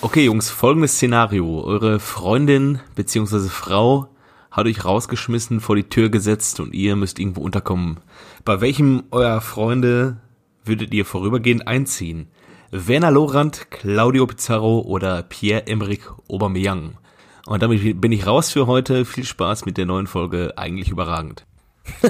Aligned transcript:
Okay, 0.00 0.26
Jungs, 0.26 0.48
folgendes 0.48 0.92
Szenario. 0.94 1.60
Eure 1.64 1.98
Freundin 1.98 2.78
bzw. 2.94 3.48
Frau 3.48 4.06
hat 4.48 4.66
euch 4.66 4.84
rausgeschmissen, 4.84 5.58
vor 5.58 5.74
die 5.74 5.88
Tür 5.88 6.08
gesetzt 6.08 6.60
und 6.60 6.72
ihr 6.72 6.94
müsst 6.94 7.18
irgendwo 7.18 7.40
unterkommen. 7.40 7.98
Bei 8.44 8.60
welchem 8.60 9.02
eurer 9.10 9.40
Freunde 9.40 10.18
würdet 10.64 10.94
ihr 10.94 11.04
vorübergehend 11.04 11.66
einziehen? 11.66 12.28
Werner 12.70 13.10
Lorand, 13.10 13.72
Claudio 13.72 14.28
Pizarro 14.28 14.82
oder 14.82 15.24
Pierre-Emerick 15.24 16.08
Aubameyang? 16.28 16.96
Und 17.46 17.62
damit 17.64 18.00
bin 18.00 18.12
ich 18.12 18.24
raus 18.24 18.52
für 18.52 18.68
heute. 18.68 19.04
Viel 19.04 19.24
Spaß 19.24 19.66
mit 19.66 19.78
der 19.78 19.86
neuen 19.86 20.06
Folge. 20.06 20.52
Eigentlich 20.56 20.90
überragend. 20.90 21.44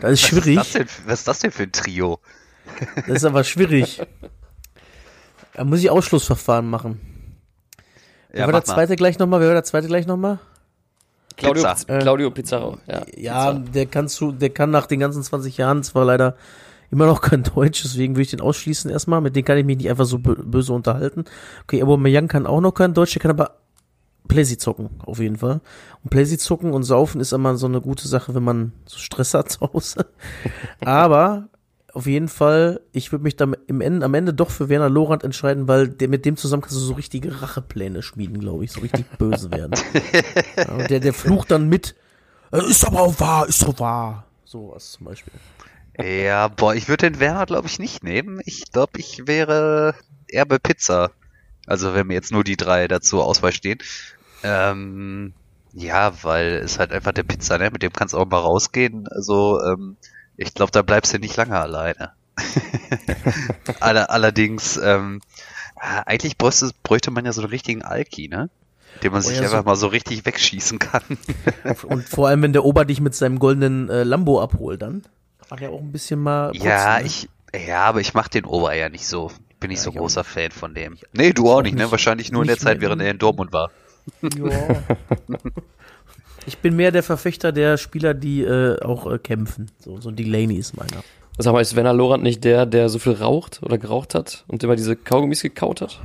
das 0.00 0.12
ist 0.12 0.20
schwierig. 0.20 0.58
Was 0.58 0.66
ist, 0.66 0.74
denn, 0.74 0.88
was 1.06 1.18
ist 1.20 1.28
das 1.28 1.38
denn 1.38 1.52
für 1.52 1.62
ein 1.62 1.72
Trio? 1.72 2.18
Das 2.96 3.16
ist 3.16 3.24
aber 3.24 3.44
schwierig. 3.44 4.02
Da 5.54 5.64
muss 5.64 5.80
ich 5.80 5.90
Ausschlussverfahren 5.90 6.68
machen. 6.68 7.00
Wer 8.30 8.40
ja, 8.40 8.46
war 8.46 8.52
der 8.52 8.64
zweite 8.64 8.92
mal. 8.92 8.96
gleich 8.96 9.18
nochmal? 9.18 9.40
Wer 9.40 9.48
war 9.48 9.54
der 9.54 9.64
zweite 9.64 9.86
gleich 9.86 10.06
nochmal? 10.06 10.40
Claudio, 11.36 11.64
Pizza. 11.64 11.98
Claudio 11.98 12.30
Pizarro, 12.30 12.78
ja. 12.86 13.02
Ja, 13.16 13.52
Pizza. 13.52 13.70
der 13.72 13.86
kannst 13.86 14.20
du, 14.20 14.32
der 14.32 14.50
kann 14.50 14.70
nach 14.70 14.86
den 14.86 15.00
ganzen 15.00 15.22
20 15.22 15.56
Jahren 15.56 15.82
zwar 15.82 16.04
leider 16.04 16.36
immer 16.90 17.06
noch 17.06 17.20
kein 17.20 17.42
Deutsch, 17.54 17.82
deswegen 17.82 18.14
würde 18.14 18.22
ich 18.22 18.30
den 18.30 18.40
ausschließen 18.40 18.90
erstmal. 18.90 19.20
Mit 19.20 19.36
dem 19.36 19.44
kann 19.44 19.58
ich 19.58 19.64
mich 19.64 19.78
nicht 19.78 19.90
einfach 19.90 20.04
so 20.04 20.18
böse 20.18 20.72
unterhalten. 20.72 21.24
Okay, 21.64 21.82
aber 21.82 21.96
Meyang 21.96 22.28
kann 22.28 22.46
auch 22.46 22.60
noch 22.60 22.72
kein 22.72 22.94
Deutsch, 22.94 23.12
der 23.14 23.22
kann 23.22 23.30
aber 23.30 23.56
Playsee 24.28 24.56
zocken, 24.56 24.90
auf 25.04 25.18
jeden 25.18 25.36
Fall. 25.36 25.60
Und 26.02 26.10
Playsee 26.10 26.38
zocken 26.38 26.72
und 26.72 26.82
saufen 26.82 27.20
ist 27.20 27.32
immer 27.32 27.56
so 27.56 27.66
eine 27.66 27.80
gute 27.80 28.08
Sache, 28.08 28.34
wenn 28.34 28.44
man 28.44 28.72
so 28.86 28.98
Stress 28.98 29.34
hat 29.34 29.50
zu 29.50 29.60
Hause. 29.60 30.06
aber 30.84 31.48
auf 31.94 32.06
jeden 32.06 32.28
Fall, 32.28 32.80
ich 32.92 33.12
würde 33.12 33.22
mich 33.22 33.36
dann 33.36 33.56
im 33.68 33.80
Ende, 33.80 34.04
am 34.04 34.14
Ende 34.14 34.34
doch 34.34 34.50
für 34.50 34.68
Werner 34.68 34.90
Lorand 34.90 35.22
entscheiden, 35.22 35.68
weil 35.68 35.88
der, 35.88 36.08
mit 36.08 36.24
dem 36.24 36.36
zusammen 36.36 36.62
kannst 36.62 36.76
du 36.76 36.80
so 36.80 36.94
richtige 36.94 37.40
Rachepläne 37.40 38.02
schmieden, 38.02 38.40
glaube 38.40 38.64
ich, 38.64 38.72
so 38.72 38.80
richtig 38.80 39.06
böse 39.18 39.50
werden. 39.52 39.72
Ja, 40.56 40.86
der, 40.86 41.00
der 41.00 41.14
flucht 41.14 41.50
dann 41.52 41.68
mit, 41.68 41.94
äh, 42.52 42.64
ist 42.68 42.84
aber 42.84 43.00
auch 43.00 43.20
wahr, 43.20 43.48
ist 43.48 43.62
doch 43.62 43.78
wahr. 43.78 44.24
So 44.44 44.72
was 44.74 44.92
zum 44.92 45.06
Beispiel. 45.06 45.32
Ja, 45.98 46.48
boah, 46.48 46.74
ich 46.74 46.88
würde 46.88 47.10
den 47.10 47.20
Werner, 47.20 47.46
glaube 47.46 47.68
ich, 47.68 47.78
nicht 47.78 48.02
nehmen. 48.02 48.40
Ich 48.44 48.72
glaube, 48.72 48.98
ich 48.98 49.26
wäre 49.26 49.94
eher 50.26 50.46
bei 50.46 50.58
Pizza. 50.58 51.12
Also 51.66 51.94
wenn 51.94 52.08
mir 52.08 52.14
jetzt 52.14 52.32
nur 52.32 52.44
die 52.44 52.56
drei 52.56 52.88
dazu 52.88 53.22
Auswahl 53.22 53.52
stehen. 53.52 53.78
Ähm, 54.42 55.32
ja, 55.72 56.12
weil 56.22 56.54
es 56.54 56.78
halt 56.78 56.92
einfach 56.92 57.12
der 57.12 57.22
Pizza, 57.22 57.58
ne? 57.58 57.70
Mit 57.70 57.82
dem 57.82 57.92
kannst 57.92 58.14
du 58.14 58.18
auch 58.18 58.26
mal 58.26 58.38
rausgehen. 58.38 59.06
Also, 59.08 59.60
ähm, 59.62 59.96
ich 60.36 60.54
glaube, 60.54 60.72
da 60.72 60.82
bleibst 60.82 61.12
du 61.12 61.18
nicht 61.18 61.36
lange 61.36 61.58
alleine. 61.58 62.12
allerdings, 63.80 64.76
ähm, 64.76 65.20
eigentlich 65.76 66.38
bräuchte, 66.38 66.70
bräuchte 66.82 67.10
man 67.10 67.24
ja 67.24 67.32
so 67.32 67.42
einen 67.42 67.50
richtigen 67.50 67.82
Alki, 67.82 68.28
ne? 68.28 68.50
Den 69.02 69.12
man 69.12 69.22
oh, 69.22 69.26
sich 69.26 69.36
ja, 69.36 69.42
einfach 69.42 69.58
so 69.58 69.64
mal 69.64 69.76
so 69.76 69.86
richtig 69.88 70.24
wegschießen 70.24 70.78
kann. 70.78 71.02
Und 71.84 72.08
vor 72.08 72.28
allem, 72.28 72.42
wenn 72.42 72.52
der 72.52 72.64
Ober 72.64 72.84
dich 72.84 73.00
mit 73.00 73.14
seinem 73.14 73.38
goldenen 73.38 73.88
äh, 73.90 74.04
Lambo 74.04 74.40
abholt, 74.40 74.82
dann 74.82 75.04
Mach 75.50 75.60
ja 75.60 75.68
auch 75.68 75.80
ein 75.80 75.92
bisschen 75.92 76.20
mal. 76.20 76.50
Putzen, 76.50 76.66
ja, 76.66 76.98
ne? 76.98 77.06
ich, 77.06 77.28
ja, 77.66 77.84
aber 77.84 78.00
ich 78.00 78.14
mach 78.14 78.28
den 78.28 78.44
Ober 78.44 78.74
ja 78.74 78.88
nicht 78.88 79.06
so. 79.06 79.30
Bin 79.60 79.70
nicht 79.70 79.78
ja, 79.78 79.84
so 79.84 79.92
großer 79.92 80.24
Fan 80.24 80.50
von 80.50 80.74
dem. 80.74 80.98
Nee, 81.12 81.32
du 81.32 81.48
auch, 81.50 81.58
auch 81.58 81.62
nicht, 81.62 81.76
ne? 81.76 81.90
Wahrscheinlich 81.90 82.32
nur 82.32 82.42
in 82.42 82.48
der 82.48 82.58
Zeit, 82.58 82.80
während 82.80 83.00
er 83.02 83.10
in 83.10 83.18
Dortmund 83.18 83.52
war. 83.52 83.70
Ja. 84.22 84.82
ich 86.46 86.58
bin 86.58 86.76
mehr 86.76 86.90
der 86.90 87.02
Verfechter 87.02 87.52
der 87.52 87.76
Spieler, 87.76 88.14
die 88.14 88.42
äh, 88.42 88.80
auch 88.82 89.10
äh, 89.10 89.18
kämpfen. 89.18 89.70
So, 89.78 90.00
so 90.00 90.10
Delaney 90.10 90.56
ist 90.56 90.76
meiner. 90.76 91.02
Sag 91.38 91.52
mal, 91.52 91.60
ist 91.60 91.74
Werner 91.74 91.92
Lorand 91.92 92.22
nicht 92.22 92.44
der, 92.44 92.64
der 92.64 92.88
so 92.88 92.98
viel 92.98 93.12
raucht 93.12 93.60
oder 93.62 93.76
geraucht 93.78 94.14
hat 94.14 94.44
und 94.46 94.62
immer 94.62 94.76
diese 94.76 94.94
Kaugummis 94.94 95.42
gekaut 95.42 95.80
hat? 95.80 96.00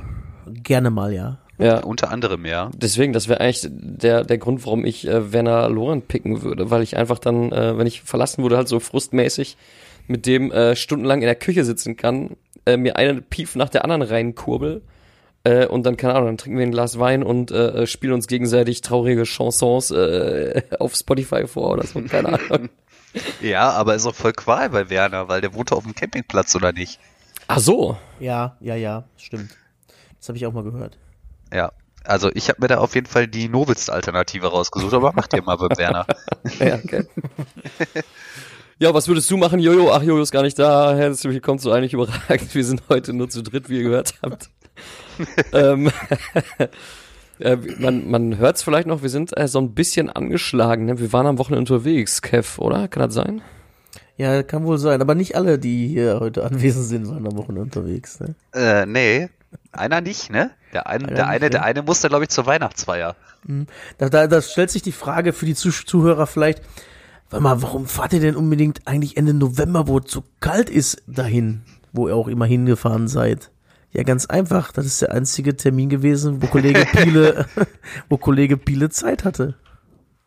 Gerne 0.46 0.90
mal, 0.90 1.12
ja. 1.12 1.38
Ja. 1.58 1.84
Unter 1.84 2.10
anderem, 2.10 2.46
ja. 2.46 2.70
Deswegen, 2.74 3.12
das 3.12 3.28
wäre 3.28 3.40
eigentlich 3.40 3.68
der, 3.70 4.24
der 4.24 4.38
Grund, 4.38 4.64
warum 4.64 4.84
ich 4.84 5.06
äh, 5.06 5.32
Werner 5.32 5.68
Lorand 5.68 6.08
picken 6.08 6.42
würde, 6.42 6.70
weil 6.70 6.82
ich 6.82 6.96
einfach 6.96 7.18
dann, 7.18 7.52
äh, 7.52 7.76
wenn 7.76 7.86
ich 7.86 8.02
verlassen 8.02 8.42
wurde, 8.42 8.56
halt 8.56 8.66
so 8.66 8.80
frustmäßig 8.80 9.56
mit 10.08 10.26
dem 10.26 10.50
äh, 10.50 10.74
stundenlang 10.74 11.20
in 11.20 11.26
der 11.26 11.34
Küche 11.34 11.64
sitzen 11.64 11.96
kann, 11.96 12.36
äh, 12.66 12.76
mir 12.76 12.96
einen 12.96 13.22
Pief 13.22 13.56
nach 13.56 13.68
der 13.68 13.84
anderen 13.84 14.02
reinkurbel 14.02 14.82
äh, 15.44 15.66
und 15.66 15.84
dann, 15.84 15.96
keine 15.96 16.14
Ahnung, 16.14 16.26
dann 16.26 16.38
trinken 16.38 16.58
wir 16.58 16.66
ein 16.66 16.70
Glas 16.70 16.98
Wein 16.98 17.22
und 17.22 17.50
äh, 17.50 17.82
äh 17.82 17.86
spielen 17.86 18.12
uns 18.12 18.26
gegenseitig 18.26 18.82
traurige 18.82 19.24
Chansons 19.24 19.90
äh, 19.90 20.62
auf 20.78 20.94
Spotify 20.94 21.46
vor 21.46 21.70
oder 21.70 21.86
so, 21.86 22.00
keine 22.02 22.28
Ahnung. 22.50 22.68
ja, 23.40 23.70
aber 23.70 23.94
ist 23.94 24.06
auch 24.06 24.14
voll 24.14 24.32
Qual 24.32 24.70
bei 24.70 24.90
Werner, 24.90 25.28
weil 25.28 25.40
der 25.40 25.54
wohnt 25.54 25.72
auf 25.72 25.84
dem 25.84 25.94
Campingplatz, 25.94 26.54
oder 26.54 26.72
nicht? 26.72 27.00
Ach 27.48 27.58
so. 27.58 27.96
Ja, 28.20 28.56
ja, 28.60 28.74
ja, 28.76 29.04
stimmt. 29.16 29.50
Das 30.18 30.28
habe 30.28 30.36
ich 30.36 30.46
auch 30.46 30.52
mal 30.52 30.62
gehört. 30.62 30.98
Ja. 31.52 31.72
Also 32.04 32.30
ich 32.32 32.48
habe 32.48 32.62
mir 32.62 32.68
da 32.68 32.78
auf 32.78 32.94
jeden 32.94 33.06
Fall 33.06 33.28
die 33.28 33.48
nobelste 33.48 33.92
Alternative 33.92 34.46
rausgesucht, 34.46 34.94
aber 34.94 35.12
macht 35.12 35.34
ihr 35.34 35.42
mal 35.42 35.56
bei 35.56 35.68
Werner. 35.76 36.06
ja, 36.58 36.76
okay. 36.76 37.04
Ja, 38.78 38.94
was 38.94 39.06
würdest 39.08 39.30
du 39.30 39.36
machen, 39.36 39.60
Jojo? 39.60 39.92
Ach, 39.92 40.02
Jojo 40.02 40.22
ist 40.22 40.30
gar 40.30 40.42
nicht 40.42 40.58
da. 40.58 40.94
Herzlich 40.94 41.34
willkommen 41.34 41.58
zu 41.58 41.70
eigentlich 41.70 41.92
überragend. 41.92 42.54
Wir 42.54 42.64
sind 42.64 42.82
heute 42.88 43.12
nur 43.12 43.28
zu 43.28 43.42
dritt, 43.42 43.68
wie 43.68 43.78
ihr 43.78 43.82
gehört 43.82 44.14
habt. 44.22 44.48
ähm, 45.52 45.90
äh, 47.40 47.56
man 47.78 48.10
man 48.10 48.38
hört 48.38 48.56
es 48.56 48.62
vielleicht 48.62 48.86
noch, 48.86 49.02
wir 49.02 49.10
sind 49.10 49.36
äh, 49.36 49.48
so 49.48 49.60
ein 49.60 49.74
bisschen 49.74 50.10
angeschlagen. 50.10 50.86
Ne? 50.86 50.98
Wir 50.98 51.12
waren 51.12 51.26
am 51.26 51.38
Wochenende 51.38 51.72
unterwegs, 51.72 52.22
Kev, 52.22 52.60
oder? 52.60 52.88
Kann 52.88 53.04
das 53.04 53.14
sein? 53.14 53.42
Ja, 54.16 54.42
kann 54.42 54.64
wohl 54.64 54.78
sein. 54.78 55.00
Aber 55.00 55.14
nicht 55.14 55.34
alle, 55.34 55.58
die 55.58 55.88
hier 55.88 56.20
heute 56.20 56.44
anwesend 56.44 56.86
sind, 56.86 57.08
waren 57.08 57.26
am 57.26 57.36
Wochenende 57.36 57.62
unterwegs. 57.62 58.20
Ne? 58.20 58.34
Äh, 58.52 58.84
nee, 58.84 59.30
einer 59.72 60.00
nicht, 60.00 60.30
ne? 60.30 60.50
Der, 60.72 60.86
ein, 60.86 61.06
der 61.06 61.26
eine, 61.26 61.50
der 61.50 61.64
eine 61.64 61.82
musste, 61.82 62.08
glaube 62.08 62.24
ich, 62.24 62.30
zur 62.30 62.46
Weihnachtsfeier. 62.46 63.16
Mhm. 63.46 63.66
Da, 63.98 64.08
da, 64.08 64.26
da 64.26 64.42
stellt 64.42 64.70
sich 64.70 64.82
die 64.82 64.92
Frage 64.92 65.32
für 65.32 65.46
die 65.46 65.54
Zuhörer 65.54 66.26
vielleicht, 66.26 66.62
warte 67.30 67.42
mal, 67.42 67.62
warum 67.62 67.86
fahrt 67.86 68.12
ihr 68.12 68.20
denn 68.20 68.36
unbedingt 68.36 68.86
eigentlich 68.86 69.16
Ende 69.16 69.34
November, 69.34 69.88
wo 69.88 69.98
es 69.98 70.10
so 70.10 70.22
kalt 70.40 70.70
ist, 70.70 71.02
dahin, 71.06 71.62
wo 71.92 72.08
ihr 72.08 72.14
auch 72.14 72.28
immer 72.28 72.46
hingefahren 72.46 73.08
seid? 73.08 73.50
Ja, 73.92 74.02
ganz 74.04 74.26
einfach. 74.26 74.72
Das 74.72 74.86
ist 74.86 75.02
der 75.02 75.12
einzige 75.12 75.56
Termin 75.56 75.88
gewesen, 75.88 76.42
wo 76.42 76.46
Kollege 76.46 76.86
Piele, 76.86 77.46
wo 78.08 78.16
Kollege 78.16 78.56
Piele 78.56 78.90
Zeit 78.90 79.24
hatte. 79.24 79.54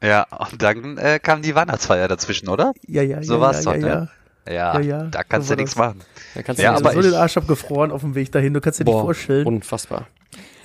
Ja, 0.01 0.25
und 0.49 0.61
dann 0.61 0.97
äh, 0.97 1.19
kam 1.19 1.41
die 1.41 1.55
Weihnachtsfeier 1.55 2.09
dazwischen, 2.09 2.49
oder? 2.49 2.73
Ja, 2.85 3.01
ja, 3.03 3.23
so 3.23 3.35
ja. 3.35 3.39
war's 3.39 3.63
ja, 3.63 3.71
doch, 3.71 3.79
ja, 3.79 3.87
ne? 3.87 3.87
Ja. 3.87 4.09
Ja, 4.45 4.77
ja, 4.77 4.79
ja, 4.81 5.03
da 5.03 5.23
kannst 5.23 5.49
du 5.49 5.53
ja 5.53 5.55
nichts 5.55 5.77
machen. 5.77 6.01
Da 6.35 6.41
kannst 6.41 6.61
ja, 6.61 6.73
du 6.73 6.79
aber 6.79 6.91
so 6.91 7.01
den 7.01 7.13
Arsch 7.13 7.37
abgefroren 7.37 7.91
auf 7.91 8.01
dem 8.01 8.13
Weg 8.13 8.29
dahin. 8.33 8.53
Du 8.53 8.59
kannst 8.59 8.77
dir 8.77 8.83
nicht 8.83 8.91
vorstellen. 8.93 9.47
Unfassbar. 9.47 10.07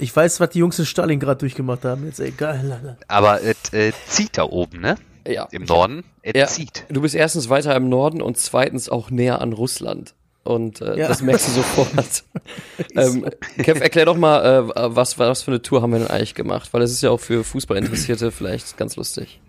Ich 0.00 0.14
weiß, 0.14 0.40
was 0.40 0.50
die 0.50 0.58
Jungs 0.58 0.78
in 0.80 0.86
Stalingrad 0.86 1.42
durchgemacht 1.42 1.84
haben. 1.84 2.04
Jetzt 2.06 2.18
egal. 2.18 2.98
Aber 3.06 3.40
es 3.40 3.72
äh, 3.72 3.92
zieht 4.06 4.36
da 4.36 4.44
oben, 4.44 4.80
ne? 4.80 4.96
Ja. 5.26 5.46
Im 5.52 5.64
Norden. 5.64 6.04
Es 6.22 6.32
ja. 6.34 6.46
zieht. 6.46 6.84
Du 6.88 7.02
bist 7.02 7.14
erstens 7.14 7.48
weiter 7.48 7.76
im 7.76 7.88
Norden 7.88 8.22
und 8.22 8.38
zweitens 8.38 8.88
auch 8.88 9.10
näher 9.10 9.40
an 9.40 9.52
Russland. 9.52 10.14
Und 10.48 10.80
äh, 10.80 10.98
ja. 10.98 11.08
das 11.08 11.20
merkst 11.20 11.46
du 11.48 11.52
sofort. 11.52 12.24
ähm, 12.96 13.26
Kev, 13.58 13.80
erklär 13.80 14.06
doch 14.06 14.16
mal, 14.16 14.70
äh, 14.74 14.96
was, 14.96 15.18
was 15.18 15.42
für 15.42 15.50
eine 15.50 15.60
Tour 15.60 15.82
haben 15.82 15.92
wir 15.92 15.98
denn 15.98 16.08
eigentlich 16.08 16.34
gemacht? 16.34 16.70
Weil 16.72 16.80
es 16.80 16.90
ist 16.90 17.02
ja 17.02 17.10
auch 17.10 17.20
für 17.20 17.44
Fußballinteressierte 17.44 18.30
vielleicht 18.32 18.78
ganz 18.78 18.96
lustig. 18.96 19.42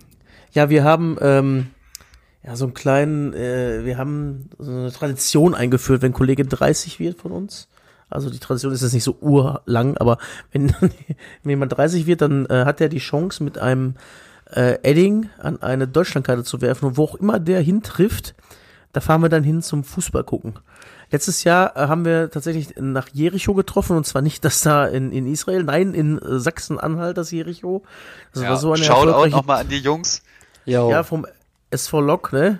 Ja, 0.51 0.69
wir 0.69 0.83
haben 0.83 1.15
ähm, 1.21 1.67
ja, 2.43 2.57
so 2.57 2.65
einen 2.65 2.73
kleinen, 2.73 3.33
äh, 3.33 3.85
wir 3.85 3.97
haben 3.97 4.49
so 4.57 4.71
eine 4.71 4.91
Tradition 4.91 5.55
eingeführt, 5.55 6.01
wenn 6.01 6.11
Kollege 6.11 6.43
30 6.43 6.99
wird 6.99 7.17
von 7.17 7.31
uns. 7.31 7.69
Also 8.09 8.29
die 8.29 8.39
Tradition 8.39 8.73
ist 8.73 8.81
jetzt 8.81 8.91
nicht 8.91 9.05
so 9.05 9.15
urlang, 9.21 9.95
aber 9.95 10.17
wenn, 10.51 10.75
wenn 10.81 11.49
jemand 11.49 11.77
30 11.77 12.07
wird, 12.07 12.19
dann 12.19 12.45
äh, 12.47 12.65
hat 12.65 12.81
er 12.81 12.89
die 12.89 12.99
Chance, 12.99 13.41
mit 13.41 13.57
einem 13.57 13.95
äh, 14.53 14.79
Edding 14.83 15.29
an 15.37 15.61
eine 15.61 15.87
Deutschlandkarte 15.87 16.43
zu 16.43 16.59
werfen. 16.59 16.87
Und 16.87 16.97
wo 16.97 17.05
auch 17.05 17.15
immer 17.15 17.39
der 17.39 17.61
hintrifft, 17.61 18.35
da 18.91 18.99
fahren 18.99 19.21
wir 19.21 19.29
dann 19.29 19.45
hin 19.45 19.61
zum 19.61 19.85
Fußball 19.85 20.25
gucken. 20.25 20.55
Letztes 21.11 21.43
Jahr 21.43 21.75
äh, 21.75 21.87
haben 21.87 22.05
wir 22.05 22.29
tatsächlich 22.29 22.75
nach 22.77 23.07
Jericho 23.11 23.53
getroffen 23.53 23.97
und 23.97 24.05
zwar 24.05 24.21
nicht 24.21 24.45
das 24.45 24.61
da 24.61 24.85
in, 24.85 25.11
in 25.11 25.25
Israel, 25.25 25.63
nein, 25.63 25.93
in 25.93 26.19
äh, 26.19 26.39
Sachsen-Anhalt, 26.39 27.17
das 27.17 27.31
Jericho. 27.31 27.83
Das 28.33 28.43
ja, 28.43 28.49
war 28.49 28.57
so 28.57 28.73
eine 28.73 28.83
Schaut 28.83 29.09
auch 29.09 29.27
nochmal 29.27 29.61
an 29.61 29.69
die 29.69 29.79
Jungs. 29.79 30.21
Ja, 30.65 31.03
vom 31.03 31.25
SV 31.71 32.01
Lok, 32.01 32.31
ne? 32.33 32.59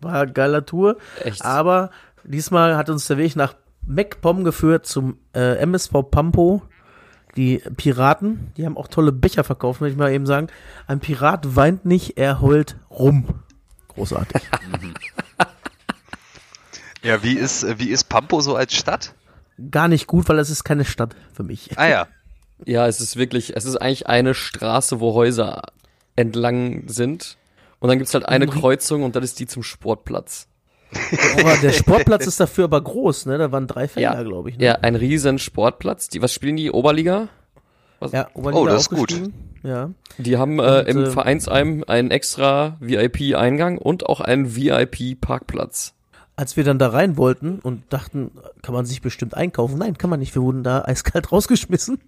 War 0.00 0.22
eine 0.22 0.32
geiler 0.32 0.66
Tour. 0.66 0.96
Echt? 1.22 1.44
Aber 1.44 1.90
diesmal 2.24 2.76
hat 2.76 2.90
uns 2.90 3.06
der 3.06 3.18
Weg 3.18 3.36
nach 3.36 3.54
MacPom 3.86 4.44
geführt 4.44 4.86
zum 4.86 5.18
äh, 5.34 5.56
MSV 5.58 5.92
Pampo. 6.10 6.62
Die 7.36 7.58
Piraten, 7.76 8.52
die 8.56 8.66
haben 8.66 8.76
auch 8.76 8.88
tolle 8.88 9.12
Becher 9.12 9.44
verkauft, 9.44 9.80
möchte 9.80 9.92
ich 9.92 9.98
mal 9.98 10.10
eben 10.10 10.26
sagen. 10.26 10.48
Ein 10.86 10.98
Pirat 10.98 11.54
weint 11.54 11.84
nicht, 11.84 12.18
er 12.18 12.40
heult 12.40 12.76
rum. 12.90 13.26
Großartig. 13.88 14.42
ja, 17.02 17.22
wie 17.22 17.34
ist, 17.34 17.78
wie 17.78 17.88
ist 17.90 18.04
Pampo 18.04 18.40
so 18.40 18.56
als 18.56 18.74
Stadt? 18.74 19.14
Gar 19.70 19.88
nicht 19.88 20.06
gut, 20.06 20.28
weil 20.28 20.38
es 20.38 20.50
ist 20.50 20.64
keine 20.64 20.84
Stadt 20.84 21.16
für 21.32 21.42
mich. 21.42 21.70
Ah 21.76 21.88
ja. 21.88 22.06
Ja, 22.66 22.88
es 22.88 23.00
ist 23.00 23.14
wirklich, 23.14 23.56
es 23.56 23.64
ist 23.64 23.76
eigentlich 23.76 24.08
eine 24.08 24.34
Straße, 24.34 24.98
wo 24.98 25.14
Häuser 25.14 25.62
entlang 26.16 26.88
sind 26.88 27.36
und 27.78 27.88
dann 27.88 27.98
gibt's 27.98 28.14
halt 28.14 28.26
eine 28.28 28.48
Kreuzung 28.48 29.04
und 29.04 29.14
dann 29.14 29.22
ist 29.22 29.38
die 29.38 29.46
zum 29.46 29.62
Sportplatz. 29.62 30.48
Aber 31.38 31.56
der 31.58 31.70
Sportplatz 31.72 32.26
ist 32.26 32.40
dafür 32.40 32.64
aber 32.64 32.80
groß, 32.80 33.26
ne? 33.26 33.38
Da 33.38 33.52
waren 33.52 33.68
drei 33.68 33.86
Felder, 33.86 34.14
Ja. 34.14 34.22
glaube 34.24 34.50
ich. 34.50 34.58
Ne? 34.58 34.64
Ja, 34.64 34.72
ein 34.82 34.96
riesen 34.96 35.38
Sportplatz. 35.38 36.08
Die, 36.08 36.20
was 36.20 36.32
spielen 36.32 36.56
die? 36.56 36.72
Oberliga? 36.72 37.28
ja 38.10 38.28
Oberliga 38.34 38.60
Oh, 38.60 38.66
das 38.66 38.82
ist 38.82 38.90
gut. 38.90 39.20
Ja. 39.62 39.90
Die 40.18 40.36
haben 40.36 40.58
äh, 40.58 40.80
Und, 40.80 40.86
im 40.88 41.04
ähm, 41.04 41.10
Vereinsheim 41.12 41.84
einen 41.86 42.10
extra 42.10 42.76
VIP-Eingang 42.80 43.78
und 43.78 44.06
auch 44.06 44.20
einen 44.20 44.56
VIP-Parkplatz. 44.56 45.94
Als 46.38 46.56
wir 46.56 46.62
dann 46.62 46.78
da 46.78 46.90
rein 46.90 47.16
wollten 47.16 47.58
und 47.58 47.92
dachten, 47.92 48.30
kann 48.62 48.72
man 48.72 48.86
sich 48.86 49.02
bestimmt 49.02 49.34
einkaufen? 49.34 49.76
Nein, 49.76 49.98
kann 49.98 50.08
man 50.08 50.20
nicht. 50.20 50.36
Wir 50.36 50.42
wurden 50.42 50.62
da 50.62 50.82
eiskalt 50.86 51.32
rausgeschmissen. 51.32 51.98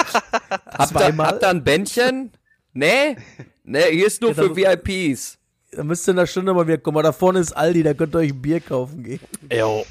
Habt 0.70 0.98
ihr, 0.98 1.14
habt 1.18 1.42
ihr 1.42 1.48
ein 1.50 1.64
Bändchen? 1.64 2.30
Nee? 2.72 3.16
Nee, 3.64 3.90
hier 3.90 4.06
ist 4.06 4.22
nur 4.22 4.32
Ja, 4.32 4.42
für 4.42 4.56
VIPs. 4.56 5.36
Da 5.72 5.84
müsst 5.84 6.08
ihr 6.08 6.12
in 6.12 6.18
einer 6.18 6.26
Stunde 6.26 6.54
mal 6.54 6.66
wieder 6.66 6.78
kommen. 6.78 7.02
Da 7.02 7.12
vorne 7.12 7.40
ist 7.40 7.52
Aldi, 7.52 7.82
da 7.82 7.92
könnt 7.92 8.14
ihr 8.14 8.20
euch 8.20 8.30
ein 8.32 8.40
Bier 8.40 8.60
kaufen 8.60 9.02
gehen. 9.02 9.20
Jo. 9.52 9.84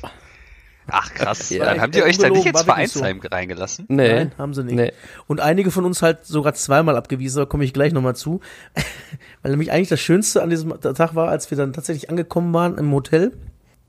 Ach 0.87 1.13
krass. 1.13 1.47
Ja, 1.51 1.65
Dann 1.65 1.79
haben 1.79 1.91
die 1.91 2.01
euch 2.01 2.17
da 2.17 2.29
nicht 2.29 2.47
ins 2.47 2.65
wirklich 2.67 2.89
so. 2.91 2.99
Vereinsheim 3.01 3.21
reingelassen? 3.31 3.85
Nee. 3.89 4.11
Nein, 4.11 4.31
haben 4.39 4.55
sie 4.55 4.63
nicht. 4.63 4.75
Nee. 4.75 4.91
Und 5.27 5.39
einige 5.39 5.69
von 5.69 5.85
uns 5.85 6.01
halt 6.01 6.25
sogar 6.25 6.55
zweimal 6.55 6.97
abgewiesen, 6.97 7.37
da 7.37 7.45
komme 7.45 7.63
ich 7.63 7.73
gleich 7.73 7.93
nochmal 7.93 8.15
zu. 8.15 8.39
Weil 9.43 9.51
nämlich 9.51 9.71
eigentlich 9.71 9.89
das 9.89 9.99
Schönste 9.99 10.41
an 10.41 10.49
diesem 10.49 10.81
Tag 10.81 11.13
war, 11.13 11.29
als 11.29 11.51
wir 11.51 11.59
dann 11.59 11.73
tatsächlich 11.73 12.09
angekommen 12.09 12.51
waren 12.55 12.79
im 12.79 12.91
Hotel 12.91 13.33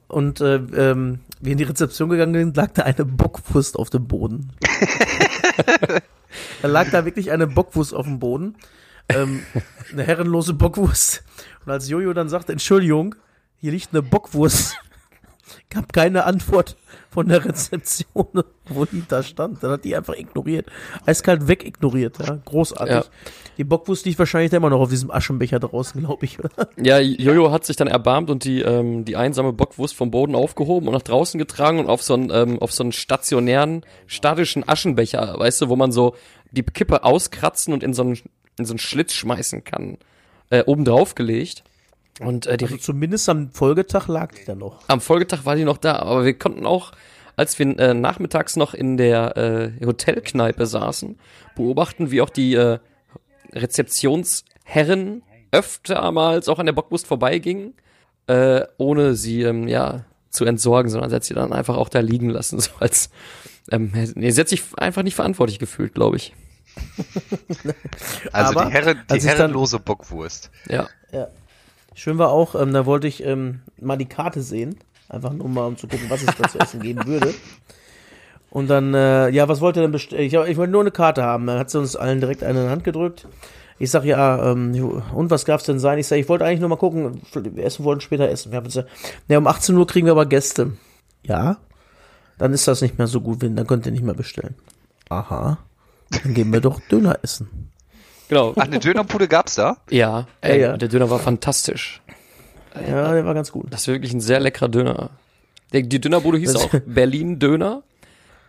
und 0.08 0.40
äh, 0.40 0.56
ähm, 0.56 1.20
wir 1.40 1.52
in 1.52 1.58
die 1.58 1.64
Rezeption 1.64 2.08
gegangen 2.08 2.34
sind, 2.34 2.56
lag 2.56 2.72
da 2.72 2.82
eine 2.82 3.05
Bockwurst 3.05 3.76
auf 3.76 3.90
dem 3.90 4.08
Boden. 4.08 4.50
da 6.62 6.69
lag 6.69 6.90
da 6.90 7.05
wirklich 7.05 7.31
eine 7.31 7.46
Bockwurst 7.46 7.94
auf 7.94 8.06
dem 8.06 8.19
Boden. 8.19 8.56
Ähm, 9.08 9.43
eine 9.93 10.02
herrenlose 10.02 10.55
Bockwurst. 10.55 11.22
Und 11.64 11.72
als 11.72 11.88
Jojo 11.88 12.12
dann 12.12 12.28
sagte, 12.28 12.52
Entschuldigung, 12.52 13.14
hier 13.56 13.72
liegt 13.72 13.90
eine 13.93 14.02
Bockwurst, 14.02 14.76
gab 15.71 15.93
keine 15.93 16.25
Antwort 16.25 16.77
von 17.11 17.29
der 17.29 17.45
Rezeption, 17.45 18.27
wo 18.69 18.85
die 18.85 19.03
da 19.06 19.23
stand. 19.23 19.62
Dann 19.62 19.73
hat 19.73 19.85
die 19.85 19.97
einfach 19.97 20.15
ignoriert. 20.15 20.67
Eiskalt 21.06 21.49
wegignoriert, 21.49 22.19
ja. 22.19 22.39
Großartig. 22.45 22.95
Ja. 22.95 23.05
Die 23.56 23.65
Bockwurst 23.65 24.06
liegt 24.06 24.19
wahrscheinlich 24.19 24.53
immer 24.53 24.71
noch 24.71 24.81
auf 24.81 24.91
diesem 24.91 25.11
Aschenbecher 25.11 25.59
draußen, 25.59 26.00
glaube 26.00 26.25
ich, 26.25 26.39
oder? 26.39 26.50
Ja, 26.77 26.99
Jojo 27.00 27.50
hat 27.50 27.65
sich 27.65 27.77
dann 27.77 27.89
erbarmt 27.89 28.31
und 28.31 28.45
die, 28.45 28.61
ähm, 28.61 29.05
die 29.05 29.17
einsame 29.17 29.53
Bockwurst 29.53 29.97
vom 29.97 30.11
Boden 30.11 30.35
aufgehoben 30.35 30.87
und 30.87 30.95
nach 30.95 31.03
draußen 31.03 31.39
getragen 31.39 31.81
und 31.81 31.89
auf 31.89 32.03
so 32.03 32.15
einen, 32.15 32.31
ähm, 32.31 32.61
auf 32.61 32.73
so 32.73 32.85
einen 32.85 32.93
stationären, 32.93 33.85
statischen 34.06 34.69
Aschenbecher, 34.69 35.39
weißt 35.39 35.62
du, 35.62 35.69
wo 35.69 35.77
man 35.77 35.91
so 35.91 36.15
die 36.53 36.62
Kippe 36.62 37.05
auskratzen 37.05 37.73
und 37.73 37.83
in 37.83 37.94
so 37.94 38.03
einen, 38.03 38.19
in 38.59 38.65
so 38.65 38.73
einen 38.73 38.79
Schlitz 38.79 39.12
schmeißen 39.12 39.65
kann, 39.65 39.99
äh, 40.51 40.62
oben 40.65 40.85
drauf 40.85 41.15
gelegt. 41.15 41.65
Und 42.20 42.47
äh, 42.47 42.56
die, 42.56 42.65
Also 42.65 42.76
zumindest 42.79 43.29
am 43.29 43.50
Folgetag 43.53 44.09
lag 44.09 44.32
die 44.35 44.44
da 44.44 44.55
noch. 44.55 44.82
am 44.88 45.00
Folgetag 45.00 45.44
war 45.44 45.55
die 45.56 45.65
noch 45.65 45.79
da, 45.79 45.97
aber 46.00 46.25
wir 46.25 46.37
konnten 46.38 46.67
auch, 46.67 46.93
als 47.37 47.59
wir 47.59 47.79
äh, 47.79 47.94
nachmittags 47.94 48.56
noch 48.56 48.75
in 48.75 48.97
der 48.97 49.37
äh, 49.37 49.85
Hotelkneipe 49.87 50.67
saßen, 50.67 51.19
beobachten, 51.55 52.11
wie 52.11 52.20
auch 52.20 52.31
die 52.31 52.55
äh, 52.55 52.79
Rezeptionsherren 53.53 55.23
öftermals 55.53 56.49
auch 56.49 56.59
an 56.59 56.67
der 56.67 56.73
Bockwurst 56.73 57.06
vorbeigingen, 57.06 57.75
äh, 58.26 58.62
ohne 58.76 59.15
sie 59.15 59.43
ähm, 59.43 59.67
ja 59.69 60.05
zu 60.31 60.44
entsorgen, 60.44 60.91
sondern 60.91 61.09
sie 61.11 61.17
hat 61.17 61.25
sie 61.25 61.35
dann 61.35 61.53
einfach 61.53 61.76
auch 61.76 61.88
da 61.88 62.00
liegen 62.00 62.29
lassen, 62.31 62.61
so 62.61 62.70
als 62.81 63.11
ähm, 63.70 63.93
nee, 64.15 64.31
sie 64.31 64.41
hat 64.41 64.49
sich 64.49 64.62
einfach 64.76 65.03
nicht 65.03 65.15
verantwortlich 65.15 65.59
gefühlt, 65.59 65.94
glaube 65.94 66.17
ich. 66.17 66.35
Also 68.32 68.53
Aber 68.59 68.67
die, 68.67 68.73
Herren, 68.73 69.03
die 69.11 69.17
ich 69.17 69.25
dann- 69.25 69.37
herrenlose 69.37 69.79
Bockwurst. 69.81 70.50
Ja. 70.69 70.88
Schön 71.99 72.17
war 72.17 72.31
auch, 72.31 72.55
ähm, 72.55 72.73
da 72.73 72.87
wollte 72.87 73.09
ich 73.09 73.25
ähm, 73.25 73.59
mal 73.81 73.97
die 73.97 74.06
Karte 74.06 74.41
sehen. 74.41 74.77
Einfach 75.09 75.33
nur 75.33 75.49
mal, 75.49 75.67
um 75.67 75.77
zu 75.77 75.89
gucken, 75.89 76.09
was 76.09 76.23
es 76.23 76.37
da 76.37 76.49
zu 76.49 76.59
essen 76.61 76.81
geben 76.81 77.05
würde. 77.06 77.35
Und 78.50 78.71
dann, 78.71 78.95
äh, 78.95 79.31
ja, 79.31 79.49
was 79.49 79.61
wollte 79.61 79.81
er 79.81 79.83
denn 79.83 79.91
bestellen? 79.91 80.23
Ich, 80.23 80.33
ich 80.33 80.56
wollte 80.56 80.71
nur 80.71 80.83
eine 80.83 80.93
Karte 80.93 81.25
haben. 81.25 81.49
Dann 81.49 81.59
hat 81.59 81.71
sie 81.71 81.79
uns 81.81 81.97
allen 81.97 82.21
direkt 82.21 82.45
eine 82.45 82.61
in 82.61 82.67
die 82.67 82.71
Hand 82.71 82.85
gedrückt. 82.85 83.27
Ich 83.81 83.91
sag, 83.91 84.05
ja, 84.05 84.53
ähm, 84.53 85.03
und 85.12 85.31
was 85.33 85.45
darf's 85.45 85.65
denn 85.65 85.81
sein? 85.81 85.99
Ich 85.99 86.06
sag, 86.06 86.19
ich 86.19 86.29
wollte 86.29 86.45
eigentlich 86.45 86.61
nur 86.61 86.69
mal 86.69 86.77
gucken. 86.77 87.21
Wir 87.35 87.65
essen 87.65 87.85
wollten 87.85 88.01
später 88.01 88.29
essen. 88.29 88.53
Wir 88.53 88.59
haben 88.59 88.67
gesagt, 88.67 88.89
ja, 89.27 89.39
um 89.39 89.49
18 89.49 89.77
Uhr 89.77 89.87
kriegen 89.89 90.06
wir 90.06 90.12
aber 90.12 90.27
Gäste. 90.27 90.75
Ja, 91.25 91.56
dann 92.39 92.53
ist 92.53 92.69
das 92.69 92.81
nicht 92.81 92.97
mehr 92.97 93.09
so 93.09 93.21
gut, 93.21 93.43
wenn, 93.43 93.56
dann 93.56 93.67
könnt 93.67 93.87
ihr 93.87 93.93
nicht 93.93 94.05
mehr 94.05 94.15
bestellen. 94.15 94.55
Aha, 95.09 95.59
dann 96.11 96.33
gehen 96.33 96.53
wir 96.53 96.61
doch 96.61 96.79
Döner 96.79 97.19
essen. 97.23 97.73
Genau. 98.29 98.53
Ach, 98.57 98.63
eine 98.65 98.79
Dönerpude 98.79 99.29
gab's 99.29 99.55
da? 99.55 99.79
Ja, 99.91 100.27
ey, 100.41 100.61
Ja, 100.61 100.69
ja. 100.71 100.77
der 100.77 100.89
Döner 100.89 101.09
war 101.11 101.19
fantastisch. 101.19 102.03
Ja, 102.75 103.13
der 103.13 103.25
war 103.25 103.35
ganz 103.35 103.51
gut. 103.51 103.67
Das 103.73 103.83
ist 103.83 103.89
wirklich 103.89 104.13
ein 104.13 104.21
sehr 104.21 104.41
leckerer 104.41 104.69
Döner. 104.69 105.11
Der, 105.73 105.83
die 105.83 106.01
Dönerbude 106.01 106.39
hieß 106.39 106.57
auch 106.57 106.71
Berlin 106.87 107.39
Döner. 107.39 107.83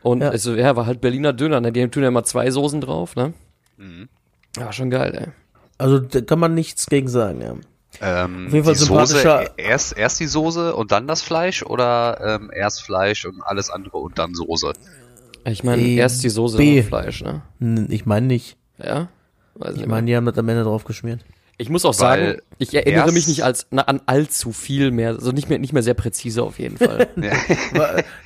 Und 0.03 0.21
Ja. 0.21 0.29
also, 0.29 0.55
ja, 0.55 0.75
war 0.75 0.85
halt 0.85 1.01
Berliner 1.01 1.33
Döner. 1.33 1.61
Ne? 1.61 1.71
Die 1.71 1.87
tun 1.89 2.03
ja 2.03 2.09
immer 2.09 2.23
zwei 2.23 2.49
Soßen 2.51 2.81
drauf, 2.81 3.15
ne? 3.15 3.33
Mhm. 3.77 4.07
Ja, 4.57 4.71
schon 4.73 4.89
geil, 4.89 5.13
ey. 5.15 5.27
Also 5.77 5.99
da 5.99 6.21
kann 6.21 6.39
man 6.39 6.53
nichts 6.53 6.85
gegen 6.87 7.07
sagen, 7.07 7.41
ja. 7.41 7.53
Ähm, 8.01 8.47
Auf 8.47 8.53
jeden 8.53 8.65
Fall 8.65 8.73
die 8.73 8.79
Soße, 8.79 9.17
sympathischer- 9.17 9.57
erst, 9.57 9.97
erst 9.97 10.19
die 10.19 10.27
Soße 10.27 10.75
und 10.75 10.91
dann 10.91 11.07
das 11.07 11.21
Fleisch 11.21 11.63
oder 11.63 12.19
ähm, 12.39 12.51
erst 12.53 12.83
Fleisch 12.83 13.25
und 13.25 13.41
alles 13.41 13.69
andere 13.69 13.97
und 13.97 14.19
dann 14.19 14.33
Soße? 14.35 14.73
Ich 15.45 15.63
meine, 15.63 15.81
erst 15.81 16.23
die 16.23 16.29
Soße, 16.29 16.57
B. 16.57 16.67
dann 16.67 16.77
das 16.77 16.87
Fleisch, 16.87 17.23
ne? 17.23 17.87
Ich 17.89 18.05
meine 18.05 18.27
nicht. 18.27 18.57
Ja? 18.77 19.07
Weiß 19.59 19.75
Ich 19.75 19.85
meine, 19.85 20.07
die 20.07 20.15
haben 20.15 20.25
das 20.25 20.37
am 20.37 20.49
Ende 20.49 20.63
drauf 20.63 20.83
geschmiert. 20.85 21.19
ich 21.57 21.69
muss 21.69 21.83
auch 21.85 21.89
Weil 21.99 22.27
sagen, 22.29 22.41
ich 22.57 22.73
erinnere 22.73 23.11
mich 23.11 23.27
nicht 23.27 23.43
als, 23.43 23.67
na, 23.71 23.81
an 23.83 23.99
allzu 24.05 24.53
viel 24.53 24.91
mehr. 24.91 25.09
Also 25.09 25.31
nicht 25.31 25.49
mehr, 25.49 25.59
nicht 25.59 25.73
mehr 25.73 25.83
sehr 25.83 25.93
präzise 25.93 26.41
auf 26.43 26.57
jeden 26.59 26.77
Fall. 26.77 27.07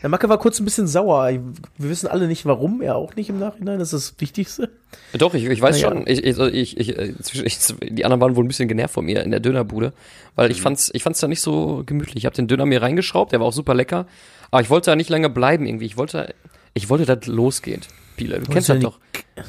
Der 0.04 0.10
Macke 0.10 0.30
war 0.30 0.38
kurz 0.38 0.60
ein 0.60 0.66
bisschen 0.66 0.88
sauer. 0.88 1.30
Wir 1.32 1.90
wissen 1.90 2.08
alle 2.08 2.28
nicht 2.28 2.46
warum, 2.46 2.82
er 2.84 2.96
auch 2.96 3.16
nicht 3.16 3.30
im 3.30 3.40
Nachhinein. 3.40 3.80
Das 3.80 3.92
ist 3.94 4.12
das 4.12 4.22
Wichtigste. 4.22 4.70
Doch, 5.14 5.34
ich, 5.34 5.46
ich 5.46 5.60
weiß 5.62 5.82
ja. 5.82 5.90
schon. 5.90 6.06
Ich, 6.06 6.24
ich, 6.24 6.78
ich, 6.78 7.58
die 7.82 8.06
anderen 8.06 8.22
waren 8.22 8.36
wohl 8.36 8.44
ein 8.46 8.48
bisschen 8.48 8.68
genervt 8.68 8.94
von 8.94 9.06
mir 9.06 9.24
in 9.24 9.32
der 9.32 9.40
Dönerbude, 9.40 9.94
weil 10.36 10.50
Mhm. 10.50 10.52
ich 10.52 10.62
fand's, 10.62 10.92
ich 10.94 11.02
fand's 11.02 11.20
da 11.20 11.28
nicht 11.28 11.42
so 11.42 11.82
gemütlich. 11.86 12.18
Ich 12.18 12.26
habe 12.26 12.36
den 12.36 12.48
Döner 12.48 12.68
mir 12.68 12.82
reingeschraubt, 12.84 13.32
der 13.32 13.40
war 13.40 13.48
auch 13.48 13.54
super 13.54 13.74
lecker, 13.74 14.06
aber 14.52 14.62
ich 14.62 14.70
wollte 14.70 14.92
da 14.92 14.96
nicht 14.96 15.10
lange 15.10 15.32
bleiben 15.32 15.66
irgendwie. 15.66 15.86
Ich 15.88 15.98
wollte, 15.98 16.36
ich 16.76 16.90
wollte, 16.90 17.06
dass 17.06 17.26
losgeht. 17.26 17.88
Pile, 18.16 18.40
du 18.40 18.52
kennst 18.52 18.70
ja 18.70 18.76
das 18.76 18.84
doch. 18.84 19.00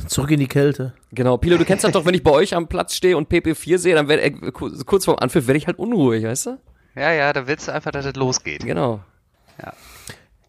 Zurück 0.09 0.31
in 0.31 0.41
die 0.41 0.47
Kälte. 0.49 0.95
Genau, 1.13 1.37
Pile, 1.37 1.59
du 1.59 1.65
kennst 1.65 1.85
das 1.85 1.93
doch, 1.93 2.05
wenn 2.07 2.15
ich 2.15 2.23
bei 2.23 2.31
euch 2.31 2.55
am 2.55 2.69
Platz 2.69 2.95
stehe 2.95 3.17
und 3.17 3.31
PP4 3.31 3.79
sehe, 3.79 3.95
dann 3.95 4.09
werde 4.09 4.23
äh, 4.23 4.31
kurz 4.53 5.05
vorm 5.05 5.19
Anpfiff 5.19 5.47
werde 5.47 5.59
ich 5.59 5.67
halt 5.67 5.79
unruhig, 5.79 6.25
weißt 6.25 6.47
du? 6.47 6.59
ja, 6.97 7.13
ja, 7.13 7.33
da 7.33 7.47
willst 7.47 7.69
du 7.69 7.73
einfach, 7.73 7.91
dass 7.91 8.05
es 8.07 8.15
losgeht. 8.17 8.65
Genau. 8.65 9.01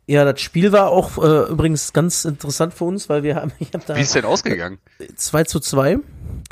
Ja, 0.07 0.23
das 0.23 0.39
Spiel 0.39 0.71
war 0.71 0.89
auch 0.91 1.17
äh, 1.17 1.49
übrigens 1.51 1.91
ganz 1.91 2.25
interessant 2.25 2.73
für 2.75 2.83
uns, 2.85 3.09
weil 3.09 3.23
wir 3.23 3.35
haben, 3.35 3.51
ich 3.59 3.73
habe 3.73 3.83
da 3.87 3.95
Wie 3.95 4.01
ist 4.01 4.13
denn 4.15 4.25
ausgegangen? 4.25 4.77
2 5.15 5.43
zu 5.45 5.59
2 5.59 5.97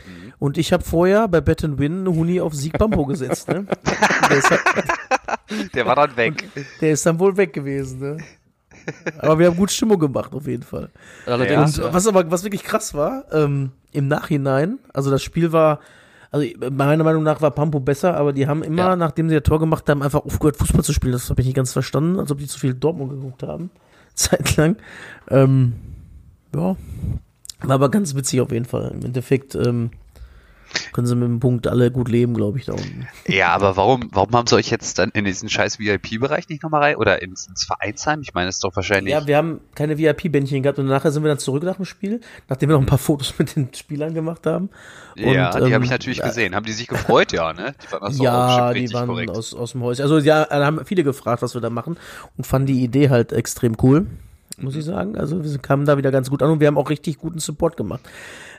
Mhm. 0.06 0.34
und 0.40 0.58
ich 0.58 0.74
habe 0.74 0.84
vorher 0.84 1.28
bei 1.28 1.40
Bet 1.40 1.64
and 1.64 1.78
Win 1.78 2.08
Huni 2.08 2.42
auf 2.42 2.54
Sieg 2.56 2.78
Bambo 2.80 3.06
gesetzt. 3.08 3.48
Ne? 3.48 3.66
der, 4.30 4.42
halt- 4.42 5.76
Der 5.76 5.86
war 5.86 5.96
dann 5.96 6.16
weg. 6.18 6.44
der 6.82 6.92
ist 6.94 7.06
dann 7.06 7.20
wohl 7.20 7.38
weg 7.38 7.54
gewesen. 7.54 8.00
Ne? 8.00 8.18
Aber 9.20 9.40
wir 9.40 9.48
haben 9.48 9.58
gut 9.58 9.72
Stimmung 9.72 10.00
gemacht 10.00 10.34
auf 10.34 10.48
jeden 10.48 10.64
Fall. 10.64 10.90
Allerdings, 11.26 11.80
Und 11.80 11.94
was 11.94 12.08
aber, 12.08 12.30
was 12.32 12.44
wirklich 12.44 12.64
krass 12.64 12.94
war, 12.94 13.26
ähm, 13.32 13.72
im 13.92 14.08
Nachhinein, 14.08 14.80
also 14.94 15.12
das 15.12 15.22
Spiel 15.24 15.52
war, 15.52 15.80
also 16.32 16.48
meiner 16.72 17.04
Meinung 17.04 17.24
nach 17.24 17.42
war 17.42 17.52
Pampo 17.52 17.80
besser, 17.80 18.16
aber 18.18 18.34
die 18.34 18.48
haben 18.48 18.64
immer, 18.64 18.84
Ja. 18.90 18.96
nachdem 18.96 19.30
sie 19.30 19.36
das 19.36 19.44
Tor 19.44 19.60
gemacht 19.60 19.88
haben, 19.90 20.02
einfach 20.02 20.26
aufgehört, 20.26 20.58
Fußball 20.58 20.84
zu 20.84 20.94
spielen. 20.94 21.14
Das 21.14 21.30
habe 21.30 21.42
ich 21.42 21.48
nicht 21.48 21.56
ganz 21.56 21.72
verstanden, 21.74 22.20
als 22.20 22.32
ob 22.32 22.40
die 22.40 22.48
zu 22.48 22.60
viel 22.60 22.74
Dortmund 22.74 23.12
geguckt 23.12 23.44
haben. 23.44 23.70
Zeitlang. 24.16 24.78
Ähm, 25.30 25.74
ja. 26.56 26.76
War 27.62 27.76
aber 27.76 27.90
ganz 27.90 28.14
witzig 28.16 28.42
auf 28.42 28.52
jeden 28.52 28.66
Fall. 28.66 28.92
Im 28.94 29.06
Endeffekt 29.06 29.56
ähm, 29.56 29.92
können 30.92 31.08
sie 31.08 31.16
mit 31.16 31.28
dem 31.28 31.40
Punkt 31.40 31.68
alle 31.68 31.92
gut 31.92 32.10
leben, 32.10 32.34
glaube 32.34 32.58
ich, 32.58 32.66
da 32.66 32.74
unten. 32.74 33.08
Ja, 33.28 33.50
aber 33.50 33.78
warum, 33.78 34.10
warum 34.12 34.32
haben 34.34 34.48
sie 34.48 34.56
euch 34.56 34.70
jetzt 34.70 35.00
dann 35.00 35.10
in 35.12 35.26
diesen 35.26 35.50
scheiß 35.50 35.80
VIP-Bereich 35.80 36.50
nicht 36.50 36.64
nochmal 36.64 36.82
rein? 36.82 36.96
Oder 36.96 37.22
ins, 37.22 37.48
ins 37.48 37.64
Vereinsheim? 37.66 38.22
Ich 38.22 38.34
meine, 38.34 38.48
das 38.48 38.56
ist 38.56 38.64
doch 38.64 38.76
wahrscheinlich. 38.76 39.14
Ja, 39.14 39.26
wir 39.28 39.38
haben 39.38 39.62
keine 39.76 39.98
VIP-Bändchen 39.98 40.64
gehabt 40.64 40.80
und 40.80 40.88
nachher 40.88 41.12
sind 41.12 41.24
wir 41.24 41.30
dann 41.30 41.40
zurück 41.40 41.64
nach 41.64 41.76
dem 41.78 41.86
Spiel, 41.86 42.22
nachdem 42.50 42.70
wir 42.70 42.74
noch 42.76 42.82
ein 42.82 42.88
paar 42.88 42.98
Fotos 42.98 43.34
mit 43.38 43.56
den 43.56 43.74
Spielern 43.74 44.14
gemacht 44.14 44.46
haben. 44.46 44.70
ja, 45.16 45.52
Und, 45.52 45.62
die 45.62 45.68
ähm, 45.68 45.74
habe 45.74 45.86
ich 45.86 45.92
natürlich 45.92 46.22
gesehen. 46.22 46.56
Haben 46.56 46.66
die 46.66 46.74
sich 46.74 46.88
gefreut? 46.88 47.32
Ja, 47.32 47.54
ne? 47.54 47.74
Die 47.82 47.88
fanden 47.88 48.06
das 48.06 48.18
doch 48.18 48.26
auch 48.26 48.26
ja, 48.26 48.74
die 48.74 48.94
waren 48.94 49.08
korrekt. 49.08 49.32
aus, 49.32 49.54
aus 49.54 49.72
dem 49.72 49.82
Häuschen. 49.82 50.04
Also 50.04 50.20
ja, 50.20 50.46
da 50.46 50.66
haben 50.66 50.86
viele 50.86 51.04
gefragt, 51.04 51.42
was 51.42 51.54
wir 51.54 51.62
da 51.62 51.70
machen 51.70 51.98
und 52.38 52.46
fanden 52.46 52.68
die 52.68 52.84
Idee 52.84 53.10
halt 53.10 53.32
extrem 53.32 53.76
cool, 53.82 54.08
muss 54.58 54.76
ich 54.76 54.86
sagen. 54.86 55.18
Also 55.18 55.44
wir 55.44 55.58
kamen 55.60 55.86
da 55.86 55.98
wieder 55.98 56.12
ganz 56.12 56.30
gut 56.30 56.42
an 56.44 56.52
und 56.52 56.60
wir 56.60 56.68
haben 56.68 56.78
auch 56.78 56.90
richtig 56.90 57.18
guten 57.18 57.40
Support 57.40 57.78
gemacht. 57.78 58.02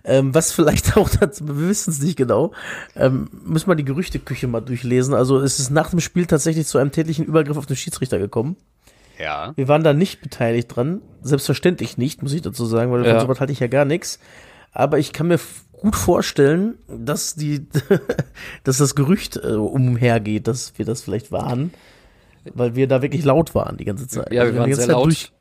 Ähm, 0.05 0.35
was 0.35 0.53
vielleicht 0.53 0.97
auch, 0.99 1.09
dazu, 1.09 1.47
wir 1.49 1.69
wissen 1.69 1.91
es 1.91 2.01
nicht 2.03 2.17
genau, 2.17 2.53
ähm, 2.95 3.29
müssen 3.45 3.69
wir 3.69 3.75
die 3.75 3.85
Gerüchteküche 3.85 4.47
mal 4.47 4.61
durchlesen. 4.61 5.15
Also 5.15 5.41
es 5.41 5.59
ist 5.59 5.71
nach 5.71 5.91
dem 5.91 6.01
Spiel 6.01 6.27
tatsächlich 6.27 6.67
zu 6.67 6.79
einem 6.79 6.93
tätlichen 6.93 7.25
Übergriff 7.25 7.57
auf 7.57 7.67
den 7.67 7.77
Schiedsrichter 7.77 8.19
gekommen. 8.19 8.57
Ja. 9.19 9.53
Wir 9.57 9.69
waren 9.69 9.83
da 9.85 9.93
nicht 9.95 10.21
beteiligt 10.21 10.75
dran. 10.75 11.01
Selbstverständlich 11.23 11.97
nicht, 11.99 12.23
muss 12.23 12.33
ich 12.33 12.43
dazu 12.43 12.67
sagen, 12.67 12.91
weil 12.93 13.05
Ja. 13.07 13.13
von 13.13 13.21
sowas 13.21 13.41
halte 13.41 13.53
ich 13.53 13.61
ja 13.61 13.69
gar 13.69 13.85
nichts. 13.85 14.19
Aber 14.73 14.99
ich 14.99 15.13
kann 15.13 15.29
mir 15.29 15.39
gut 15.73 15.95
vorstellen, 15.97 16.75
dass 16.89 17.35
die, 17.35 17.67
dass 18.65 18.79
das 18.79 18.95
Gerücht 18.95 19.37
äh, 19.37 19.53
umhergeht, 19.55 20.49
dass 20.49 20.77
wir 20.79 20.85
das 20.85 21.01
vielleicht 21.03 21.31
waren. 21.33 21.73
weil 22.53 22.75
wir 22.77 22.87
da 22.89 23.01
wirklich 23.01 23.25
laut 23.25 23.55
waren 23.55 23.77
die 23.79 23.85
ganze 23.87 24.07
Zeit. 24.09 24.33
Ja, 24.33 24.43
Also 24.43 24.53
wir 24.55 24.61
waren 24.61 24.69
die 24.69 24.75
sehr 24.75 24.85
Zeit 24.87 24.93
laut. 24.93 25.07
Durch, 25.07 25.33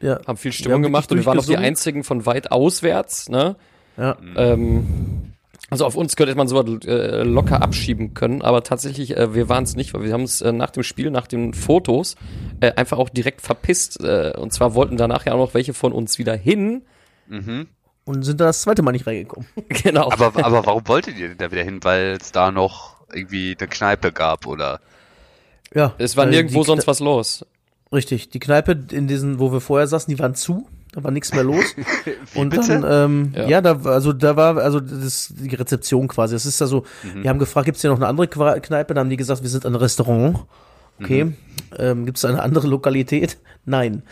ja, 0.00 0.18
haben 0.26 0.36
viel 0.36 0.52
Stimmung 0.52 0.76
haben 0.76 0.82
gemacht 0.82 1.12
und 1.12 1.18
wir 1.18 1.26
waren 1.26 1.38
auch 1.38 1.44
die 1.46 1.56
einzigen 1.56 2.02
von 2.02 2.26
weit 2.26 2.50
auswärts, 2.50 3.28
ne? 3.28 3.54
Ja. 3.98 4.16
Ähm, 4.36 5.34
also 5.70 5.84
auf 5.84 5.96
uns 5.96 6.16
könnte 6.16 6.34
man 6.34 6.48
sowas 6.48 6.64
äh, 6.86 7.22
locker 7.24 7.60
abschieben 7.60 8.14
können, 8.14 8.40
aber 8.40 8.62
tatsächlich, 8.62 9.16
äh, 9.16 9.34
wir 9.34 9.50
waren 9.50 9.64
es 9.64 9.76
nicht, 9.76 9.92
weil 9.92 10.02
wir 10.02 10.12
haben 10.14 10.22
es 10.22 10.40
äh, 10.40 10.50
nach 10.50 10.70
dem 10.70 10.82
Spiel, 10.82 11.10
nach 11.10 11.26
den 11.26 11.52
Fotos, 11.52 12.14
äh, 12.60 12.72
einfach 12.72 12.96
auch 12.96 13.10
direkt 13.10 13.42
verpisst. 13.42 14.02
Äh, 14.02 14.32
und 14.38 14.52
zwar 14.52 14.74
wollten 14.74 14.96
danach 14.96 15.26
ja 15.26 15.34
auch 15.34 15.38
noch 15.38 15.54
welche 15.54 15.74
von 15.74 15.92
uns 15.92 16.18
wieder 16.18 16.34
hin. 16.34 16.82
Mhm. 17.26 17.66
Und 18.04 18.22
sind 18.22 18.40
da 18.40 18.46
das 18.46 18.62
zweite 18.62 18.80
Mal 18.80 18.92
nicht 18.92 19.06
reingekommen. 19.06 19.46
genau. 19.68 20.10
Aber, 20.10 20.32
aber 20.42 20.64
warum 20.64 20.88
wolltet 20.88 21.18
ihr 21.18 21.28
denn 21.28 21.38
da 21.38 21.52
wieder 21.52 21.64
hin? 21.64 21.80
Weil 21.82 22.16
es 22.18 22.32
da 22.32 22.50
noch 22.50 22.96
irgendwie 23.12 23.54
eine 23.58 23.68
Kneipe 23.68 24.12
gab 24.12 24.46
oder? 24.46 24.80
Ja. 25.74 25.94
es 25.98 26.16
war 26.16 26.24
nirgendwo 26.24 26.62
sonst 26.62 26.86
was 26.86 27.00
los. 27.00 27.44
Richtig. 27.92 28.30
Die 28.30 28.38
Kneipe, 28.38 28.86
in 28.90 29.06
diesen, 29.06 29.38
wo 29.38 29.52
wir 29.52 29.60
vorher 29.60 29.86
saßen, 29.86 30.10
die 30.10 30.18
waren 30.18 30.34
zu. 30.34 30.66
Da 30.92 31.04
war 31.04 31.10
nichts 31.10 31.32
mehr 31.34 31.44
los. 31.44 31.64
und 32.34 32.48
bitte? 32.50 32.80
dann, 32.80 32.84
ähm, 33.10 33.32
Ja. 33.34 33.48
ja. 33.48 33.60
da, 33.60 33.84
war- 33.84 33.92
also 33.92 34.12
da 34.12 34.36
war, 34.36 34.56
also 34.58 34.80
das 34.80 34.92
ist 35.04 35.34
die 35.38 35.54
Rezeption 35.54 36.08
quasi. 36.08 36.34
Das 36.34 36.46
ist 36.46 36.60
da 36.60 36.66
so, 36.66 36.84
wir 37.14 37.28
haben 37.28 37.38
gefragt, 37.38 37.66
gibt's 37.66 37.82
hier 37.82 37.90
noch 37.90 37.98
eine 37.98 38.06
andere 38.06 38.26
Kneipe? 38.28 38.94
Dann 38.94 39.04
haben 39.04 39.10
die 39.10 39.16
gesagt, 39.16 39.42
wir 39.42 39.50
sind 39.50 39.66
ein 39.66 39.74
Restaurant. 39.74 40.44
Okay. 41.00 41.32
Ähm, 41.78 42.06
gibt's 42.06 42.24
eine 42.24 42.42
andere 42.42 42.66
Lokalität? 42.66 43.38
Nein. 43.64 44.02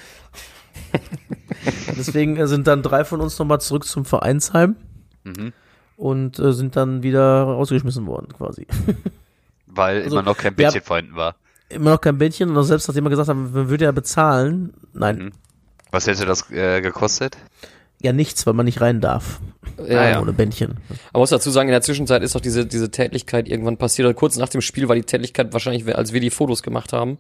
Deswegen 1.96 2.36
äh, 2.36 2.46
sind 2.46 2.66
dann 2.66 2.82
drei 2.82 3.04
von 3.04 3.20
uns 3.20 3.38
nochmal 3.38 3.60
zurück 3.60 3.84
zum 3.84 4.04
Vereinsheim 4.04 4.76
Mhm. 5.24 5.52
und 5.96 6.38
äh, 6.38 6.52
sind 6.52 6.76
dann 6.76 7.02
wieder 7.02 7.42
rausgeschmissen 7.42 8.06
worden, 8.06 8.28
quasi. 8.36 8.66
Weil 9.66 10.02
Also, 10.04 10.16
immer 10.18 10.22
noch 10.30 10.36
kein 10.36 10.54
Bändchen 10.54 10.82
vorhanden 10.82 11.16
war. 11.16 11.34
Immer 11.68 11.90
noch 11.90 12.00
kein 12.00 12.16
Bändchen 12.16 12.50
und 12.50 12.56
auch 12.56 12.62
selbst 12.62 12.86
nachdem 12.86 13.04
wir 13.04 13.10
gesagt 13.10 13.28
haben, 13.28 13.50
man 13.52 13.68
würde 13.68 13.84
ja 13.86 13.90
bezahlen. 13.92 14.72
Nein, 14.92 15.16
Mhm. 15.18 15.32
Was 15.96 16.06
hätte 16.06 16.26
das 16.26 16.50
äh, 16.50 16.80
gekostet? 16.80 17.36
ja 18.02 18.12
nichts, 18.12 18.46
weil 18.46 18.54
man 18.54 18.66
nicht 18.66 18.80
rein 18.80 19.00
darf. 19.00 19.40
Ja, 19.88 20.08
ja. 20.08 20.20
Ohne 20.20 20.32
Bändchen. 20.32 20.76
Man 21.12 21.20
muss 21.20 21.30
dazu 21.30 21.50
sagen, 21.50 21.68
in 21.68 21.72
der 21.72 21.82
Zwischenzeit 21.82 22.22
ist 22.22 22.34
doch 22.34 22.40
diese, 22.40 22.66
diese 22.66 22.90
Tätlichkeit 22.90 23.48
irgendwann 23.48 23.76
passiert. 23.76 24.06
Oder 24.06 24.14
kurz 24.14 24.36
nach 24.36 24.48
dem 24.48 24.60
Spiel 24.60 24.88
war 24.88 24.94
die 24.94 25.02
Tätlichkeit 25.02 25.52
wahrscheinlich, 25.52 25.94
als 25.94 26.12
wir 26.12 26.20
die 26.20 26.30
Fotos 26.30 26.62
gemacht 26.62 26.92
haben. 26.92 27.18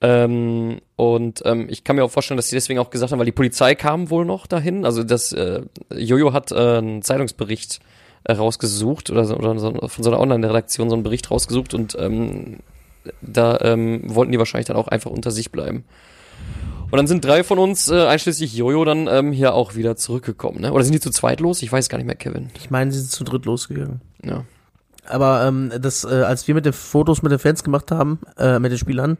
Ähm, 0.00 0.80
und 0.96 1.42
ähm, 1.44 1.66
ich 1.68 1.82
kann 1.82 1.96
mir 1.96 2.04
auch 2.04 2.10
vorstellen, 2.10 2.36
dass 2.36 2.48
die 2.48 2.54
deswegen 2.54 2.78
auch 2.78 2.90
gesagt 2.90 3.10
haben, 3.10 3.18
weil 3.18 3.26
die 3.26 3.32
Polizei 3.32 3.74
kam 3.74 4.10
wohl 4.10 4.24
noch 4.24 4.46
dahin. 4.46 4.84
Also 4.84 5.02
das 5.02 5.32
äh, 5.32 5.62
Jojo 5.90 6.32
hat 6.32 6.52
äh, 6.52 6.78
einen 6.78 7.02
Zeitungsbericht 7.02 7.80
äh, 8.24 8.32
rausgesucht 8.32 9.10
oder, 9.10 9.24
so, 9.24 9.36
oder 9.36 9.58
so, 9.58 9.72
von 9.88 10.04
so 10.04 10.10
einer 10.10 10.20
Online-Redaktion 10.20 10.88
so 10.88 10.94
einen 10.94 11.02
Bericht 11.02 11.30
rausgesucht 11.30 11.74
und 11.74 11.96
ähm, 11.98 12.58
da 13.22 13.58
ähm, 13.62 14.02
wollten 14.04 14.32
die 14.32 14.38
wahrscheinlich 14.38 14.66
dann 14.66 14.76
auch 14.76 14.88
einfach 14.88 15.10
unter 15.10 15.30
sich 15.30 15.50
bleiben. 15.50 15.84
Und 16.90 16.96
dann 16.96 17.06
sind 17.06 17.24
drei 17.24 17.44
von 17.44 17.58
uns, 17.58 17.90
äh, 17.90 18.06
einschließlich 18.06 18.54
Jojo, 18.54 18.84
dann 18.84 19.08
ähm, 19.08 19.32
hier 19.32 19.52
auch 19.52 19.74
wieder 19.74 19.96
zurückgekommen. 19.96 20.62
Ne? 20.62 20.72
Oder 20.72 20.84
sind 20.84 20.94
die 20.94 21.00
zu 21.00 21.10
zweit 21.10 21.40
los? 21.40 21.62
Ich 21.62 21.70
weiß 21.70 21.90
gar 21.90 21.98
nicht 21.98 22.06
mehr, 22.06 22.16
Kevin. 22.16 22.48
Ich 22.54 22.70
meine, 22.70 22.90
sie 22.92 23.00
sind 23.00 23.10
zu 23.10 23.24
dritt 23.24 23.44
losgegangen. 23.44 24.00
Ja. 24.24 24.44
Aber 25.06 25.44
ähm, 25.46 25.70
das, 25.80 26.04
äh, 26.04 26.08
als 26.08 26.48
wir 26.48 26.54
mit 26.54 26.64
den 26.64 26.72
Fotos 26.72 27.22
mit 27.22 27.30
den 27.30 27.38
Fans 27.38 27.62
gemacht 27.62 27.90
haben, 27.90 28.18
äh, 28.38 28.58
mit 28.58 28.72
den 28.72 28.78
Spielern, 28.78 29.18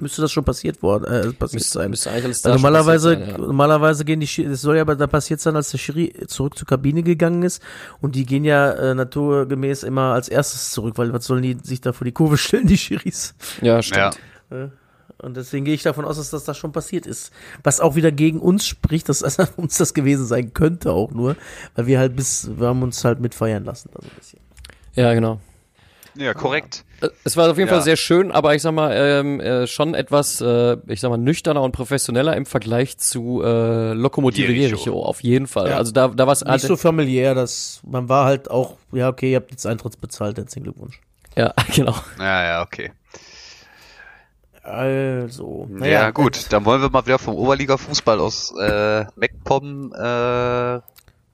müsste 0.00 0.20
das 0.20 0.32
schon 0.32 0.44
passiert 0.44 0.82
worden, 0.82 1.04
äh, 1.04 1.32
passiert 1.32 1.60
Müsste, 1.60 1.78
sein. 1.78 1.90
müsste 1.90 2.10
eigentlich 2.10 2.24
alles 2.24 2.42
schon 2.42 2.52
normalerweise, 2.52 3.10
sein, 3.10 3.28
ja. 3.28 3.38
normalerweise 3.38 4.04
gehen 4.04 4.20
die, 4.20 4.44
es 4.44 4.60
soll 4.60 4.76
ja 4.76 4.82
aber 4.82 4.96
da 4.96 5.06
passiert 5.06 5.40
sein, 5.40 5.56
als 5.56 5.70
der 5.70 5.78
Schiri 5.78 6.12
zurück 6.26 6.58
zur 6.58 6.66
Kabine 6.66 7.02
gegangen 7.02 7.42
ist. 7.42 7.62
Und 8.00 8.16
die 8.16 8.26
gehen 8.26 8.44
ja 8.44 8.70
äh, 8.72 8.94
naturgemäß 8.94 9.82
immer 9.82 10.12
als 10.12 10.28
erstes 10.28 10.72
zurück, 10.72 10.98
weil 10.98 11.12
was 11.12 11.24
sollen 11.24 11.42
die 11.42 11.56
sich 11.62 11.80
da 11.80 11.92
vor 11.92 12.04
die 12.04 12.12
Kurve 12.12 12.36
stellen, 12.36 12.66
die 12.66 12.78
Schiris? 12.78 13.34
Ja, 13.62 13.80
stimmt. 13.80 14.18
Ja. 14.50 14.70
Und 15.22 15.36
deswegen 15.36 15.64
gehe 15.64 15.74
ich 15.74 15.82
davon 15.82 16.04
aus, 16.04 16.16
dass 16.16 16.30
das 16.30 16.44
da 16.44 16.54
schon 16.54 16.72
passiert 16.72 17.06
ist. 17.06 17.32
Was 17.62 17.80
auch 17.80 17.94
wieder 17.94 18.12
gegen 18.12 18.40
uns 18.40 18.66
spricht, 18.66 19.08
dass 19.08 19.22
also 19.22 19.44
uns 19.56 19.78
das 19.78 19.94
gewesen 19.94 20.26
sein 20.26 20.52
könnte 20.54 20.92
auch 20.92 21.10
nur, 21.12 21.36
weil 21.74 21.86
wir 21.86 21.98
halt 21.98 22.16
bis, 22.16 22.50
wir 22.58 22.68
haben 22.68 22.82
uns 22.82 23.04
halt 23.04 23.20
mitfeiern 23.20 23.64
lassen. 23.64 23.90
Also 23.94 24.08
ein 24.08 24.16
bisschen. 24.18 24.40
Ja, 24.94 25.14
genau. 25.14 25.40
Ja, 26.14 26.34
korrekt. 26.34 26.84
Äh, 27.00 27.08
Es 27.24 27.38
war 27.38 27.50
auf 27.50 27.56
jeden 27.56 27.68
Ja. 27.70 27.76
Fall 27.76 27.82
sehr 27.82 27.96
schön, 27.96 28.32
aber 28.32 28.54
ich 28.54 28.60
sag 28.60 28.72
mal, 28.72 28.92
ähm, 28.94 29.40
äh, 29.40 29.66
schon 29.66 29.94
etwas, 29.94 30.42
äh, 30.42 30.76
ich 30.86 31.00
sag 31.00 31.08
mal, 31.08 31.16
nüchterner 31.16 31.62
und 31.62 31.72
professioneller 31.72 32.36
im 32.36 32.44
Vergleich 32.44 32.98
zu 32.98 33.42
äh, 33.42 33.94
Lokomotive 33.94 34.52
Jericho. 34.52 34.76
Jericho, 34.76 35.02
auf 35.04 35.22
jeden 35.22 35.46
Fall. 35.46 35.70
Ja. 35.70 35.78
Also 35.78 35.92
da, 35.92 36.08
da 36.08 36.26
war 36.26 36.34
es 36.34 36.44
Nicht 36.44 36.66
so 36.66 36.76
familiär, 36.76 37.34
dass 37.34 37.80
man 37.86 38.10
war 38.10 38.26
halt 38.26 38.50
auch, 38.50 38.76
ja 38.92 39.08
okay, 39.08 39.30
ihr 39.30 39.36
habt 39.36 39.50
jetzt 39.52 39.64
Eintritts 39.66 39.96
bezahlt, 39.96 40.36
herzlichen 40.36 40.64
Glückwunsch. 40.64 41.00
Ja, 41.34 41.54
genau. 41.74 41.94
Ja, 42.18 42.44
ja, 42.44 42.62
okay. 42.62 42.92
Also, 44.62 45.66
ja, 45.72 45.76
naja, 45.78 46.10
gut. 46.10 46.52
Dann 46.52 46.64
wollen 46.64 46.80
wir 46.82 46.90
mal 46.90 47.04
wieder 47.04 47.18
vom 47.18 47.34
Oberliga-Fußball 47.34 48.20
aus 48.20 48.54
äh, 48.58 49.04
wegkommen 49.16 49.92
äh, 49.92 50.80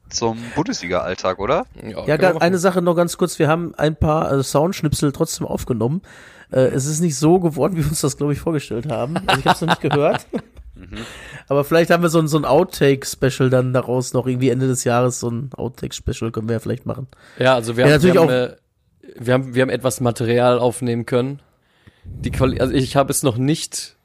zum 0.09 0.39
Bundesliga-Alltag, 0.55 1.39
oder? 1.39 1.67
Ja, 1.83 2.07
wir 2.07 2.19
machen. 2.19 2.41
eine 2.41 2.59
Sache 2.59 2.81
noch 2.81 2.95
ganz 2.95 3.19
kurz. 3.19 3.39
Wir 3.39 3.49
haben 3.49 3.75
ein 3.77 3.97
paar 3.97 4.33
äh, 4.33 4.43
Soundschnipsel 4.43 5.13
trotzdem 5.13 5.47
aufgenommen. 5.47 6.01
Äh, 6.51 6.61
es 6.69 6.87
ist 6.87 7.01
nicht 7.01 7.17
so 7.17 7.39
geworden, 7.39 7.77
wie 7.77 7.83
wir 7.83 7.89
uns 7.91 8.01
das, 8.01 8.17
glaube 8.17 8.33
ich, 8.33 8.41
vorgestellt 8.41 8.91
haben. 8.91 9.17
Also 9.27 9.41
ich 9.41 9.47
habe 9.47 9.55
es 9.55 9.61
noch 9.61 9.69
nicht 9.69 9.83
gehört. 9.83 10.27
Aber 11.49 11.65
vielleicht 11.65 11.91
haben 11.91 12.03
wir 12.03 12.09
so 12.09 12.21
ein, 12.21 12.29
so 12.29 12.39
ein 12.39 12.45
Outtake-Special 12.45 13.51
dann 13.51 13.73
daraus 13.73 14.15
noch 14.15 14.27
irgendwie 14.27 14.49
Ende 14.51 14.69
des 14.69 14.85
Jahres. 14.85 15.21
So 15.21 15.31
ein 15.31 15.51
Outtake-Special 15.55 16.31
können 16.31 16.49
wir 16.49 16.55
ja 16.55 16.61
vielleicht 16.61 16.87
machen. 16.87 17.09
Ja, 17.39 17.55
also 17.55 17.77
wir 17.77 17.87
Ja, 17.87 17.95
haben, 17.95 18.03
wir, 18.03 18.15
natürlich 18.15 18.33
haben, 18.33 18.53
äh, 18.53 18.57
wir 19.19 19.35
haben 19.35 19.55
wir 19.55 19.63
haben 19.63 19.71
etwas 19.71 20.01
Material 20.01 20.59
aufnehmen 20.59 21.05
können. 21.05 21.41
Die 22.25 22.31
Quali 22.31 22.59
also 22.61 22.75
ich 22.75 22.97
habe 22.97 23.11
es 23.11 23.23
noch 23.23 23.37
nicht 23.37 23.97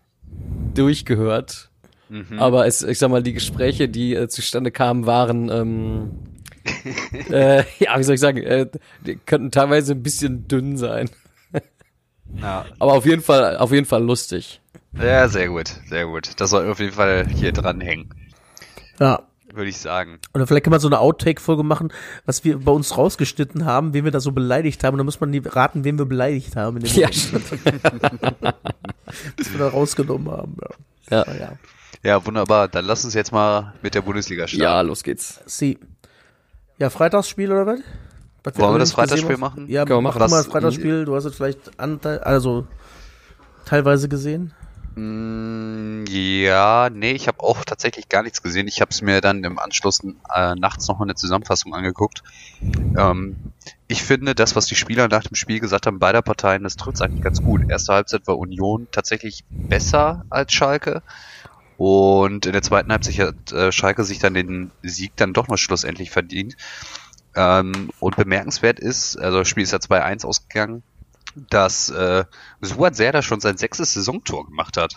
durchgehört, 0.76 1.70
Mhm. 2.10 2.38
aber 2.40 2.68
es, 2.68 2.84
ich 2.84 3.00
sag 3.00 3.10
mal, 3.10 3.24
die 3.24 3.34
Gespräche, 3.34 3.90
die 3.90 4.14
äh, 4.14 4.28
zustande 4.28 4.70
kamen, 4.72 5.06
waren 5.06 5.50
ähm, 5.50 6.12
äh, 7.32 7.64
ja, 7.80 7.98
wie 7.98 8.04
soll 8.04 8.16
ich 8.16 8.22
sagen, 8.22 8.38
äh, 8.44 8.68
die 9.06 9.16
könnten 9.18 9.52
teilweise 9.52 9.94
ein 9.94 10.04
bisschen 10.04 10.48
dünn 10.48 10.78
sein, 10.78 11.10
Ja. 12.42 12.66
aber 12.80 12.94
auf 12.94 13.06
jeden 13.06 13.22
Fall 13.22 13.58
auf 13.58 13.72
jeden 13.72 13.86
Fall 13.86 14.04
lustig. 14.04 14.62
ja, 15.00 15.28
sehr 15.28 15.48
gut, 15.50 15.74
sehr 15.88 16.06
gut. 16.06 16.32
Das 16.40 16.50
soll 16.52 16.70
auf 16.70 16.80
jeden 16.80 16.94
Fall 16.94 17.28
hier 17.34 17.52
dranhängen, 17.52 18.14
Ja. 19.00 19.24
Würde 19.56 19.70
ich 19.70 19.78
sagen. 19.78 20.20
Oder 20.34 20.48
vielleicht 20.48 20.64
kann 20.66 20.72
man 20.72 20.80
so 20.80 20.88
eine 20.88 21.00
Outtake-Folge 21.00 21.64
machen, 21.64 21.92
was 22.26 22.44
wir 22.44 22.60
bei 22.60 22.72
uns 22.72 22.98
rausgeschnitten 22.98 23.66
haben, 23.66 23.94
wen 23.94 24.04
wir 24.04 24.12
da 24.12 24.20
so 24.20 24.32
beleidigt 24.32 24.84
haben. 24.84 24.96
Und 24.96 25.00
dann 25.00 25.06
muss 25.06 25.20
man 25.20 25.32
die 25.32 25.40
raten, 25.40 25.84
wen 25.84 25.98
wir 25.98 26.06
beleidigt 26.06 26.56
haben. 26.56 26.78
In 26.78 26.84
dem 26.84 26.96
Ja, 26.96 27.12
stimmt. 27.12 27.52
was 27.52 29.52
wir 29.52 29.60
da 29.60 29.68
rausgenommen 29.70 30.32
haben. 30.32 30.58
Ja. 31.10 31.18
Ja. 31.18 31.26
Naja. 31.28 31.52
Ja, 32.04 32.26
wunderbar. 32.26 32.68
Dann 32.68 32.86
lass 32.86 33.06
uns 33.06 33.14
jetzt 33.14 33.32
mal 33.32 33.74
mit 33.82 33.96
der 33.96 34.02
Bundesliga 34.02 34.48
starten. 34.48 34.64
ja, 34.64 34.82
los 34.82 35.04
geht's. 35.04 35.40
Sie. 35.46 35.80
Ja, 36.78 36.90
Freitagsspiel 36.90 37.52
oder 37.52 37.66
was? 37.66 37.80
was 38.44 38.58
Wollen 38.58 38.76
wir 38.76 38.80
das 38.80 38.92
Freitagsspiel 38.92 39.38
machen? 39.38 39.68
Ja, 39.70 39.88
wir 39.88 40.02
mach 40.02 40.18
mal 40.18 40.28
das 40.28 40.48
Freitagsspiel. 40.48 41.06
Du 41.06 41.16
hast 41.16 41.26
es 41.26 41.36
vielleicht 41.36 41.80
Anteil, 41.80 42.20
also 42.20 42.68
teilweise 43.66 44.10
gesehen. 44.10 44.54
Mm, 44.96 46.06
Ja, 46.10 46.90
nee, 46.92 47.12
ich 47.14 47.28
habe 47.28 47.40
auch 47.40 47.64
tatsächlich 47.66 48.10
gar 48.10 48.24
nichts 48.24 48.42
gesehen. 48.42 48.68
Ich 48.68 48.82
habe 48.82 48.90
es 48.92 49.02
mir 49.02 49.22
dann 49.22 49.44
im 49.44 49.58
Anschluss 49.60 50.00
äh, 50.34 50.56
nachts 50.56 50.88
noch 50.88 51.00
eine 51.02 51.16
Zusammenfassung 51.16 51.74
angeguckt. 51.74 52.22
Ähm, 52.98 53.38
ich 53.88 54.04
finde, 54.04 54.36
das, 54.36 54.56
was 54.56 54.68
die 54.68 54.76
Spieler 54.76 55.08
nach 55.08 55.24
dem 55.24 55.36
Spiel 55.36 55.60
gesagt 55.60 55.88
haben, 55.88 56.00
beider 56.00 56.22
Parteien, 56.22 56.64
das 56.64 56.76
trifft 56.76 57.02
eigentlich 57.02 57.22
ganz 57.22 57.42
gut. 57.42 57.64
Erste 57.70 57.94
Halbzeit 57.94 58.28
war 58.28 58.38
Union 58.38 58.88
tatsächlich 58.92 59.44
besser 59.70 60.26
als 60.30 60.54
Schalke. 60.54 61.04
Und 61.78 62.46
in 62.46 62.54
der 62.54 62.62
zweiten 62.64 62.92
Halbzeit 62.92 63.18
hat 63.20 63.52
äh, 63.54 63.72
Schalke 63.72 64.04
sich 64.04 64.20
dann 64.20 64.34
den 64.36 64.74
Sieg 64.84 65.14
dann 65.18 65.34
doch 65.34 65.48
noch 65.48 65.58
schlussendlich 65.58 66.12
verdient. 66.12 66.56
Ähm, 67.36 67.92
und 68.00 68.16
bemerkenswert 68.16 68.80
ist, 68.80 69.18
also 69.18 69.40
das 69.40 69.48
Spiel 69.48 69.64
ist 69.64 69.72
ja 69.72 69.80
2-1 69.80 70.24
ausgegangen, 70.26 70.84
dass 71.36 71.90
äh, 71.90 72.26
Suat 72.62 72.96
Serdar 72.96 73.22
schon 73.22 73.40
sein 73.40 73.58
sechstes 73.58 73.94
Saisontor 73.94 74.46
gemacht 74.48 74.78
hat. 74.78 74.96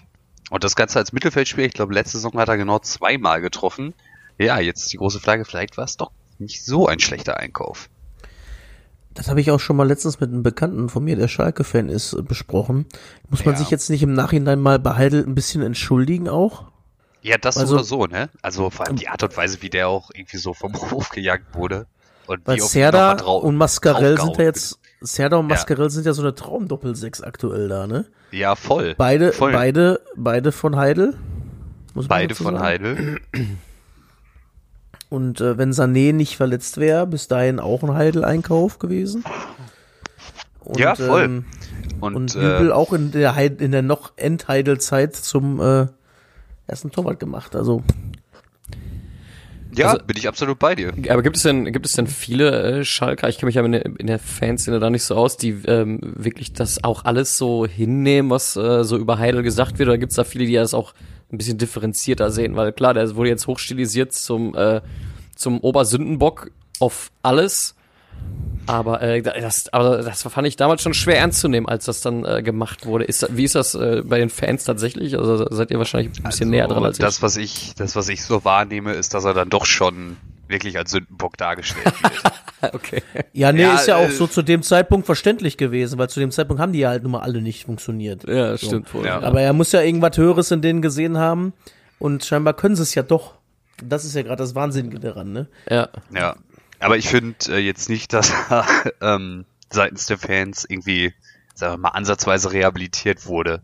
Und 0.51 0.63
das 0.65 0.77
Ganze 0.77 0.99
als 0.99 1.13
Mittelfeldspieler, 1.13 1.67
ich 1.67 1.73
glaube, 1.73 1.95
letzte 1.95 2.19
Saison 2.19 2.39
hat 2.39 2.49
er 2.49 2.57
genau 2.57 2.79
zweimal 2.79 3.41
getroffen. 3.41 3.95
Ja, 4.39 4.59
jetzt 4.61 4.93
die 4.93 4.97
große 4.99 5.19
Frage, 5.21 5.45
vielleicht 5.45 5.77
war 5.77 5.85
es 5.85 5.97
doch 5.97 6.11
nicht 6.39 6.65
so 6.65 6.87
ein 6.87 7.01
schlechter 7.01 7.39
Einkauf. 7.39 7.89
Das 9.15 9.29
habe 9.29 9.41
ich 9.41 9.51
auch 9.51 9.61
schon 9.61 9.77
mal 9.77 9.89
letztens 9.89 10.21
mit 10.21 10.31
einem 10.31 10.43
Bekannten 10.43 10.91
von 10.91 11.03
mir, 11.03 11.17
der 11.17 11.29
Schalke-Fan 11.29 11.89
ist, 11.89 12.17
besprochen. 12.29 12.85
Muss 13.31 13.45
man 13.47 13.55
Ja. 13.55 13.59
sich 13.61 13.71
jetzt 13.71 13.89
nicht 13.89 14.03
im 14.03 14.13
Nachhinein 14.13 14.61
mal 14.61 14.79
bei 14.79 14.95
Heidel 14.95 15.25
ein 15.27 15.35
bisschen 15.35 15.63
entschuldigen 15.63 16.29
auch? 16.29 16.65
Ja, 17.23 17.39
das 17.39 17.57
Also- 17.57 17.75
oder 17.77 17.85
so, 17.85 18.05
ne? 18.07 18.29
Also 18.43 18.69
vor 18.69 18.87
allem 18.87 18.97
die 18.97 19.09
Art 19.09 19.23
und 19.23 19.35
Weise, 19.37 19.63
wie 19.63 19.71
der 19.71 19.89
auch 19.89 20.11
irgendwie 20.15 20.37
so 20.37 20.53
vom 20.53 20.73
Hof 20.93 21.09
gejagt 21.09 21.55
wurde. 21.55 21.87
Und 22.27 22.47
Weil 22.47 22.61
Serda 22.61 23.13
und 23.23 23.57
Mascarell 23.57 24.21
sind 24.21 24.37
ja 24.37 24.45
jetzt, 24.45 24.79
Serda 25.01 25.37
und 25.37 25.49
Ja. 25.49 25.55
Mascarell 25.57 25.91
sind 25.91 26.07
ja 26.07 26.13
so 26.13 26.23
eine 26.23 26.35
Traumdoppelsechs 26.35 27.21
aktuell 27.23 27.69
da, 27.69 27.87
ne? 27.87 28.07
Ja, 28.33 28.55
voll. 28.57 28.95
Beide, 28.97 29.33
voll. 29.33 29.53
beide, 29.53 30.01
beide 30.17 30.53
von 30.53 30.77
Heidel. 30.77 31.15
Beide 31.95 32.35
von 32.35 32.55
sagen. 32.55 32.61
Heidel. 32.65 33.21
Und 35.09 35.41
äh, 35.41 35.57
wenn 35.57 35.71
Sané 35.73 36.13
nicht 36.13 36.37
verletzt 36.37 36.79
wäre, 36.79 37.07
bis 37.07 37.29
dahin 37.29 37.61
auch 37.61 37.83
ein 37.85 37.95
Heidel-Einkauf 37.95 38.79
gewesen. 38.79 39.25
Und, 40.61 40.79
Ja, 40.81 40.95
voll. 40.97 41.23
Ähm, 41.23 41.45
Und, 42.01 42.17
Und 42.17 42.35
äh, 42.35 42.39
Nübel 42.39 42.73
auch 42.73 42.93
in 42.93 43.13
der, 43.13 43.37
Heid- 43.37 43.61
in 43.61 43.71
der 43.71 43.83
noch 43.83 44.13
Endheidel-Zeit 44.17 45.15
zum 45.15 45.61
äh, 45.61 45.87
ersten 46.67 46.91
Torwart 46.91 47.21
gemacht. 47.21 47.55
Also 47.55 47.83
ja, 49.79 49.93
also- 49.93 50.05
bin 50.05 50.17
ich 50.17 50.29
absolut 50.29 50.59
bei 50.59 50.75
dir. 50.75 50.93
Aber 51.09 51.23
gibt 51.23 51.37
es 51.37 51.43
denn, 51.43 51.73
gibt 51.73 51.87
es 51.87 51.93
denn 51.93 52.07
viele 52.07 52.81
äh, 52.81 52.85
Schalker, 52.85 53.29
ich 53.29 53.39
kenne 53.39 53.47
mich 53.47 53.55
ja 53.57 53.65
in 53.65 53.73
der, 53.73 53.85
in 53.85 54.07
der 54.07 54.19
Fanszene 54.19 54.79
da 54.79 54.91
nicht 54.91 55.05
so 55.05 55.15
aus, 55.15 55.37
die 55.37 55.51
ähm, 55.67 55.99
wirklich 56.03 56.53
das 56.53 56.83
auch 56.85 57.05
alles 57.05 57.37
so 57.37 57.67
hinnehmen, 57.67 58.31
was 58.31 58.57
äh, 58.57 58.85
so 58.85 58.97
über 58.97 59.19
Heidel 59.19 59.43
gesagt 59.43 59.79
wird? 59.79 59.89
Oder 59.89 59.99
gibt 59.99 60.13
es 60.13 60.17
da 60.17 60.25
viele, 60.25 60.47
die 60.47 60.55
das 60.55 60.75
auch 60.75 60.95
ein 61.33 61.39
bisschen 61.39 61.59
differenzierter 61.59 62.31
sehen? 62.31 62.57
Weil 62.57 62.73
klar, 62.73 62.95
der 62.95 63.15
wurde 63.17 63.31
jetzt 63.31 63.47
hochstilisiert 63.47 64.13
zum, 64.13 64.55
äh, 64.55 64.81
zum 65.35 65.61
Obersündenbock 65.61 66.51
auf 66.81 67.11
alles. 67.23 67.75
Aber, 68.67 69.01
äh, 69.01 69.23
das, 69.23 69.73
aber 69.73 69.99
das 69.99 70.23
fand 70.23 70.47
ich 70.49 70.57
damals 70.57 70.83
schon 70.83 70.93
schwer 70.93 71.19
ernst 71.19 71.41
zu 71.41 71.49
nehmen, 71.49 71.69
als 71.69 71.85
das 71.85 72.01
dann 72.01 72.25
äh, 72.25 72.43
gemacht 72.43 72.85
wurde. 72.85 73.05
Ist, 73.05 73.29
wie 73.37 73.45
ist 73.45 73.55
das 73.55 73.75
äh, 73.75 74.03
bei 74.05 74.19
den 74.19 74.29
Fans 74.29 74.65
tatsächlich? 74.65 75.17
Also 75.17 75.47
seid 75.51 75.71
ihr 75.71 75.79
wahrscheinlich 75.79 76.19
ein 76.19 76.25
bisschen 76.25 76.51
näher 76.51 76.67
dran 76.67 76.85
als 76.85 77.01
Also, 77.01 77.03
das, 77.03 77.17
ich. 77.17 77.23
was 77.23 77.37
ich, 77.37 77.75
das, 77.77 77.95
was 77.95 78.09
ich 78.09 78.25
so 78.25 78.45
wahrnehme, 78.45 78.93
ist, 78.93 79.15
dass 79.15 79.25
er 79.25 79.35
dann 79.35 79.51
doch 79.51 79.67
schon 79.67 80.17
wirklich 80.49 80.79
als 80.79 80.91
Sündenbock 80.91 81.37
dargestellt 81.37 81.87
wird. 82.03 82.23
Okay. 82.73 83.03
Ja, 83.35 83.53
nee, 83.53 83.63
Ja, 83.63 83.75
ist 83.75 83.87
ja 83.87 83.97
auch 83.97 84.09
äh, 84.09 84.11
so 84.11 84.27
zu 84.27 84.41
dem 84.41 84.63
Zeitpunkt 84.63 85.05
verständlich 85.05 85.59
gewesen, 85.59 85.99
weil 85.99 86.09
zu 86.09 86.21
dem 86.21 86.31
Zeitpunkt 86.31 86.61
haben 86.61 86.73
die 86.73 86.79
ja 86.81 86.89
halt 86.89 87.03
nun 87.03 87.13
mal 87.13 87.21
alle 87.21 87.43
nicht 87.43 87.67
funktioniert. 87.67 88.27
Ja, 88.27 88.57
stimmt 88.57 88.93
wohl. 88.95 89.05
Ja. 89.05 89.21
Aber 89.21 89.43
er 89.43 89.53
muss 89.53 89.73
ja 89.73 89.83
irgendwas 89.83 90.17
Höheres 90.17 90.51
in 90.51 90.63
denen 90.63 90.81
gesehen 90.81 91.19
haben 91.19 91.53
und 91.99 92.25
scheinbar 92.25 92.55
können 92.55 92.75
sie 92.75 92.83
es 92.83 92.95
ja 92.95 93.03
doch. 93.03 93.35
Das 93.85 94.07
ist 94.07 94.15
ja 94.17 94.23
gerade 94.23 94.43
das 94.43 94.55
Wahnsinnige 94.55 94.99
daran, 94.99 95.33
ne? 95.33 95.49
ja. 95.71 95.91
ja. 96.13 96.35
Aber 96.79 96.97
ich 96.97 97.09
finde 97.09 97.37
äh, 97.49 97.59
jetzt 97.59 97.89
nicht, 97.89 98.13
dass 98.13 98.33
er 98.51 98.67
ähm, 99.01 99.45
seitens 99.71 100.07
der 100.07 100.19
Fans 100.19 100.65
irgendwie, 100.69 101.15
sagen 101.55 101.75
wir 101.75 101.79
mal, 101.79 101.89
ansatzweise 101.91 102.53
rehabilitiert 102.53 103.27
wurde. 103.27 103.63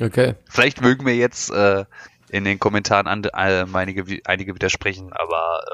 Okay. 0.00 0.34
Vielleicht 0.48 0.80
mögen 0.80 1.06
wir 1.06 1.16
jetzt 1.16 1.50
äh, 1.50 1.84
in 2.28 2.44
den 2.44 2.58
Kommentaren 2.58 3.06
and, 3.06 3.26
äh, 3.26 3.66
einige, 3.72 4.20
einige 4.24 4.54
widersprechen, 4.54 5.12
aber 5.12 5.64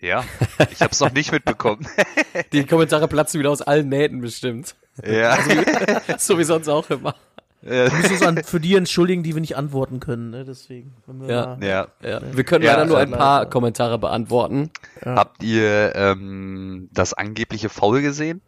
äh, 0.00 0.06
ja, 0.06 0.24
ich 0.70 0.80
habe 0.80 0.90
es 0.90 1.00
noch 1.00 1.12
nicht 1.12 1.30
mitbekommen. 1.30 1.86
Die 2.52 2.66
Kommentare 2.66 3.06
platzen 3.06 3.38
wieder 3.38 3.50
aus 3.50 3.62
allen 3.62 3.88
Nähten 3.88 4.20
bestimmt. 4.20 4.74
ja. 5.06 5.38
so 6.18 6.38
wie 6.38 6.44
sonst 6.44 6.68
auch 6.68 6.90
immer. 6.90 7.14
Äh, 7.64 7.90
Wir 7.90 7.92
müssen 7.92 8.12
uns 8.14 8.22
an, 8.22 8.42
für 8.44 8.58
die 8.60 8.74
entschuldigen, 8.74 9.22
die 9.22 9.34
wir 9.34 9.40
nicht 9.40 9.56
antworten 9.56 10.00
können, 10.00 10.30
ne? 10.30 10.44
Deswegen. 10.44 10.92
wir 11.06 11.28
Ja. 11.30 11.46
mal- 11.56 11.64
ja. 11.66 11.88
Ja. 12.02 12.20
Wir 12.32 12.44
können 12.44 12.64
Ja, 12.64 12.72
leider 12.72 12.86
nur 12.86 12.96
ja, 12.98 13.02
ein 13.04 13.10
paar 13.12 13.40
leider. 13.40 13.50
Kommentare 13.50 13.98
beantworten. 13.98 14.70
Habt 15.04 15.42
ihr 15.42 15.92
ähm, 15.94 16.88
das 16.92 17.14
angebliche 17.14 17.68
Foul 17.68 18.02
gesehen? 18.02 18.40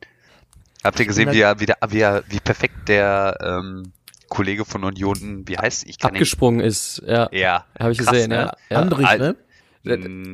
Habt 0.82 0.98
ihr 1.00 1.06
gesehen, 1.06 1.32
wie, 1.32 1.40
er, 1.40 1.60
wie, 1.60 1.66
der, 1.66 1.76
wie, 1.88 2.00
er, 2.00 2.24
wie 2.28 2.40
perfekt 2.40 2.88
der 2.88 3.38
ähm, 3.40 3.92
Kollege 4.28 4.64
von 4.64 4.82
Union, 4.84 5.44
wie 5.46 5.56
heißt 5.58 5.86
ich 5.86 5.98
kann 5.98 6.10
ihn- 6.10 6.16
Abgesprungen 6.16 6.60
ist, 6.60 7.00
ja. 7.06 7.28
Ja, 7.32 7.64
Habe 7.78 7.92
ich 7.92 7.98
krass, 7.98 8.10
gesehen, 8.10 8.30
ne? 8.30 8.52
ja. 8.68 8.76
Andrich, 8.78 9.06
Al- 9.06 9.18
ne? 9.18 9.36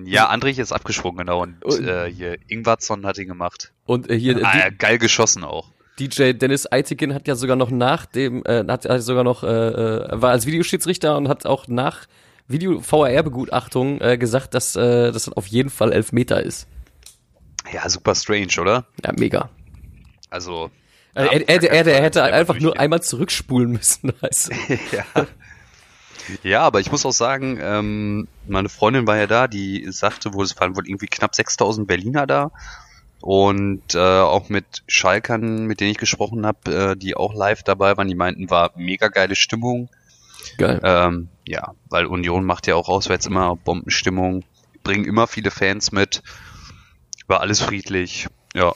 Ja, 0.07 0.29
Andrich 0.29 0.59
ist 0.61 0.73
abgesprungen, 0.73 1.19
genau. 1.19 1.43
Und 1.43 1.65
Und- 1.65 1.87
äh, 1.87 2.11
hier 2.11 2.39
Ingwarzson 2.49 3.05
hat 3.05 3.19
ihn 3.19 3.27
gemacht. 3.29 3.73
Und 3.85 4.09
äh, 4.09 4.17
hier 4.19 4.39
äh, 4.39 4.43
Ah, 4.45 4.71
geil 4.77 4.99
geschossen 4.99 5.45
auch. 5.45 5.71
DJ 6.01 6.33
Dennis 6.33 6.71
Eitikin 6.71 7.15
hat 7.15 7.29
ja 7.29 7.35
sogar 7.35 7.57
noch 7.57 7.71
nach 7.71 8.07
dem, 8.07 8.43
äh, 8.47 8.65
hat 8.67 8.87
hat 8.87 9.03
sogar 9.03 9.23
noch, 9.23 9.45
äh, 9.45 9.47
äh, 9.47 10.09
war 10.23 10.31
als 10.31 10.47
Videoschiedsrichter 10.47 11.17
und 11.17 11.29
hat 11.29 11.47
auch 11.47 11.69
nach 11.69 12.07
Video-VAR-Begutachtung 12.49 14.01
äh, 14.01 14.19
gesagt, 14.19 14.55
dass 14.55 14.75
äh, 14.75 15.13
das 15.13 15.29
auf 15.29 15.47
jeden 15.47 15.71
Fall 15.71 15.93
Elfmeter 15.93 16.43
ist. 16.43 16.67
Ja, 17.73 17.89
super 17.89 18.15
strange, 18.15 18.61
oder? 18.61 18.87
Ja, 19.05 19.13
mega. 19.13 19.51
Also. 20.31 20.71
Ja, 21.15 21.25
er, 21.25 21.49
er, 21.49 21.63
er, 21.63 21.87
er 21.87 22.03
hätte 22.03 22.23
einfach 22.23 22.59
nur 22.59 22.79
einmal 22.79 23.03
zurückspulen 23.03 23.71
müssen, 23.71 24.13
weißt 24.21 24.51
du? 24.51 24.79
ja. 24.97 25.27
ja, 26.43 26.61
aber 26.63 26.81
ich 26.81 26.91
muss 26.91 27.05
auch 27.05 27.13
sagen, 27.13 27.59
ähm, 27.61 28.29
meine 28.47 28.69
Freundin 28.69 29.07
war 29.07 29.17
ja 29.17 29.27
da, 29.27 29.47
die 29.47 29.87
sagte, 29.91 30.33
wohl 30.35 30.45
es 30.45 30.59
waren 30.59 30.77
wohl 30.77 30.89
irgendwie 30.89 31.07
knapp 31.07 31.35
6000 31.35 31.87
Berliner 31.87 32.27
da. 32.27 32.51
Und 33.21 33.95
äh, 33.95 33.99
auch 33.99 34.49
mit 34.49 34.83
Schalkern, 34.87 35.67
mit 35.67 35.81
denen 35.81 35.91
ich 35.91 35.99
gesprochen 35.99 36.47
habe, 36.47 36.73
äh, 36.73 36.97
die 36.97 37.17
auch 37.17 37.35
live 37.35 37.63
dabei 37.63 37.97
waren, 37.97 38.09
die 38.09 38.15
meinten, 38.15 38.49
war 38.49 38.73
mega 38.77 39.09
geile 39.09 39.37
Stimmung. 39.37 39.89
Geil. 40.57 40.81
Ähm, 40.83 41.29
ja, 41.47 41.75
weil 41.91 42.07
Union 42.07 42.45
macht 42.45 42.67
ja 42.67 42.77
auch 42.77 42.89
auswärts 42.89 43.27
immer 43.27 43.57
Bombenstimmung, 43.57 44.45
bringen 44.83 45.05
immer 45.05 45.27
viele 45.27 45.51
Fans 45.51 45.93
mit, 45.93 46.23
war 47.27 47.41
alles 47.41 47.61
friedlich. 47.61 48.27
Ja, 48.55 48.73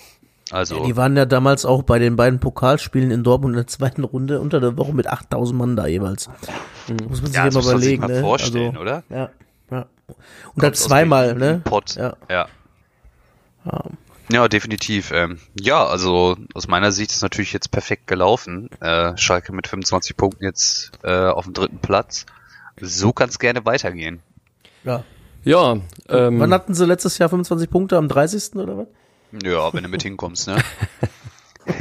also 0.51 0.85
Die 0.85 0.97
waren 0.97 1.17
ja 1.17 1.25
damals 1.25 1.65
auch 1.65 1.83
bei 1.83 1.99
den 1.99 2.17
beiden 2.17 2.39
Pokalspielen 2.39 3.11
in 3.11 3.25
Dortmund 3.25 3.55
in 3.55 3.57
der 3.57 3.67
zweiten 3.67 4.05
Runde 4.05 4.41
unter 4.41 4.61
der 4.61 4.77
Woche 4.77 4.93
mit 4.93 5.07
8000 5.07 5.59
Mann 5.59 5.75
da 5.75 5.87
jeweils. 5.87 6.29
Muss 7.09 7.23
man 7.23 7.27
sich 7.27 7.35
ja, 7.35 7.41
ja, 7.41 7.45
das 7.47 7.55
muss 7.55 7.67
man 7.67 7.81
sich 7.81 7.99
mal 7.99 8.09
ne? 8.09 8.21
vorstellen, 8.21 8.69
also, 8.69 8.81
oder? 8.81 9.05
Ja, 9.09 9.31
ja. 9.71 9.87
Und 10.55 10.63
dann 10.63 10.75
zweimal, 10.75 11.35
ne? 11.35 11.63
Pott. 11.65 11.97
Ja. 11.97 12.15
Ja. 12.29 12.47
Ja. 13.65 13.85
Ja, 14.31 14.49
definitiv. 14.49 15.11
Ähm, 15.13 15.39
ja, 15.61 15.85
also 15.87 16.37
aus 16.55 16.67
meiner 16.67 16.93
Sicht 16.93 17.11
ist 17.13 17.23
natürlich 17.23 17.53
jetzt 17.53 17.71
perfekt 17.71 18.07
gelaufen. 18.07 18.71
Äh, 18.81 19.17
Schalke 19.19 19.53
mit 19.53 19.67
25 19.69 20.17
Punkten 20.17 20.45
jetzt 20.45 20.93
äh, 21.03 21.13
auf 21.29 21.45
dem 21.45 21.53
dritten 21.55 21.79
Platz. 21.79 22.25
So 22.81 23.13
kann 23.13 23.29
es 23.29 23.39
gerne 23.39 23.65
weitergehen. 23.65 24.21
ja. 24.85 25.05
Ja, 25.47 25.77
ähm, 26.09 26.41
Wann 26.41 26.55
hatten 26.55 26.73
sie 26.73 26.87
letztes 26.87 27.19
Jahr 27.19 27.29
25 27.29 27.69
Punkte? 27.69 27.99
Am 27.99 28.09
30. 28.09 28.55
oder 28.57 28.79
was? 28.79 28.87
Ja, 29.45 29.71
wenn 29.75 29.83
du 29.83 29.91
mit 29.91 30.03
hinkommst, 30.03 30.47
ne? 30.49 30.57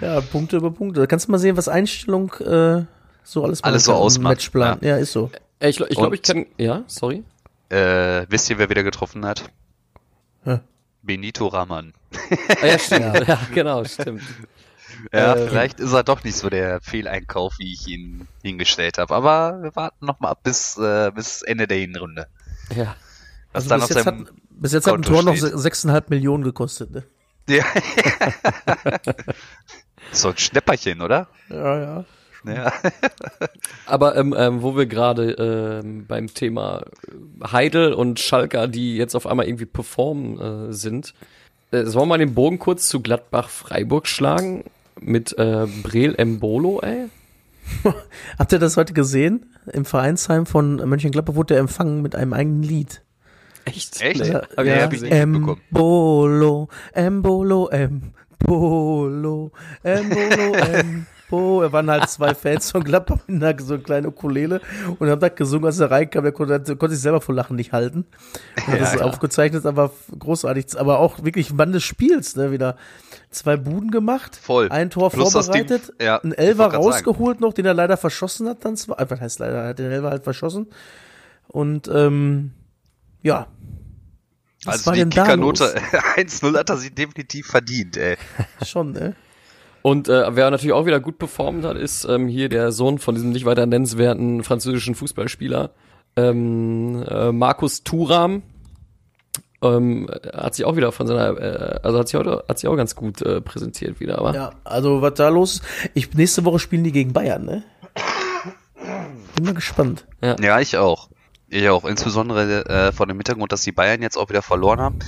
Ja, 0.00 0.20
Punkte 0.20 0.56
über 0.56 0.70
Punkte. 0.70 1.00
Da 1.00 1.06
kannst 1.06 1.28
du 1.28 1.32
mal 1.32 1.38
sehen, 1.38 1.56
was 1.56 1.68
Einstellung 1.68 2.32
äh, 2.40 2.84
so 3.24 3.44
alles, 3.44 3.62
Alles 3.62 3.84
so 3.84 3.92
ausmacht, 3.94 4.32
Matchplan. 4.34 4.78
Ja. 4.80 4.96
ist 4.96 5.12
so. 5.12 5.30
äh, 5.60 5.68
ich, 5.70 5.76
glaub- 5.76 5.90
ich 5.90 5.96
glaube, 5.96 6.14
ich 6.16 6.22
kann, 6.22 6.46
ja, 6.56 6.82
sorry. 6.86 7.22
Äh, 7.68 8.26
wisst 8.28 8.48
ihr, 8.50 8.58
wer 8.58 8.70
wieder 8.70 8.82
getroffen 8.82 9.24
hat? 9.26 9.44
Hä? 10.44 10.58
Benito 11.08 11.46
Raman. 11.48 11.92
Ah, 12.62 12.66
ja, 12.66 12.78
stimmt. 12.78 13.26
ja. 13.28 13.40
genau, 13.54 13.84
stimmt. 13.84 14.22
Ja, 15.12 15.34
Äh, 15.34 15.48
vielleicht 15.48 15.80
ist 15.80 15.92
er 15.92 16.02
doch 16.04 16.22
nicht 16.24 16.36
so 16.36 16.50
der 16.50 16.80
Fehleinkauf, 16.80 17.54
wie 17.58 17.72
ich 17.72 17.86
ihn 17.88 18.28
hingestellt 18.42 18.98
habe. 18.98 19.14
Aber 19.14 19.62
wir 19.62 19.74
warten 19.74 20.04
noch 20.06 20.20
mal 20.20 20.30
ab 20.30 20.40
bis, 20.42 20.76
äh, 20.76 21.10
bis 21.14 21.42
Ende 21.42 21.66
der 21.66 21.78
Hinrunde. 21.78 22.26
Ja. 22.76 22.94
Was 23.52 23.64
Also 23.64 23.68
dann 23.70 23.80
bis 23.80 23.88
jetzt, 23.96 24.06
hat, 24.06 24.14
bis 24.50 24.72
jetzt 24.72 24.86
hat 24.86 24.92
ein 24.94 25.02
Konto 25.02 25.12
Tor 25.14 25.22
noch 25.22 25.36
steht. 25.36 25.58
se- 25.58 25.88
6,5 25.88 26.04
Millionen 26.08 26.44
gekostet. 26.44 26.90
Ne? 26.90 27.04
Ja. 27.48 27.64
so 30.12 30.28
ein 30.28 30.36
Schnäpperchen, 30.38 31.00
oder? 31.00 31.28
Ja, 31.48 31.78
ja. 31.80 32.04
Ja. 32.44 32.72
Aber 33.86 34.16
ähm, 34.16 34.34
ähm, 34.36 34.62
wo 34.62 34.76
wir 34.76 34.86
gerade 34.86 35.32
ähm, 35.84 36.06
beim 36.06 36.32
Thema 36.32 36.84
Heidel 37.50 37.92
und 37.92 38.20
Schalker, 38.20 38.68
die 38.68 38.96
jetzt 38.96 39.14
auf 39.14 39.26
einmal 39.26 39.46
irgendwie 39.46 39.66
performen 39.66 40.68
äh, 40.70 40.72
sind, 40.72 41.14
äh, 41.70 41.84
sollen 41.84 42.04
wir 42.04 42.14
mal 42.14 42.18
den 42.18 42.34
Bogen 42.34 42.58
kurz 42.58 42.86
zu 42.86 43.00
Gladbach-Freiburg 43.00 44.06
schlagen 44.06 44.64
mit 45.00 45.36
äh, 45.38 45.66
Brel 45.82 46.14
Embolo, 46.16 46.80
ey? 46.80 47.08
Habt 48.38 48.52
ihr 48.52 48.58
das 48.58 48.76
heute 48.76 48.94
gesehen? 48.94 49.54
Im 49.72 49.84
Vereinsheim 49.84 50.46
von 50.46 50.76
Mönchengladbach 50.76 51.34
wurde 51.34 51.54
der 51.54 51.60
empfangen 51.60 52.00
mit 52.02 52.16
einem 52.16 52.32
eigenen 52.32 52.62
Lied. 52.62 53.02
Echt? 53.66 54.00
Echt? 54.00 54.20
Nee, 54.20 54.28
Ja, 54.30 54.42
hab 54.56 54.64
ich 54.64 54.66
ja. 54.66 54.76
nicht 54.86 54.90
gesehen. 55.02 55.30
mitbekommen. 55.32 55.60
Embolo, 55.70 56.68
Embolo, 56.94 57.68
Embolo, 57.68 59.52
Embolo, 59.82 60.52
Embo. 61.30 61.62
Er 61.62 61.72
waren 61.72 61.90
halt 61.90 62.08
zwei 62.08 62.34
Fans 62.34 62.70
von 62.70 62.82
Gladbach 62.84 63.18
mit 63.26 63.42
einer 63.42 63.58
so 63.62 63.74
einer 63.74 63.82
kleinen 63.82 64.06
Ukulele 64.06 64.60
und 64.98 65.08
haben 65.08 65.20
das 65.20 65.34
gesungen, 65.34 65.66
als 65.66 65.78
er 65.78 65.90
reinkam. 65.90 66.22
Der 66.24 66.32
konnte, 66.32 66.58
der 66.60 66.76
konnte 66.76 66.94
sich 66.94 67.02
selber 67.02 67.20
vor 67.20 67.34
Lachen 67.34 67.56
nicht 67.56 67.72
halten. 67.72 68.06
Und 68.56 68.72
hat 68.72 68.80
das 68.80 68.94
Ja. 68.94 69.00
aufgezeichnet, 69.02 69.66
aber 69.66 69.90
großartig. 70.18 70.78
Aber 70.78 70.98
auch 70.98 71.22
wirklich 71.24 71.52
Mann 71.52 71.72
des 71.72 71.84
Spiels, 71.84 72.36
ne, 72.36 72.50
wieder. 72.50 72.76
Zwei 73.30 73.56
Buden 73.56 73.90
gemacht, 73.90 74.36
Voll. 74.36 74.68
ein 74.70 74.90
Tor 74.90 75.10
Plus 75.10 75.32
das 75.32 75.50
Ding- 75.50 75.68
vorbereitet, 75.68 75.92
ja, 76.00 76.16
ein 76.22 76.30
wollt 76.30 76.56
grad 76.56 76.72
sagen. 76.72 76.76
rausgeholt 76.76 77.40
noch, 77.40 77.52
den 77.52 77.66
er 77.66 77.74
leider 77.74 77.96
verschossen 77.98 78.48
hat 78.48 78.64
dann 78.64 78.76
zwar. 78.76 78.98
äh, 79.00 79.06
Was 79.10 79.20
heißt 79.20 79.38
leider? 79.40 79.62
Er 79.62 79.68
hat 79.68 79.78
den 79.78 79.90
Elfer 79.92 80.10
halt 80.10 80.24
verschossen. 80.24 80.66
Und, 81.48 81.88
ähm, 81.92 82.52
ja. 83.22 83.48
Was 84.64 84.74
Also 84.74 84.86
war 84.86 84.94
die 84.94 85.04
da 85.08 85.22
Kickernote 85.24 85.64
los? 85.64 85.74
1-0 86.16 86.58
hat 86.58 86.70
er 86.70 86.76
sich 86.78 86.94
definitiv 86.94 87.46
verdient, 87.46 87.96
ey. 87.96 88.16
Schon, 88.66 88.92
ne? 88.92 89.14
Und 89.82 90.08
äh, 90.08 90.34
wer 90.34 90.50
natürlich 90.50 90.72
auch 90.72 90.86
wieder 90.86 91.00
gut 91.00 91.18
performt 91.18 91.64
hat, 91.64 91.76
ist 91.76 92.04
ähm, 92.04 92.28
hier 92.28 92.48
der 92.48 92.72
Sohn 92.72 92.98
von 92.98 93.14
diesem 93.14 93.30
nicht 93.30 93.44
weiter 93.44 93.66
nennenswerten 93.66 94.42
französischen 94.42 94.94
Fußballspieler, 94.94 95.70
ähm, 96.16 97.04
äh, 97.08 97.32
Markus 97.32 97.84
Thuram. 97.84 98.42
Ähm, 99.60 100.08
hat 100.32 100.54
sich 100.54 100.64
auch 100.64 100.76
wieder 100.76 100.92
von 100.92 101.08
seiner, 101.08 101.36
äh, 101.36 101.80
also 101.82 101.98
hat 101.98 102.08
sich, 102.08 102.18
heute, 102.18 102.44
hat 102.48 102.58
sich 102.58 102.68
auch 102.68 102.76
ganz 102.76 102.94
gut 102.94 103.22
äh, 103.22 103.40
präsentiert 103.40 103.98
wieder, 103.98 104.18
aber 104.18 104.32
Ja, 104.32 104.50
also 104.62 105.02
was 105.02 105.14
da 105.14 105.28
los 105.28 105.54
ist. 105.54 105.62
Ich, 105.94 106.14
nächste 106.14 106.44
Woche 106.44 106.60
spielen 106.60 106.84
die 106.84 106.92
gegen 106.92 107.12
Bayern, 107.12 107.44
ne? 107.44 107.64
Bin 109.34 109.44
mal 109.44 109.54
gespannt. 109.54 110.06
Ja, 110.22 110.60
ich 110.60 110.76
auch. 110.76 111.08
Ich 111.48 111.68
auch. 111.68 111.84
Insbesondere 111.84 112.66
äh, 112.66 112.92
vor 112.92 113.06
dem 113.06 113.16
Hintergrund, 113.16 113.50
dass 113.50 113.62
die 113.62 113.72
Bayern 113.72 114.02
jetzt 114.02 114.16
auch 114.16 114.28
wieder 114.28 114.42
verloren 114.42 114.80
haben. 114.80 114.98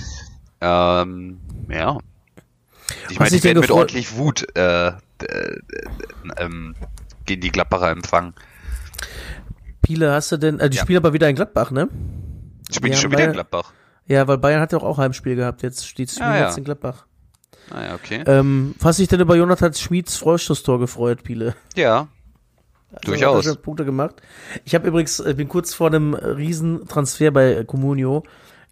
Ähm, 0.59 1.39
ja. 1.69 1.97
Ich 3.09 3.19
meine, 3.19 3.31
die 3.31 3.43
werden 3.43 3.59
mit 3.59 3.71
ordentlich 3.71 4.15
Wut 4.15 4.47
äh, 4.55 4.87
äh, 4.87 4.93
ähm, 6.37 6.75
gegen 7.25 7.41
die 7.41 7.51
Gladbacher 7.51 7.89
empfangen. 7.91 8.33
Spiele 9.83 10.11
hast 10.13 10.31
du 10.31 10.37
denn, 10.37 10.59
äh, 10.59 10.69
die 10.69 10.77
Ja. 10.77 10.83
spielen 10.83 10.97
aber 10.97 11.13
wieder 11.13 11.27
in 11.29 11.35
Gladbach, 11.35 11.71
ne? 11.71 11.89
Spielt 12.71 12.93
Ja, 12.93 12.99
schon 12.99 13.11
wieder 13.11 13.21
in 13.21 13.27
weil- 13.27 13.33
Gladbach. 13.33 13.73
Ja, 14.07 14.27
weil 14.27 14.37
Bayern 14.37 14.61
hat 14.61 14.71
ja 14.71 14.79
auch 14.79 14.97
Heimspiel 14.97 15.35
gehabt, 15.35 15.61
jetzt 15.63 15.87
steht 15.87 16.09
es 16.09 16.19
Ah, 16.19 16.37
ja. 16.37 16.45
jetzt 16.47 16.57
in 16.57 16.63
Gladbach. 16.63 17.05
Ah 17.69 17.83
ja, 17.83 17.95
okay. 17.95 18.23
Ähm, 18.25 18.75
hast 18.83 18.99
dich 18.99 19.07
denn 19.07 19.19
über 19.21 19.35
Jonathan 19.35 19.73
Schmieds 19.73 20.17
Freistoßtor 20.17 20.79
gefreut, 20.79 21.23
Piele? 21.23 21.55
Ja, 21.75 22.07
Hat 22.93 23.07
durchaus. 23.07 23.55
Punkte 23.57 23.85
gemacht. 23.85 24.15
Ich 24.65 24.75
habe 24.75 24.87
übrigens, 24.87 25.19
äh, 25.21 25.33
bin 25.35 25.47
kurz 25.47 25.73
vor 25.73 25.87
einem 25.87 26.13
riesen 26.13 26.87
Transfer 26.87 27.31
bei 27.31 27.53
äh, 27.53 27.63
Comunio. 27.65 28.23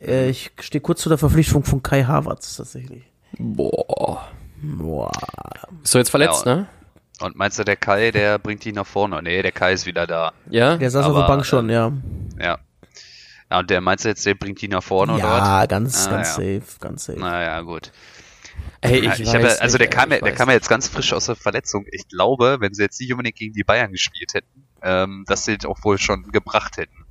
Äh, 0.01 0.29
ich 0.29 0.51
stehe 0.59 0.81
kurz 0.81 1.01
zu 1.01 1.09
der 1.09 1.17
Verpflichtung 1.17 1.63
von 1.63 1.81
Kai 1.83 2.03
Havertz 2.03 2.57
tatsächlich. 2.57 3.03
Boah. 3.37 4.27
Boah. 4.61 5.11
Ist 5.83 5.93
doch 5.95 5.99
jetzt 5.99 6.09
verletzt, 6.09 6.45
Ja, 6.45 6.55
ne? 6.55 6.67
Und 7.21 7.35
meinst 7.35 7.59
du, 7.59 7.63
der 7.65 7.75
Kai, 7.75 8.11
der 8.11 8.39
bringt 8.39 8.65
ihn 8.65 8.75
nach 8.75 8.87
vorne? 8.87 9.21
Nee, 9.21 9.41
der 9.41 9.51
Kai 9.51 9.73
ist 9.73 9.85
wieder 9.85 10.07
da. 10.07 10.31
Ja? 10.49 10.77
Der 10.77 10.89
saß 10.89 11.05
auf 11.05 11.11
Aber, 11.11 11.21
der 11.21 11.27
Bank 11.27 11.45
schon, 11.45 11.69
ja. 11.69 11.91
Ja. 12.39 12.59
Ja, 13.51 13.59
und 13.59 13.69
der 13.69 13.81
meinst 13.81 14.05
du 14.05 14.09
jetzt, 14.09 14.25
der 14.25 14.35
bringt 14.35 14.61
ihn 14.63 14.71
nach 14.71 14.83
vorne 14.83 15.13
oder 15.15 15.23
was? 15.23 15.39
Ja, 15.47 15.65
ganz, 15.65 16.07
Ah, 16.07 16.11
ganz 16.11 16.27
ja. 16.27 16.33
safe, 16.33 16.79
ganz 16.79 17.05
safe. 17.05 17.19
Naja, 17.19 17.59
gut. 17.61 17.91
Ey, 18.81 19.03
Ja, 19.05 19.13
ich, 19.13 19.19
ich 19.21 19.27
weiß 19.27 19.33
habe, 19.35 19.43
nicht, 19.45 19.61
also 19.61 19.77
der 19.77 19.87
kam, 19.89 20.09
ja, 20.11 20.15
ich 20.17 20.21
der 20.23 20.31
weiß 20.31 20.37
kam 20.37 20.47
ja 20.49 20.53
jetzt 20.55 20.69
ganz 20.69 20.87
frisch 20.87 21.11
aus 21.13 21.25
der 21.25 21.35
Verletzung. 21.35 21.85
Ich 21.91 22.07
glaube, 22.07 22.57
wenn 22.59 22.73
sie 22.73 22.83
jetzt 22.83 22.99
nicht 23.01 23.11
unbedingt 23.11 23.35
gegen 23.37 23.53
die 23.53 23.63
Bayern 23.63 23.91
gespielt 23.91 24.33
hätten, 24.33 24.65
ähm, 24.81 25.25
dass 25.27 25.43
sie 25.45 25.57
den 25.57 25.69
auch 25.69 25.83
wohl 25.83 25.97
schon 25.97 26.23
gebracht 26.31 26.77
hätten. 26.77 27.05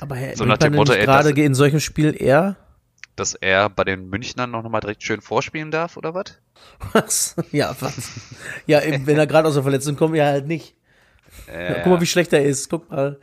Aber 0.00 0.16
Herr, 0.16 0.36
So 0.36 0.44
nach 0.44 0.58
dem 0.58 0.74
Motto, 0.74 0.92
gerade 0.94 1.32
das- 1.32 1.44
in 1.44 1.54
solchem 1.54 1.80
Spiel 1.80 2.14
eher 2.20 2.56
Dass 3.20 3.34
er 3.34 3.68
bei 3.68 3.84
den 3.84 4.08
Münchnern 4.08 4.50
noch 4.50 4.66
mal 4.66 4.80
direkt 4.80 5.02
schön 5.02 5.20
vorspielen 5.20 5.70
darf, 5.70 5.98
oder 5.98 6.14
was? 6.14 6.38
was? 6.94 7.36
Ja, 7.52 7.76
was? 7.78 8.10
Ja, 8.66 8.80
eben, 8.80 9.06
wenn 9.06 9.18
er 9.18 9.26
gerade 9.26 9.46
aus 9.46 9.52
der 9.54 9.62
Verletzung 9.62 9.94
kommt, 9.96 10.16
ja 10.16 10.24
halt 10.24 10.46
nicht. 10.46 10.74
Äh, 11.46 11.82
Guck 11.82 11.92
mal, 11.92 12.00
wie 12.00 12.06
schlecht 12.06 12.32
er 12.32 12.42
ist. 12.42 12.70
Guck 12.70 12.90
mal. 12.90 13.18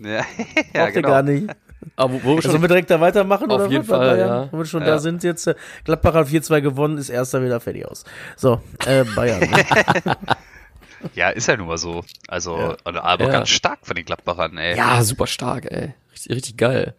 ja, 0.00 0.22
Braucht 0.36 0.74
ja, 0.74 0.80
er 0.86 0.90
genau. 0.92 1.08
gar 1.08 1.22
nicht. 1.22 1.48
Aber 1.94 2.14
wo, 2.14 2.22
wo 2.24 2.34
wir 2.34 2.42
Sollen 2.42 2.60
wir 2.60 2.66
direkt 2.66 2.90
da 2.90 3.00
weitermachen? 3.00 3.48
Auf 3.48 3.60
oder 3.60 3.70
jeden 3.70 3.84
Fall, 3.84 4.16
Bayern? 4.16 4.28
ja. 4.28 4.48
Wo 4.52 4.58
wir 4.58 4.64
schon 4.64 4.80
Ja. 4.82 4.88
da 4.88 4.98
sind 4.98 5.22
jetzt. 5.22 5.46
äh, 5.46 5.54
Gladbach 5.84 6.14
hat 6.14 6.26
4-2 6.26 6.60
gewonnen, 6.60 6.98
ist 6.98 7.08
erster 7.08 7.40
wieder 7.44 7.60
fertig 7.60 7.86
aus. 7.86 8.02
So, 8.34 8.60
äh, 8.86 9.04
Bayern. 9.04 9.38
ne? 9.48 10.16
Ja, 11.14 11.28
ist 11.30 11.46
ja 11.46 11.56
nun 11.56 11.68
mal 11.68 11.78
so. 11.78 12.02
Also, 12.26 12.58
Ja. 12.58 12.76
aber 13.04 13.26
Ja. 13.26 13.30
ganz 13.30 13.50
stark 13.50 13.78
von 13.86 13.94
den 13.94 14.04
Gladbachern, 14.04 14.58
ey. 14.58 14.76
ja, 14.76 15.00
super 15.04 15.28
stark, 15.28 15.70
ey. 15.70 15.94
Richtig, 16.12 16.32
richtig 16.34 16.56
geil. 16.56 16.96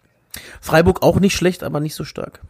Freiburg 0.62 1.02
auch 1.02 1.20
nicht 1.20 1.36
schlecht, 1.36 1.64
aber 1.64 1.80
nicht 1.80 1.96
so 1.96 2.04
stark. 2.04 2.42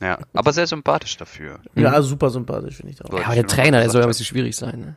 Ja, 0.00 0.18
aber 0.34 0.52
sehr 0.52 0.66
sympathisch 0.66 1.16
dafür. 1.16 1.60
Ja, 1.74 1.92
also 1.92 2.08
super 2.08 2.30
sympathisch, 2.30 2.76
finde 2.76 2.92
ich 2.92 3.04
auch. 3.04 3.18
Ja, 3.18 3.24
aber 3.26 3.34
der 3.34 3.46
Trainer, 3.46 3.80
der 3.80 3.88
soll 3.90 4.02
ja 4.02 4.06
ein 4.06 4.10
bisschen 4.10 4.26
schwierig 4.26 4.54
sein, 4.56 4.80
ne? 4.80 4.96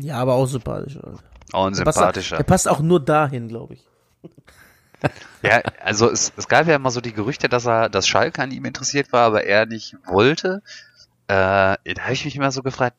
Ja, 0.00 0.18
aber 0.18 0.34
auch 0.34 0.46
sympathisch. 0.46 0.96
Also. 0.96 1.18
Auch 1.52 1.66
ein 1.66 1.74
Der 1.74 1.84
passt, 1.84 1.98
sympathischer. 1.98 2.36
der 2.36 2.44
passt 2.44 2.68
auch 2.68 2.80
nur 2.80 3.04
dahin, 3.04 3.48
glaube 3.48 3.74
ich. 3.74 3.84
Ja, 5.42 5.60
also 5.82 6.10
es, 6.10 6.32
es 6.36 6.48
gab 6.48 6.66
ja 6.66 6.74
immer 6.76 6.90
so 6.90 7.00
die 7.00 7.12
Gerüchte, 7.12 7.48
dass 7.48 7.66
er, 7.66 7.88
dass 7.88 8.06
Schalke 8.08 8.42
an 8.42 8.50
ihm 8.50 8.64
interessiert 8.64 9.12
war, 9.12 9.22
aber 9.26 9.44
er 9.44 9.64
nicht 9.66 9.96
wollte. 10.06 10.62
Äh, 11.28 11.34
da 11.34 11.76
habe 12.00 12.12
ich 12.12 12.24
mich 12.24 12.34
immer 12.36 12.50
so 12.50 12.62
gefragt, 12.62 12.96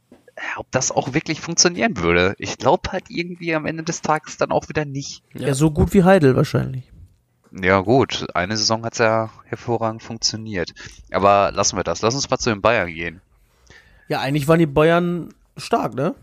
ob 0.56 0.72
das 0.72 0.92
auch 0.92 1.14
wirklich 1.14 1.42
funktionieren 1.42 1.98
würde. 1.98 2.36
Ich 2.38 2.58
glaube 2.58 2.92
halt 2.92 3.06
irgendwie 3.10 3.54
am 3.54 3.66
Ende 3.66 3.84
des 3.84 4.02
Tages 4.02 4.38
dann 4.38 4.52
auch 4.52 4.70
wieder 4.70 4.86
nicht. 4.86 5.24
Ja, 5.34 5.54
so 5.54 5.72
gut 5.72 5.94
wie 5.94 6.04
Heidel 6.04 6.36
wahrscheinlich. 6.36 6.90
Ja 7.52 7.80
gut, 7.82 8.28
eine 8.34 8.58
Saison 8.58 8.86
hat's 8.86 9.00
ja 9.00 9.32
hervorragend 9.46 10.04
funktioniert. 10.04 10.74
Aber 11.12 11.52
lassen 11.52 11.78
wir 11.78 11.84
das. 11.84 12.02
Lass 12.02 12.16
uns 12.16 12.30
mal 12.30 12.38
zu 12.38 12.50
den 12.50 12.62
Bayern 12.62 12.88
gehen. 12.88 13.22
Ja, 14.08 14.20
eigentlich 14.22 14.48
waren 14.48 14.60
die 14.60 14.66
Bayern 14.66 15.34
stark, 15.58 15.94
ne? 15.94 16.16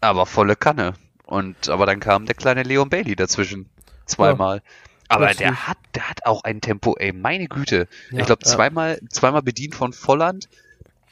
Aber 0.00 0.26
volle 0.26 0.56
Kanne. 0.56 0.94
Und 1.26 1.68
aber 1.68 1.86
dann 1.86 2.00
kam 2.00 2.26
der 2.26 2.34
kleine 2.34 2.62
Leon 2.62 2.88
Bailey 2.88 3.14
dazwischen. 3.14 3.68
Zweimal. 4.06 4.62
aber 5.08 5.26
plötzlich. 5.26 5.48
der 5.48 5.68
hat, 5.68 5.78
der 5.94 6.10
hat 6.10 6.26
auch 6.26 6.44
ein 6.44 6.60
Tempo, 6.60 6.96
ey, 6.98 7.12
meine 7.12 7.46
Güte. 7.46 7.86
Ja, 8.10 8.20
ich 8.20 8.26
glaube, 8.26 8.42
ja. 8.44 8.50
zweimal, 8.50 9.00
zweimal 9.10 9.42
bedient 9.42 9.74
von 9.74 9.92
Volland 9.92 10.48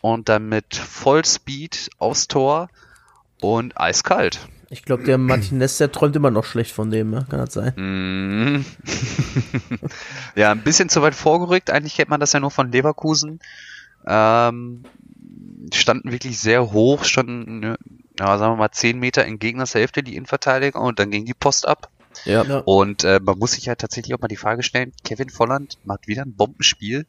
und 0.00 0.28
dann 0.28 0.48
mit 0.48 0.74
Vollspeed 0.74 1.90
aufs 1.98 2.26
Tor 2.26 2.68
und 3.40 3.78
eiskalt. 3.78 4.40
Ich 4.70 4.82
glaube, 4.82 5.04
der 5.04 5.16
Martinez, 5.16 5.78
der 5.78 5.90
träumt 5.90 6.14
immer 6.14 6.30
noch 6.30 6.44
schlecht 6.44 6.72
von 6.72 6.90
dem, 6.90 7.10
ne? 7.10 7.26
kann 7.30 7.40
das 7.40 7.54
sein? 7.54 7.72
Mhm. 7.76 8.64
ja, 10.34 10.52
ein 10.52 10.62
bisschen 10.62 10.90
zu 10.90 11.00
weit 11.00 11.14
vorgerückt. 11.14 11.70
Eigentlich 11.70 11.96
kennt 11.96 12.10
man 12.10 12.20
das 12.20 12.34
ja 12.34 12.40
nur 12.40 12.50
von 12.50 12.70
Leverkusen. 12.70 13.40
Ähm, 14.06 14.84
standen 15.72 16.12
wirklich 16.12 16.38
sehr 16.38 16.70
hoch, 16.72 17.04
standen, 17.04 17.60
ne, 17.60 17.78
ja, 18.18 18.36
sagen 18.36 18.54
wir 18.54 18.56
mal, 18.56 18.70
10 18.70 18.98
Meter 18.98 19.24
in 19.24 19.38
Gegnershälfte, 19.38 20.02
die 20.02 20.16
Innenverteidiger, 20.16 20.80
und 20.80 20.98
dann 20.98 21.10
ging 21.10 21.24
die 21.24 21.34
Post 21.34 21.66
ab. 21.66 21.90
Ja. 22.24 22.42
Ja. 22.42 22.58
Und 22.58 23.04
äh, 23.04 23.20
man 23.22 23.38
muss 23.38 23.52
sich 23.52 23.66
ja 23.66 23.74
tatsächlich 23.74 24.14
auch 24.14 24.20
mal 24.20 24.28
die 24.28 24.36
Frage 24.36 24.62
stellen, 24.62 24.92
Kevin 25.04 25.30
Volland 25.30 25.78
macht 25.84 26.08
wieder 26.08 26.22
ein 26.22 26.34
Bombenspiel. 26.34 27.06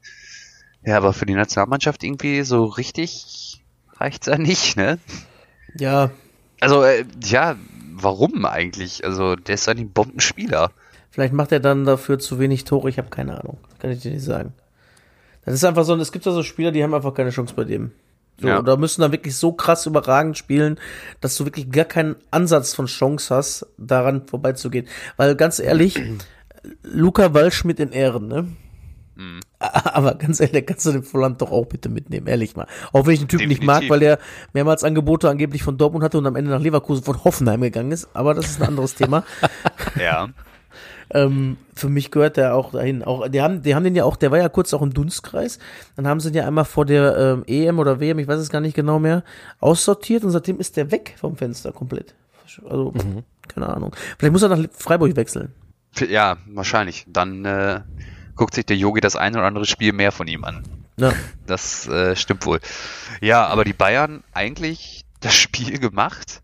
Ja, 0.85 0.97
aber 0.97 1.11
für 1.11 1.25
die 1.25 1.33
Nationalmannschaft 1.33 2.03
irgendwie 2.03 2.43
so 2.43 2.65
richtig 2.65 3.63
reicht's 3.97 4.27
ja 4.27 4.37
nicht, 4.37 4.77
ne? 4.77 4.97
Ja, 5.77 6.11
Also, 6.59 6.83
äh, 6.83 7.05
ja, 7.23 7.55
warum 7.93 8.45
eigentlich? 8.45 9.05
Also, 9.05 9.35
der 9.35 9.55
ist 9.55 9.67
ein 9.69 9.91
Bombenspieler. 9.91 10.71
vielleicht 11.11 11.33
macht 11.33 11.51
er 11.51 11.59
dann 11.59 11.85
dafür 11.85 12.19
zu 12.19 12.39
wenig 12.39 12.63
Tore, 12.65 12.89
ich 12.89 12.97
habe 12.97 13.09
keine 13.09 13.39
Ahnung. 13.39 13.57
Kann 13.79 13.91
ich 13.91 14.01
dir 14.01 14.11
nicht 14.11 14.23
sagen. 14.23 14.53
Das 15.45 15.53
ist 15.53 15.63
einfach 15.63 15.83
so, 15.85 15.95
es 15.95 16.11
gibt 16.11 16.25
ja 16.25 16.31
so 16.31 16.43
Spieler, 16.43 16.71
die 16.71 16.83
haben 16.83 16.93
einfach 16.93 17.13
keine 17.13 17.31
Chance 17.31 17.53
bei 17.55 17.63
dem. 17.63 17.91
So, 18.39 18.47
Ja. 18.47 18.59
Oder 18.59 18.77
müssen 18.77 19.01
dann 19.01 19.11
wirklich 19.11 19.35
so 19.35 19.51
krass 19.51 19.85
überragend 19.85 20.37
spielen, 20.37 20.79
dass 21.21 21.35
du 21.37 21.45
wirklich 21.45 21.71
gar 21.71 21.85
keinen 21.85 22.15
Ansatz 22.31 22.73
von 22.73 22.85
Chance 22.85 23.35
hast, 23.35 23.65
daran 23.77 24.27
vorbeizugehen. 24.27 24.87
Weil 25.17 25.35
ganz 25.35 25.59
ehrlich, 25.59 25.99
Luca 26.83 27.33
Waldschmidt 27.33 27.79
in 27.79 27.91
Ehren, 27.91 28.27
ne? 28.27 28.47
Mhm. 29.19 29.41
Aber 29.59 30.15
ganz 30.15 30.39
ehrlich, 30.39 30.65
kannst 30.65 30.85
du 30.85 30.93
den 30.93 31.03
Volland 31.03 31.41
doch 31.41 31.51
auch 31.51 31.65
bitte 31.65 31.89
mitnehmen, 31.89 32.27
ehrlich 32.27 32.55
mal. 32.55 32.67
Auch 32.93 33.05
wenn 33.05 33.13
ich 33.13 33.19
den 33.19 33.27
Typen 33.27 33.49
nicht 33.49 33.61
mag, 33.61 33.81
Definitiv. 33.81 33.91
weil 33.91 33.99
der 33.99 34.19
mehrmals 34.53 34.85
Angebote 34.85 35.29
angeblich 35.29 35.61
von 35.61 35.77
Dortmund 35.77 36.05
hatte 36.05 36.17
und 36.17 36.25
am 36.25 36.37
Ende 36.37 36.51
nach 36.51 36.61
Leverkusen 36.61 37.03
von 37.03 37.21
Hoffenheim 37.25 37.61
gegangen 37.61 37.91
ist. 37.91 38.07
Aber 38.13 38.33
das 38.33 38.45
ist 38.45 38.61
ein 38.61 38.69
anderes 38.69 38.95
Thema. 38.95 39.23
Ja. 39.99 40.29
Ähm, 41.11 41.57
für 41.73 41.89
mich 41.89 42.11
gehört 42.11 42.37
der 42.37 42.53
auch 42.53 42.71
dahin. 42.71 43.03
Auch, 43.03 43.27
die 43.29 43.41
haben, 43.41 43.63
die 43.63 43.73
haben 43.73 43.83
den 43.83 43.95
ja 43.95 44.03
auch, 44.03 44.15
der 44.15 44.29
war 44.29 44.37
ja 44.37 44.47
kurz 44.47 44.75
auch 44.75 44.83
im 44.83 44.93
Dunstkreis. 44.93 45.57
Dann 45.95 46.07
haben 46.07 46.19
sie 46.19 46.29
ihn 46.29 46.35
ja 46.35 46.45
einmal 46.45 46.65
vor 46.65 46.85
der 46.85 47.17
ähm, 47.17 47.43
EM 47.47 47.79
oder 47.79 47.99
WM, 47.99 48.19
ich 48.19 48.27
weiß 48.27 48.39
es 48.39 48.51
gar 48.51 48.61
nicht 48.61 48.75
genau 48.75 48.99
mehr, 48.99 49.23
aussortiert 49.59 50.23
und 50.23 50.29
seitdem 50.29 50.59
ist 50.59 50.77
der 50.77 50.91
weg 50.91 51.15
vom 51.17 51.35
Fenster 51.35 51.71
komplett. 51.71 52.13
Also, 52.63 52.93
keine 53.47 53.69
Ahnung. 53.69 53.95
Vielleicht 54.19 54.33
muss 54.33 54.43
er 54.43 54.49
nach 54.49 54.63
Freiburg 54.71 55.15
wechseln. 55.15 55.51
Ja, 56.07 56.37
wahrscheinlich. 56.53 57.05
Dann 57.07 57.43
äh, 57.45 57.81
guckt 58.39 58.55
sich 58.55 58.65
der 58.65 58.77
Yogi 58.77 59.01
das 59.01 59.15
ein 59.15 59.35
oder 59.35 59.45
andere 59.45 59.65
Spiel 59.65 59.91
mehr 59.93 60.11
von 60.11 60.25
ihm 60.27 60.43
an. 60.45 60.63
Ja. 60.97 61.13
Das 61.45 61.87
äh, 61.87 62.15
stimmt 62.15 62.45
wohl. 62.45 62.59
Ja, 63.21 63.45
aber 63.47 63.65
die 63.65 63.73
Bayern 63.73 64.23
eigentlich 64.33 65.03
das 65.19 65.35
Spiel 65.35 65.77
gemacht. 65.79 66.41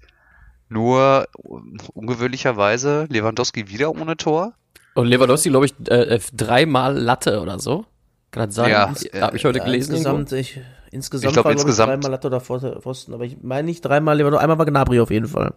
Nur 0.67 1.27
un- 1.43 1.77
ungewöhnlicherweise 1.93 3.05
Lewandowski 3.09 3.69
wieder 3.69 3.91
ohne 3.91 4.17
Tor. 4.17 4.53
Und 4.93 5.07
Lewandowski, 5.07 5.49
glaube 5.49 5.67
ich, 5.67 5.73
äh, 5.87 6.15
äh, 6.15 6.19
dreimal 6.33 6.97
Latte 6.97 7.39
oder 7.41 7.59
so. 7.59 7.85
Kann 8.31 8.47
das 8.47 8.55
sein? 8.55 8.71
Ja, 8.71 8.93
äh, 9.13 9.21
Habe 9.21 9.37
ich 9.37 9.45
heute 9.45 9.59
Ja, 9.59 9.65
gelesen. 9.65 9.91
insgesamt, 9.95 10.31
ich, 10.33 10.59
insgesamt 10.91 11.29
Ich 11.29 11.33
glaub, 11.33 11.45
war, 11.45 11.51
insgesamt- 11.53 11.93
ich, 11.93 11.99
dreimal 11.99 12.11
Latte 12.11 12.27
oder 12.27 12.41
Pfosten-. 12.41 13.13
Aber 13.13 13.23
ich 13.23 13.37
meine 13.41 13.65
nicht 13.67 13.81
dreimal, 13.85 14.17
Lewandowski, 14.17 14.43
einmal 14.43 14.57
war 14.57 14.65
Gnabry 14.65 14.99
auf 14.99 15.11
jeden 15.11 15.27
Fall. 15.27 15.53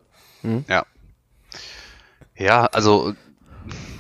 Ja. 0.68 0.84
Ja, 2.36 2.66
also 2.66 3.14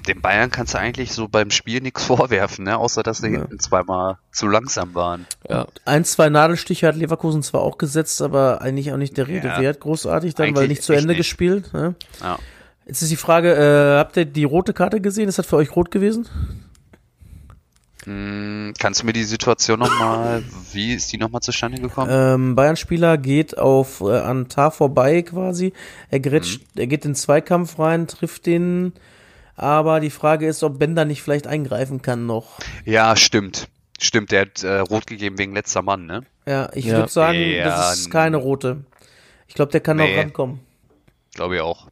den 0.08 0.20
Bayern 0.20 0.50
kannst 0.50 0.74
du 0.74 0.78
eigentlich 0.78 1.12
so 1.12 1.28
beim 1.28 1.50
Spiel 1.50 1.80
nichts 1.80 2.04
vorwerfen, 2.06 2.64
ne? 2.64 2.76
außer 2.78 3.02
dass 3.02 3.18
sie 3.18 3.28
Ja. 3.28 3.38
hinten 3.40 3.60
zweimal 3.60 4.18
zu 4.32 4.48
langsam 4.48 4.94
waren. 4.94 5.26
Ja. 5.48 5.66
Ein, 5.84 6.04
zwei 6.04 6.28
Nadelstiche 6.28 6.86
hat 6.88 6.96
Leverkusen 6.96 7.42
zwar 7.42 7.60
auch 7.62 7.78
gesetzt, 7.78 8.20
aber 8.22 8.60
eigentlich 8.62 8.92
auch 8.92 8.96
nicht 8.96 9.16
der 9.16 9.28
Rede 9.28 9.48
Ja. 9.48 9.60
wert, 9.60 9.80
großartig 9.80 10.34
dann, 10.34 10.46
weil 10.54 10.64
Eigentlich 10.64 10.68
nicht 10.78 10.82
zu 10.82 10.92
Ende 10.94 11.08
nicht. 11.08 11.18
gespielt. 11.18 11.72
Ne? 11.72 11.94
Ja. 12.20 12.38
Jetzt 12.86 13.02
ist 13.02 13.10
die 13.10 13.16
Frage, 13.16 13.54
äh, 13.54 13.98
habt 13.98 14.16
ihr 14.16 14.24
die 14.24 14.44
rote 14.44 14.72
Karte 14.72 15.00
gesehen? 15.00 15.28
Ist 15.28 15.38
das 15.38 15.46
für 15.46 15.56
euch 15.56 15.76
rot 15.76 15.90
gewesen? 15.90 16.26
Hm, 18.04 18.72
kannst 18.78 19.02
du 19.02 19.06
mir 19.06 19.12
die 19.12 19.24
Situation 19.24 19.80
nochmal, 19.80 20.42
wie 20.72 20.94
ist 20.94 21.12
die 21.12 21.18
nochmal 21.18 21.42
zustande 21.42 21.80
gekommen? 21.80 22.10
Ähm, 22.12 22.54
Bayern-Spieler 22.54 23.18
geht 23.18 23.58
auf 23.58 24.00
äh, 24.00 24.18
an 24.20 24.48
Tar 24.48 24.70
vorbei 24.70 25.22
quasi. 25.22 25.72
Er, 26.08 26.20
grätscht, 26.20 26.60
Mhm. 26.74 26.80
er 26.80 26.86
geht 26.86 27.04
in 27.04 27.10
den 27.10 27.16
Zweikampf 27.16 27.78
rein, 27.78 28.06
trifft 28.06 28.46
den. 28.46 28.92
Aber 29.58 29.98
die 29.98 30.10
Frage 30.10 30.46
ist, 30.46 30.62
ob 30.62 30.78
Bender 30.78 31.04
nicht 31.04 31.20
vielleicht 31.20 31.48
eingreifen 31.48 32.00
kann 32.00 32.26
noch. 32.26 32.58
Ja, 32.84 33.16
stimmt. 33.16 33.68
Stimmt, 34.00 34.30
der 34.30 34.42
hat 34.42 34.62
äh, 34.62 34.78
rot 34.78 35.08
gegeben 35.08 35.36
wegen 35.38 35.52
letzter 35.52 35.82
Mann, 35.82 36.06
ne? 36.06 36.22
Ja, 36.46 36.70
ich 36.74 36.84
Ja. 36.84 36.98
würde 36.98 37.10
sagen, 37.10 37.38
Ja, 37.40 37.64
das 37.64 37.98
ist 37.98 38.10
keine 38.10 38.36
rote. 38.36 38.84
Ich 39.48 39.54
glaube, 39.54 39.72
der 39.72 39.80
kann 39.80 39.96
Nee. 39.96 40.12
noch 40.14 40.22
rankommen. 40.22 40.60
Glaube 41.34 41.56
ich 41.56 41.60
auch. 41.60 41.88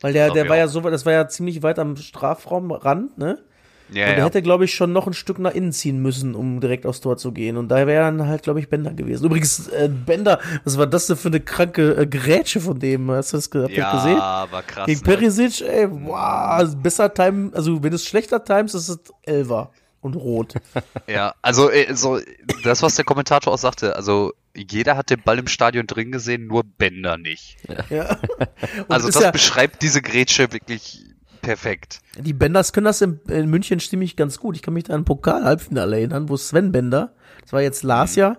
Weil 0.00 0.14
der, 0.14 0.26
Glaub 0.26 0.34
der 0.36 0.48
war 0.48 0.56
auch. 0.56 0.60
ja 0.60 0.68
so, 0.68 0.80
das 0.80 1.04
war 1.04 1.12
ja 1.12 1.28
ziemlich 1.28 1.62
weit 1.62 1.78
am 1.78 1.96
Strafraumrand, 1.96 3.18
ne? 3.18 3.38
Ja, 3.88 4.06
und 4.06 4.12
er 4.12 4.18
ja. 4.18 4.24
hätte, 4.24 4.42
glaube 4.42 4.64
ich, 4.64 4.74
schon 4.74 4.92
noch 4.92 5.06
ein 5.06 5.12
Stück 5.14 5.38
nach 5.38 5.52
innen 5.52 5.72
ziehen 5.72 6.02
müssen, 6.02 6.34
um 6.34 6.60
direkt 6.60 6.86
aufs 6.86 7.00
Tor 7.00 7.16
zu 7.16 7.30
gehen. 7.32 7.56
Und 7.56 7.68
da 7.68 7.86
wäre 7.86 8.04
dann 8.04 8.26
halt, 8.26 8.42
glaube 8.42 8.58
ich, 8.60 8.68
Bender 8.68 8.92
gewesen. 8.92 9.24
Übrigens, 9.26 9.68
äh, 9.68 9.88
Bender, 9.88 10.40
was 10.64 10.76
war 10.76 10.86
das 10.86 11.06
denn 11.06 11.16
für 11.16 11.28
eine 11.28 11.40
kranke 11.40 11.96
äh, 11.96 12.06
Grätsche 12.06 12.60
von 12.60 12.78
dem? 12.80 13.10
Hast 13.10 13.32
du 13.32 13.36
das, 13.36 13.50
ge- 13.50 13.62
habt 13.62 13.72
ihr 13.72 13.82
das 13.84 14.02
gesehen? 14.02 14.18
ja, 14.18 14.46
war 14.50 14.62
krass. 14.64 14.86
Gegen 14.86 15.00
ne? 15.00 15.04
Perisic, 15.04 15.60
ey, 15.62 15.88
wow, 15.90 16.74
besser 16.82 17.12
Time, 17.14 17.50
also 17.54 17.82
wenn 17.82 17.90
du 17.90 17.96
es 17.96 18.04
schlechter 18.04 18.42
times, 18.44 18.74
ist 18.74 18.88
es 18.88 18.98
Elfer 19.22 19.70
und 20.00 20.14
rot. 20.16 20.54
Ja, 21.06 21.34
also 21.40 21.70
äh, 21.70 21.94
so 21.94 22.18
das, 22.64 22.82
was 22.82 22.96
der 22.96 23.04
Kommentator 23.04 23.52
auch 23.52 23.58
sagte, 23.58 23.94
also 23.94 24.32
jeder 24.56 24.96
hat 24.96 25.10
den 25.10 25.22
Ball 25.22 25.38
im 25.38 25.46
Stadion 25.46 25.86
drin 25.86 26.10
gesehen, 26.10 26.46
nur 26.48 26.64
Bender 26.64 27.16
nicht. 27.18 27.56
ja. 27.90 28.18
Also 28.88 29.08
ist 29.08 29.14
das 29.14 29.22
ja, 29.24 29.30
beschreibt 29.30 29.82
diese 29.82 30.02
Grätsche 30.02 30.52
wirklich 30.52 31.04
perfekt. 31.46 32.00
die 32.18 32.32
Benders 32.32 32.72
können 32.72 32.86
das 32.86 33.00
in, 33.00 33.20
in 33.28 33.48
München 33.48 33.80
stimmig 33.80 34.16
ganz 34.16 34.38
gut. 34.38 34.56
Ich 34.56 34.62
kann 34.62 34.74
mich 34.74 34.84
da 34.84 34.94
an 34.94 35.00
ein 35.00 35.04
Pokal-Halbfinale 35.04 35.96
erinnern, 35.96 36.28
wo 36.28 36.36
Sven 36.36 36.72
Bender, 36.72 37.12
das 37.42 37.52
war 37.52 37.62
jetzt 37.62 37.82
Lars 37.82 38.16
ja, 38.16 38.36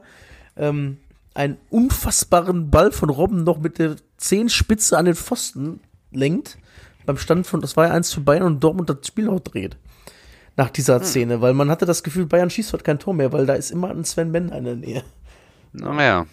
ähm, 0.56 0.98
einen 1.34 1.58
unfassbaren 1.70 2.70
Ball 2.70 2.92
von 2.92 3.10
Robben 3.10 3.44
noch 3.44 3.60
mit 3.60 3.80
der 3.80 3.96
Zehenspitze 4.18 4.98
an 4.98 5.06
den 5.06 5.16
Pfosten 5.16 5.80
lenkt. 6.12 6.58
Beim 7.06 7.18
Stand 7.18 7.48
von, 7.48 7.62
das 7.62 7.78
war 7.78 7.88
ja 7.88 7.94
eins 7.94 8.14
für 8.14 8.22
Bayern 8.22 8.44
und 8.44 8.64
Dortmund 8.64 8.90
das 8.90 9.08
Spiel 9.08 9.30
auch 9.30 9.40
dreht. 9.40 9.78
Nach 10.56 10.70
dieser 10.70 11.00
Szene, 11.04 11.40
weil 11.40 11.54
man 11.54 11.70
hatte 11.70 11.86
das 11.86 12.02
Gefühl, 12.02 12.26
Bayern 12.26 12.50
schießt 12.50 12.74
heute 12.74 12.84
kein 12.84 12.98
Tor 12.98 13.14
mehr, 13.14 13.32
weil 13.32 13.46
da 13.46 13.54
ist 13.54 13.70
immer 13.70 13.92
ein 13.92 14.04
Sven 14.04 14.32
Bender 14.32 14.58
in 14.58 14.64
der 14.64 14.76
Nähe. 14.76 15.04
Naja. 15.72 16.26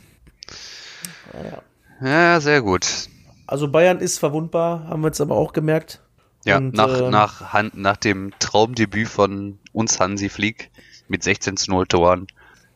Naja. 1.33 1.63
Ja, 2.01 2.41
sehr 2.41 2.63
gut. 2.63 3.09
Also 3.47 3.69
Bayern 3.69 4.01
ist 4.01 4.19
verwundbar, 4.19 4.89
haben 4.89 5.03
wir 5.03 5.09
jetzt 5.09 5.21
aber 5.21 5.37
auch 5.37 5.53
gemerkt. 5.53 6.01
Ja, 6.44 6.59
Und, 6.59 6.74
nach, 6.74 7.00
ähm, 7.00 7.11
nach, 7.11 7.52
Han 7.52 7.70
nach 7.74 7.96
dem 7.96 8.33
Traumdebüt 8.38 9.09
von 9.09 9.59
uns 9.72 9.98
Hansi 9.98 10.28
Flick 10.28 10.70
mit 11.09 11.22
16 11.22 11.57
zu 11.57 11.70
0 11.70 11.87
Toren 11.87 12.26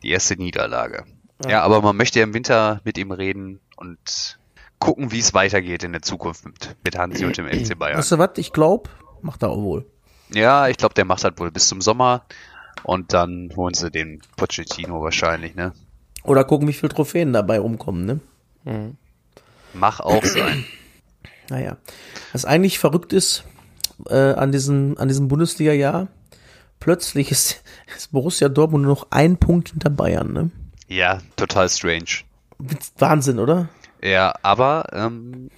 die 0.03 0.09
erste 0.09 0.35
Niederlage. 0.35 1.05
Ja. 1.43 1.51
Ja. 1.51 1.61
aber 1.61 1.81
man 1.81 1.95
möchte 1.95 2.19
ja 2.19 2.25
im 2.25 2.33
Winter 2.33 2.81
mit 2.83 2.97
ihm 2.97 3.11
reden 3.11 3.59
und 3.77 4.39
gucken, 4.79 5.11
wie 5.11 5.19
es 5.19 5.33
weitergeht 5.33 5.83
in 5.83 5.91
der 5.93 6.01
Zukunft 6.01 6.45
mit, 6.45 6.75
mit 6.83 6.97
Hansi 6.97 7.25
und 7.25 7.37
dem 7.37 7.47
FC 7.65 7.77
Bayern. 7.77 7.97
Weißt 7.97 8.11
du 8.11 8.17
was? 8.17 8.31
Ich 8.35 8.51
glaube, 8.51 8.89
macht 9.21 9.43
er 9.43 9.49
auch 9.49 9.61
wohl. 9.61 9.85
Ja, 10.33 10.67
ich 10.67 10.77
glaube, 10.77 10.93
der 10.93 11.05
macht 11.05 11.23
das 11.23 11.33
wohl 11.37 11.51
bis 11.51 11.67
zum 11.67 11.81
Sommer 11.81 12.25
und 12.83 13.13
dann 13.13 13.51
holen 13.55 13.73
sie 13.73 13.89
den 13.89 14.21
Pochettino 14.35 15.01
wahrscheinlich, 15.01 15.55
ne? 15.55 15.73
Oder 16.23 16.43
gucken, 16.43 16.67
wie 16.67 16.73
viele 16.73 16.89
Trophäen 16.93 17.33
dabei 17.33 17.59
rumkommen, 17.59 18.05
ne? 18.65 18.95
Mach 19.73 19.99
auch 19.99 20.25
sein. 20.25 20.65
Naja. 21.51 21.77
Was 22.31 22.45
eigentlich 22.45 22.77
verrückt 22.77 23.11
ist 23.11 23.43
äh, 24.07 24.33
an 24.33 24.51
diesem, 24.51 24.97
an 24.97 25.07
diesem 25.07 25.27
Bundesliga-Jahr, 25.27 26.07
plötzlich 26.79 27.31
ist, 27.31 27.63
ist 27.95 28.11
Borussia 28.11 28.49
Dortmund 28.49 28.83
nur 28.83 28.93
noch 28.95 29.07
ein 29.11 29.37
Punkt 29.37 29.69
hinter 29.69 29.89
Bayern, 29.89 30.33
ne? 30.33 30.51
Ja, 30.87 31.19
total 31.35 31.69
strange. 31.69 32.23
Wahnsinn, 32.97 33.39
oder? 33.39 33.69
Ja, 34.01 34.33
aber 34.41 34.87
ähm, 34.93 35.49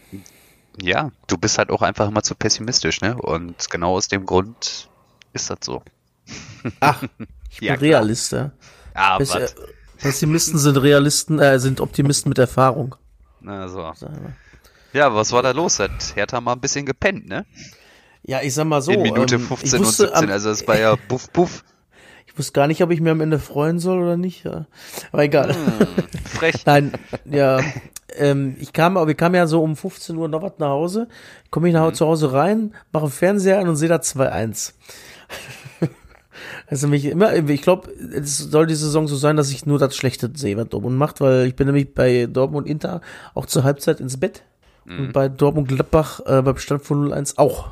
ja, 0.82 1.12
du 1.28 1.38
bist 1.38 1.58
halt 1.58 1.70
auch 1.70 1.82
einfach 1.82 2.08
immer 2.08 2.24
zu 2.24 2.36
pessimistisch, 2.36 3.02
ne? 3.02 3.16
Und 3.16 3.70
genau 3.70 3.96
aus 3.96 4.08
dem 4.08 4.26
Grund 4.26 4.90
ist 5.34 5.50
das 5.50 5.60
so. 5.64 5.84
Ach, 6.80 7.04
ich 7.50 7.60
bin 7.60 7.68
Ja. 7.68 7.74
Realist, 7.76 8.32
ja. 8.32 8.52
Ah, 8.94 9.18
Pess 9.18 9.36
äh, 9.36 9.48
Pessimisten 9.98 10.58
sind 10.58 10.78
Realisten, 10.78 11.40
äh, 11.40 11.60
sind 11.60 11.80
Optimisten 11.80 12.30
mit 12.30 12.40
Erfahrung. 12.40 12.96
Na 13.40 13.68
so. 13.68 13.92
Ja, 14.94 15.14
was 15.14 15.32
war 15.32 15.44
da 15.44 15.52
los? 15.52 15.80
Hat 15.80 16.16
Hertha 16.16 16.42
mal 16.42 16.54
ein 16.54 16.60
bisschen 16.60 16.86
gepennt, 16.86 17.28
ne? 17.28 17.46
Ja, 18.24 18.42
ich 18.42 18.54
sag 18.54 18.66
mal 18.66 18.82
so. 18.82 18.92
In 18.92 19.02
Minute 19.02 19.36
ähm, 19.36 19.42
15 19.42 19.68
ich 19.68 19.74
und 19.74 19.80
wusste, 19.88 20.04
17, 20.08 20.24
am- 20.26 20.32
also 20.32 20.50
es 20.50 20.68
war 20.68 20.80
ja 20.80 20.96
buff, 21.08 21.30
buff. 21.32 21.64
Ich 22.28 22.38
wusste 22.38 22.54
gar 22.54 22.68
nicht, 22.68 22.82
ob 22.82 22.92
ich 22.92 23.02
mir 23.02 23.12
am 23.12 23.20
Ende 23.22 23.40
freuen 23.40 23.80
soll 23.80 24.02
oder 24.02 24.16
nicht. 24.16 24.46
Ja. 24.46 24.66
Aber 25.12 25.24
egal. 25.24 25.54
Frech. 26.26 26.56
Nein, 26.66 26.94
ja. 27.26 27.60
Ähm, 28.16 28.56
ich 28.60 28.74
kam, 28.74 28.96
aber 28.98 29.08
wir 29.08 29.16
kamen 29.16 29.36
ja 29.36 29.48
so 29.48 29.62
um 29.64 29.76
15 29.76 30.16
Uhr 30.18 30.28
noch 30.28 30.42
was 30.42 30.54
nach 30.60 30.70
Hause. 30.70 31.08
Komme 31.50 31.68
ich 31.70 31.74
nach 31.74 31.90
Mhm. 31.90 31.94
zu 31.94 32.06
Hause 32.06 32.32
rein, 32.34 32.74
mache 32.94 33.06
den 33.06 33.12
Fernseher 33.12 33.60
an 33.60 33.68
und 33.70 33.76
sehe 33.76 33.90
da 33.90 33.98
2-1. 33.98 34.74
Also 36.68 36.88
mich 36.88 37.06
immer, 37.06 37.34
ich 37.50 37.62
glaube, 37.62 37.90
es 37.92 38.38
soll 38.38 38.66
die 38.66 38.76
Saison 38.76 39.08
so 39.08 39.16
sein, 39.18 39.36
dass 39.36 39.52
ich 39.52 39.66
nur 39.66 39.78
das 39.78 39.96
Schlechte 39.96 40.32
sehe, 40.34 40.56
was 40.58 40.70
Dortmund 40.70 40.98
macht, 40.98 41.20
weil 41.20 41.46
ich 41.46 41.56
bin 41.56 41.68
nämlich 41.68 41.94
bei 41.94 42.28
Dortmund 42.28 42.66
Inter 42.68 43.02
auch 43.34 43.46
zur 43.46 43.64
Halbzeit 43.64 44.00
ins 44.00 44.18
Bett 44.20 44.44
Mhm. 44.86 45.00
und 45.00 45.14
bei 45.14 45.28
Dortmund 45.30 45.68
Gladbach 45.68 46.22
äh, 46.26 46.42
beim 46.42 46.58
Stand 46.58 46.82
von 46.84 47.12
0-1 47.12 47.38
auch. 47.38 47.70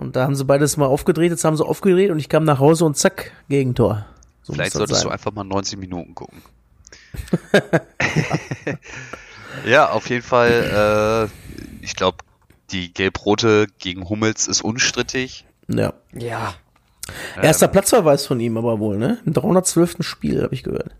Und 0.00 0.16
da 0.16 0.22
haben 0.22 0.34
sie 0.34 0.46
beides 0.46 0.78
mal 0.78 0.86
aufgedreht, 0.86 1.30
jetzt 1.30 1.44
haben 1.44 1.58
sie 1.58 1.64
aufgedreht 1.64 2.10
und 2.10 2.18
ich 2.18 2.30
kam 2.30 2.44
nach 2.44 2.58
Hause 2.58 2.86
und 2.86 2.96
zack, 2.96 3.32
Gegentor. 3.50 4.06
So 4.40 4.54
Vielleicht 4.54 4.72
solltest 4.72 5.02
du 5.02 5.08
sein. 5.08 5.12
einfach 5.12 5.30
mal 5.32 5.44
90 5.44 5.78
Minuten 5.78 6.14
gucken. 6.14 6.40
ja, 9.66 9.90
auf 9.90 10.08
jeden 10.08 10.22
Fall, 10.22 11.28
äh, 11.28 11.84
ich 11.84 11.96
glaube, 11.96 12.16
die 12.70 12.94
Gelb-Rote 12.94 13.66
gegen 13.78 14.08
Hummels 14.08 14.48
ist 14.48 14.62
unstrittig. 14.62 15.44
Ja. 15.68 15.92
Ja. 16.14 16.54
Erster 17.42 17.68
Platzverweis 17.68 18.24
von 18.24 18.40
ihm 18.40 18.56
aber 18.56 18.78
wohl, 18.78 18.96
ne? 18.96 19.18
Im 19.26 19.34
312. 19.34 19.98
Spiel, 20.00 20.42
habe 20.42 20.54
ich 20.54 20.62
gehört. 20.62 20.94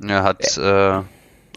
Er 0.00 0.22
hat 0.22 0.56
äh, 0.56 1.02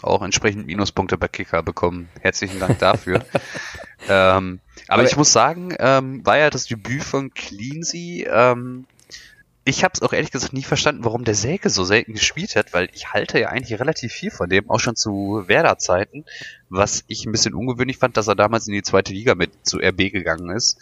auch 0.06 0.22
entsprechend 0.22 0.66
Minuspunkte 0.66 1.18
bei 1.18 1.28
Kicker 1.28 1.64
bekommen. 1.64 2.10
Herzlichen 2.22 2.60
Dank 2.60 2.80
dafür. 2.80 3.26
ähm, 4.10 4.60
aber, 4.88 5.04
ich 5.04 5.18
muss 5.18 5.32
sagen, 5.32 5.76
ähm, 5.80 6.26
war 6.26 6.38
ja 6.38 6.50
das 6.50 6.66
Debüt 6.66 7.04
von 7.04 7.34
Cleansey. 7.34 8.28
Ähm, 8.30 8.86
ich 9.68 9.84
habe 9.84 9.94
es 9.96 10.02
auch 10.04 10.14
ehrlich 10.14 10.30
gesagt 10.30 10.54
nie 10.54 10.64
verstanden, 10.64 11.04
warum 11.04 11.24
der 11.24 11.34
Selke 11.34 11.72
so 11.72 11.84
selten 11.84 12.14
gespielt 12.14 12.56
hat, 12.56 12.72
weil 12.74 12.88
ich 12.94 13.14
halte 13.14 13.40
ja 13.40 13.50
eigentlich 13.50 13.80
relativ 13.80 14.14
viel 14.14 14.30
von 14.30 14.48
dem, 14.48 14.70
auch 14.70 14.80
schon 14.80 14.96
zu 14.96 15.44
Werder-Zeiten, 15.48 16.24
was 16.70 17.04
ich 17.08 17.26
ein 17.26 17.32
bisschen 17.32 17.56
ungewöhnlich 17.56 17.98
fand, 17.98 18.16
dass 18.16 18.28
er 18.28 18.36
damals 18.36 18.68
in 18.68 18.74
die 18.74 18.84
zweite 18.84 19.12
Liga 19.12 19.34
mit 19.34 19.52
zu 19.66 19.80
RB 19.80 20.12
gegangen 20.12 20.52
ist. 20.52 20.78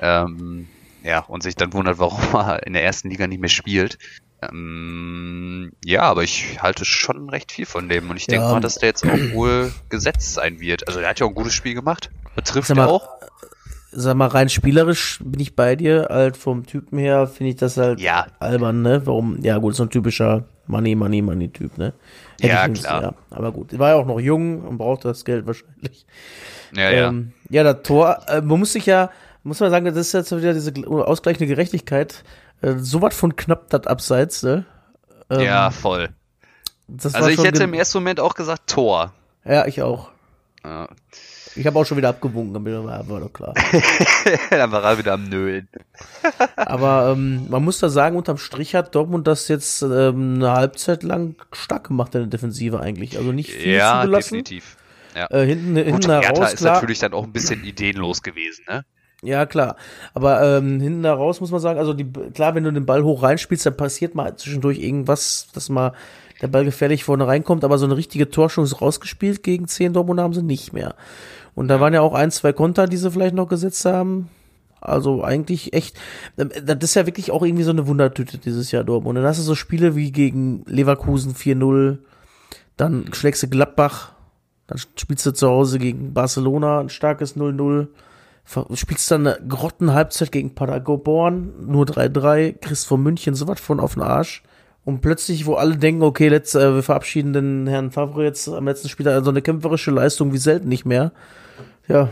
Ähm, 0.00 0.68
ja, 1.02 1.20
und 1.20 1.42
sich 1.42 1.54
dann 1.54 1.72
wundert, 1.72 1.98
warum 1.98 2.18
er 2.34 2.66
in 2.66 2.72
der 2.72 2.84
ersten 2.84 3.10
Liga 3.10 3.26
nicht 3.26 3.40
mehr 3.40 3.48
spielt. 3.50 3.98
Ähm, 4.42 5.72
ja, 5.84 6.02
aber 6.02 6.22
ich 6.22 6.62
halte 6.62 6.84
schon 6.84 7.28
recht 7.30 7.52
viel 7.52 7.66
von 7.66 7.88
dem 7.88 8.08
und 8.10 8.16
ich 8.16 8.26
denke 8.26 8.46
Ja. 8.46 8.52
mal, 8.52 8.60
dass 8.60 8.76
der 8.76 8.90
jetzt 8.90 9.04
auch 9.04 9.32
wohl 9.34 9.72
gesetzt 9.88 10.34
sein 10.34 10.60
wird. 10.60 10.86
Also 10.86 11.00
der 11.00 11.08
hat 11.10 11.20
ja 11.20 11.26
auch 11.26 11.30
ein 11.30 11.34
gutes 11.34 11.54
Spiel 11.54 11.74
gemacht. 11.74 12.10
Betrifft 12.36 12.70
er 12.70 12.88
auch. 12.88 13.08
Sag 13.90 14.16
mal, 14.16 14.26
rein 14.28 14.48
spielerisch 14.48 15.18
bin 15.24 15.40
ich 15.40 15.56
bei 15.56 15.74
dir. 15.74 16.06
Halt 16.10 16.36
vom 16.36 16.66
Typen 16.66 16.98
her 16.98 17.26
finde 17.26 17.50
ich 17.50 17.56
das 17.56 17.76
halt 17.78 18.00
Ja. 18.00 18.26
albern, 18.38 18.82
ne? 18.82 19.02
Warum? 19.06 19.40
Ja, 19.42 19.58
gut, 19.58 19.74
so 19.74 19.84
ein 19.84 19.90
typischer 19.90 20.44
Money, 20.66 20.94
Money, 20.94 21.22
Money-Typ, 21.22 21.78
ne? 21.78 21.94
Ja, 22.40 22.64
ich 22.64 22.72
nicht- 22.72 22.84
klar. 22.84 23.02
Ja, 23.02 23.14
aber 23.30 23.50
gut. 23.50 23.76
War 23.78 23.90
ja 23.90 23.94
auch 23.96 24.06
noch 24.06 24.20
jung 24.20 24.60
und 24.62 24.76
brauchte 24.78 25.08
das 25.08 25.24
Geld 25.24 25.46
wahrscheinlich. 25.46 26.06
Ja, 26.76 26.90
ja. 26.90 27.08
Ähm, 27.08 27.32
ja, 27.48 27.64
das 27.64 27.82
Tor, 27.82 28.18
äh, 28.28 28.42
man 28.42 28.58
muss 28.60 28.74
sich 28.74 28.84
ja, 28.86 29.10
muss 29.48 29.60
man 29.60 29.70
sagen, 29.70 29.84
das 29.86 29.96
ist 29.96 30.12
jetzt 30.12 30.30
wieder 30.36 30.54
diese 30.54 30.70
gl- 30.70 30.86
ausgleichende 31.02 31.46
Gerechtigkeit. 31.46 32.22
Äh, 32.62 32.74
so 32.78 33.02
was 33.02 33.14
von 33.16 33.34
knapp 33.36 33.68
das 33.70 33.86
Abseits, 33.86 34.42
ne? 34.42 34.64
Ähm, 35.30 35.40
ja, 35.40 35.70
voll. 35.70 36.10
Also 37.12 37.28
ich 37.28 37.42
hätte 37.42 37.64
im 37.64 37.74
ersten 37.74 37.98
Moment 37.98 38.20
auch 38.20 38.34
gesagt 38.34 38.68
Tor. 38.70 39.12
Ja, 39.44 39.66
ich 39.66 39.82
auch. 39.82 40.10
Ja. 40.64 40.88
Ich 41.54 41.66
habe 41.66 41.78
auch 41.78 41.84
schon 41.84 41.96
wieder 41.96 42.10
abgewunken, 42.10 42.54
damit 42.54 42.72
war, 42.84 43.08
war 43.08 43.20
doch 43.20 43.32
klar. 43.32 43.54
Dann 44.50 44.70
war 44.70 44.82
er 44.84 44.98
wieder 44.98 45.12
am 45.14 45.24
Nölen. 45.28 45.68
Aber 46.56 47.12
ähm, 47.12 47.46
man 47.48 47.64
muss 47.64 47.78
da 47.78 47.88
sagen, 47.88 48.16
unterm 48.16 48.38
Strich 48.38 48.74
hat 48.74 48.94
Dortmund 48.94 49.26
das 49.26 49.48
jetzt 49.48 49.82
ähm, 49.82 50.34
eine 50.36 50.52
Halbzeit 50.52 51.02
lang 51.02 51.34
stark 51.52 51.88
gemacht 51.88 52.14
in 52.14 52.22
der 52.22 52.28
Defensive 52.30 52.80
eigentlich. 52.80 53.18
Also 53.18 53.32
nicht 53.32 53.50
viel 53.50 53.74
Ja, 53.74 54.02
zugelassen. 54.02 54.24
definitiv. 54.44 54.76
Ja. 55.16 55.26
Äh, 55.30 55.46
hinten 55.46 55.74
Gut, 55.74 55.84
hinten 55.84 56.10
heraus, 56.10 56.52
ist 56.52 56.60
klar. 56.60 56.74
natürlich 56.74 56.98
dann 57.00 57.12
auch 57.12 57.24
ein 57.24 57.32
bisschen 57.32 57.64
ideenlos 57.64 58.22
gewesen, 58.22 58.64
ne? 58.68 58.84
Ja, 59.22 59.46
klar. 59.46 59.76
Aber 60.14 60.42
ähm, 60.42 60.80
hinten 60.80 61.04
heraus 61.04 61.40
muss 61.40 61.50
man 61.50 61.60
sagen, 61.60 61.78
also 61.78 61.92
die, 61.92 62.04
klar, 62.04 62.54
wenn 62.54 62.64
du 62.64 62.72
den 62.72 62.86
Ball 62.86 63.02
hoch 63.02 63.22
reinspielst, 63.22 63.66
dann 63.66 63.76
passiert 63.76 64.14
mal 64.14 64.36
zwischendurch 64.36 64.78
irgendwas, 64.78 65.48
dass 65.52 65.68
mal 65.68 65.92
der 66.40 66.48
Ball 66.48 66.64
gefährlich 66.64 67.02
vorne 67.02 67.26
reinkommt, 67.26 67.64
aber 67.64 67.78
so 67.78 67.86
eine 67.86 67.96
richtige 67.96 68.30
Torschance 68.30 68.78
rausgespielt 68.78 69.42
gegen 69.42 69.66
10 69.66 69.92
Dortmund 69.92 70.20
haben 70.20 70.34
sie 70.34 70.42
nicht 70.42 70.72
mehr. 70.72 70.94
Und 71.56 71.66
da 71.66 71.80
waren 71.80 71.94
ja 71.94 72.00
auch 72.00 72.14
ein, 72.14 72.30
zwei 72.30 72.52
Konter, 72.52 72.86
die 72.86 72.96
sie 72.96 73.10
vielleicht 73.10 73.34
noch 73.34 73.48
gesetzt 73.48 73.84
haben. 73.84 74.28
Also 74.80 75.24
eigentlich 75.24 75.72
echt, 75.72 75.98
ähm, 76.38 76.50
das 76.64 76.78
ist 76.82 76.94
ja 76.94 77.06
wirklich 77.06 77.32
auch 77.32 77.42
irgendwie 77.42 77.64
so 77.64 77.72
eine 77.72 77.88
Wundertüte 77.88 78.38
dieses 78.38 78.70
Jahr 78.70 78.84
Dortmund. 78.84 79.18
Und 79.18 79.22
dann 79.22 79.30
hast 79.30 79.40
du 79.40 79.42
so 79.42 79.56
Spiele 79.56 79.96
wie 79.96 80.12
gegen 80.12 80.62
Leverkusen 80.66 81.34
4-0, 81.34 81.98
dann 82.76 83.06
schlägst 83.12 83.42
du 83.42 83.48
Gladbach, 83.48 84.12
dann 84.68 84.78
spielst 84.78 85.26
du 85.26 85.32
zu 85.32 85.48
Hause 85.48 85.80
gegen 85.80 86.14
Barcelona 86.14 86.78
ein 86.78 86.90
starkes 86.90 87.36
0-0. 87.36 87.88
Spielst 88.74 89.10
dann 89.10 89.26
eine 89.26 89.46
Grottenhalbzeit 89.46 90.32
gegen 90.32 90.54
Paderborn, 90.54 91.66
nur 91.66 91.84
3-3, 91.84 92.54
kriegst 92.58 92.86
von 92.86 93.02
München 93.02 93.34
sowas 93.34 93.60
von 93.60 93.78
auf 93.78 93.94
den 93.94 94.02
Arsch. 94.02 94.42
Und 94.86 95.02
plötzlich, 95.02 95.44
wo 95.44 95.56
alle 95.56 95.76
denken, 95.76 96.02
okay, 96.02 96.28
letzt, 96.28 96.54
äh, 96.54 96.74
wir 96.74 96.82
verabschieden 96.82 97.34
den 97.34 97.66
Herrn 97.66 97.90
Favre 97.90 98.24
jetzt 98.24 98.48
am 98.48 98.64
letzten 98.64 98.88
Spiel, 98.88 99.06
also 99.06 99.28
eine 99.28 99.42
kämpferische 99.42 99.90
Leistung 99.90 100.32
wie 100.32 100.38
selten 100.38 100.68
nicht 100.68 100.86
mehr. 100.86 101.12
Ja, 101.88 102.08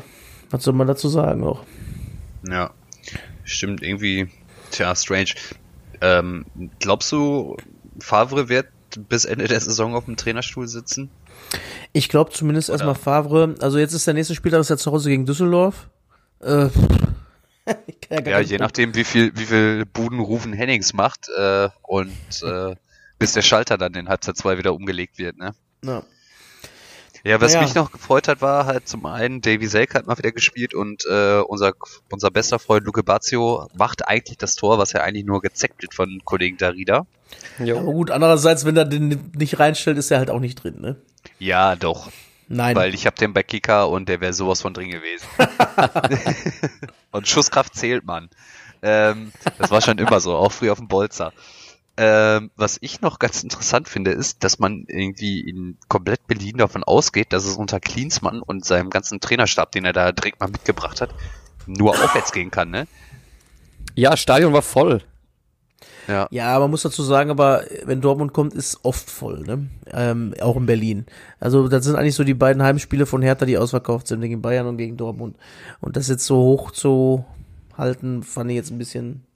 was 0.51 0.63
soll 0.63 0.75
man 0.75 0.87
dazu 0.87 1.09
sagen 1.09 1.43
auch? 1.43 1.65
Ja. 2.47 2.71
stimmt, 3.45 3.83
irgendwie, 3.83 4.29
tja, 4.73 4.95
strange. 4.95 5.31
Ähm, 6.03 6.45
glaubst 6.79 7.11
du, 7.13 7.57
Favre 7.99 8.51
wird 8.51 8.67
bis 9.09 9.25
Ende 9.25 9.49
der 9.49 9.61
Saison 9.61 9.95
auf 9.95 10.05
dem 10.05 10.17
Trainerstuhl 10.17 10.69
sitzen? 10.69 11.09
Ich 11.95 12.11
glaube 12.11 12.31
zumindest 12.33 12.69
erstmal 12.69 12.95
Favre. 12.95 13.55
Also 13.61 13.79
jetzt 13.79 13.95
ist 13.95 14.07
der 14.07 14.15
nächste 14.15 14.35
Spieltag 14.35 14.61
ist 14.61 14.71
ja 14.71 14.77
zu 14.77 14.93
Hause 14.93 15.09
gegen 15.09 15.25
Düsseldorf. 15.25 15.89
Äh, 16.41 16.67
ich 17.87 18.01
kann 18.01 18.19
ja, 18.19 18.21
gar 18.21 18.33
ja 18.33 18.41
je 18.41 18.59
nachdem, 18.59 18.95
wie 18.95 19.05
viel, 19.05 19.33
wie 19.37 19.47
viel 19.47 19.85
Buden 19.87 20.21
Rufen 20.21 20.53
Hennings 20.53 20.93
macht 20.93 21.29
äh, 21.37 21.69
und 21.83 22.43
äh, 22.43 22.77
bis 23.19 23.33
der 23.33 23.43
Schalter 23.43 23.79
dann 23.79 23.95
in 23.95 24.09
Halbzeit 24.09 24.37
2 24.37 24.59
wieder 24.59 24.75
umgelegt 24.75 25.19
wird, 25.19 25.37
ne? 25.39 25.55
Ja. 25.85 26.03
Ja, 27.25 27.41
was 27.41 27.55
naja. 27.55 27.65
mich 27.65 27.75
noch 27.75 27.91
gefreut 27.91 28.29
hat, 28.29 28.41
war 28.41 28.67
halt 28.67 28.87
zum 28.87 29.05
einen, 29.05 29.41
Davy 29.41 29.67
Selk 29.67 29.97
hat 29.97 30.07
mal 30.07 30.17
wieder 30.17 30.31
gespielt 30.31 30.75
und 30.75 31.05
äh, 31.11 31.41
unser, 31.41 31.73
unser 32.09 32.31
bester 32.31 32.61
Freund 32.61 32.87
Luke 32.87 33.03
Bazio 33.03 33.69
macht 33.77 34.07
eigentlich 34.07 34.39
das 34.39 34.55
Tor, 34.55 34.79
was 34.79 34.93
ja 34.93 35.01
eigentlich 35.01 35.25
nur 35.25 35.41
gezeckt 35.41 35.83
wird 35.83 35.93
von 35.93 36.21
Kollegen 36.25 36.57
Darida. 36.57 37.05
Ja, 37.59 37.75
aber 37.79 37.93
gut, 37.93 38.13
andererseits, 38.13 38.65
wenn 38.65 38.77
er 38.77 38.85
den 38.85 39.33
nicht 39.37 39.59
reinstellt, 39.59 39.99
ist 39.99 40.13
er 40.13 40.19
halt 40.19 40.31
auch 40.31 40.39
nicht 40.39 40.63
drin, 40.63 40.81
ne? 40.81 40.97
Ja, 41.41 41.75
doch. 41.75 42.13
Nein. 42.49 42.77
Weil 42.77 42.95
ich 42.95 43.07
habe 43.07 43.17
den 43.17 43.33
bei 43.33 43.43
Kicker 43.43 43.89
und 43.89 44.09
der 44.09 44.21
wäre 44.21 44.33
sowas 44.33 44.61
von 44.61 44.73
drin 44.73 44.91
gewesen. 44.91 45.27
und 47.11 47.27
Schusskraft 47.27 47.75
zählt 47.75 48.05
man. 48.05 48.31
Ähm, 48.83 49.33
das 49.59 49.71
war 49.71 49.81
schon 49.81 49.99
immer 49.99 50.21
so, 50.21 50.37
auch 50.37 50.53
früher 50.53 50.73
auf 50.73 50.79
dem 50.79 50.89
Bolzer. 50.89 51.33
Ähm, 51.99 52.51
was 52.57 52.77
ich 52.83 53.01
noch 53.01 53.19
ganz 53.19 53.43
interessant 53.43 53.89
finde, 53.89 54.11
ist, 54.11 54.45
dass 54.45 54.59
man 54.59 54.85
irgendwie 54.87 55.41
in 55.41 55.79
komplett 55.89 56.27
Berlin 56.27 56.59
davon 56.59 56.85
ausgeht, 56.85 57.33
dass 57.33 57.47
es 57.47 57.57
unter 57.57 57.81
Klinsmann 57.81 58.43
und 58.43 58.67
seinem 58.67 58.91
ganzen 58.91 59.19
Trainerstab, 59.19 59.73
den 59.73 59.87
er 59.87 59.95
da 59.95 60.13
direkt 60.13 60.39
mal 60.41 60.51
mitgebracht 60.51 61.01
hat, 61.01 61.15
nur 61.67 61.93
aufwärts 61.93 62.33
gehen 62.33 62.51
kann, 62.51 62.71
ne? 62.71 62.87
Ja, 63.95 64.17
Stadion 64.17 64.53
war 64.53 64.63
voll. 64.63 65.03
Ja. 66.09 66.29
ja, 66.31 66.59
man 66.59 66.71
muss 66.71 66.83
dazu 66.83 67.03
sagen, 67.03 67.31
aber 67.31 67.65
wenn 67.85 68.01
Dortmund 68.01 68.33
kommt, 68.33 68.55
ist 68.55 68.81
oft 68.85 69.11
voll, 69.11 69.41
ne? 69.41 69.67
Ähm, 69.93 70.35
auch 70.41 70.57
in 70.57 70.67
Berlin. 70.67 71.07
Also 71.41 71.69
das 71.69 71.85
sind 71.85 71.97
eigentlich 71.97 72.15
so 72.15 72.25
die 72.25 72.35
beiden 72.35 72.63
Heimspiele 72.63 73.07
von 73.07 73.23
Hertha, 73.23 73.45
die 73.45 73.59
ausverkauft 73.59 74.07
sind, 74.07 74.21
gegen 74.21 74.43
Bayern 74.43 74.67
und 74.67 74.77
gegen 74.77 74.97
Dortmund. 74.97 75.37
Und 75.81 75.97
das 75.97 76.09
jetzt 76.09 76.27
so 76.27 76.37
hoch 76.37 76.71
zu 76.71 77.25
halten, 77.77 78.23
fand 78.23 78.51
ich 78.51 78.57
jetzt 78.57 78.71
ein 78.71 78.79
bisschen 78.79 79.27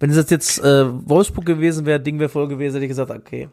wenn 0.00 0.10
es 0.10 0.30
jetzt 0.30 0.62
äh, 0.62 0.84
Wolfsburg 1.08 1.46
gewesen 1.46 1.86
wäre, 1.86 2.00
Ding 2.00 2.18
wäre 2.18 2.28
voll 2.28 2.48
gewesen, 2.48 2.74
hätte 2.74 2.84
ich 2.84 2.90
gesagt, 2.90 3.10
okay, 3.10 3.48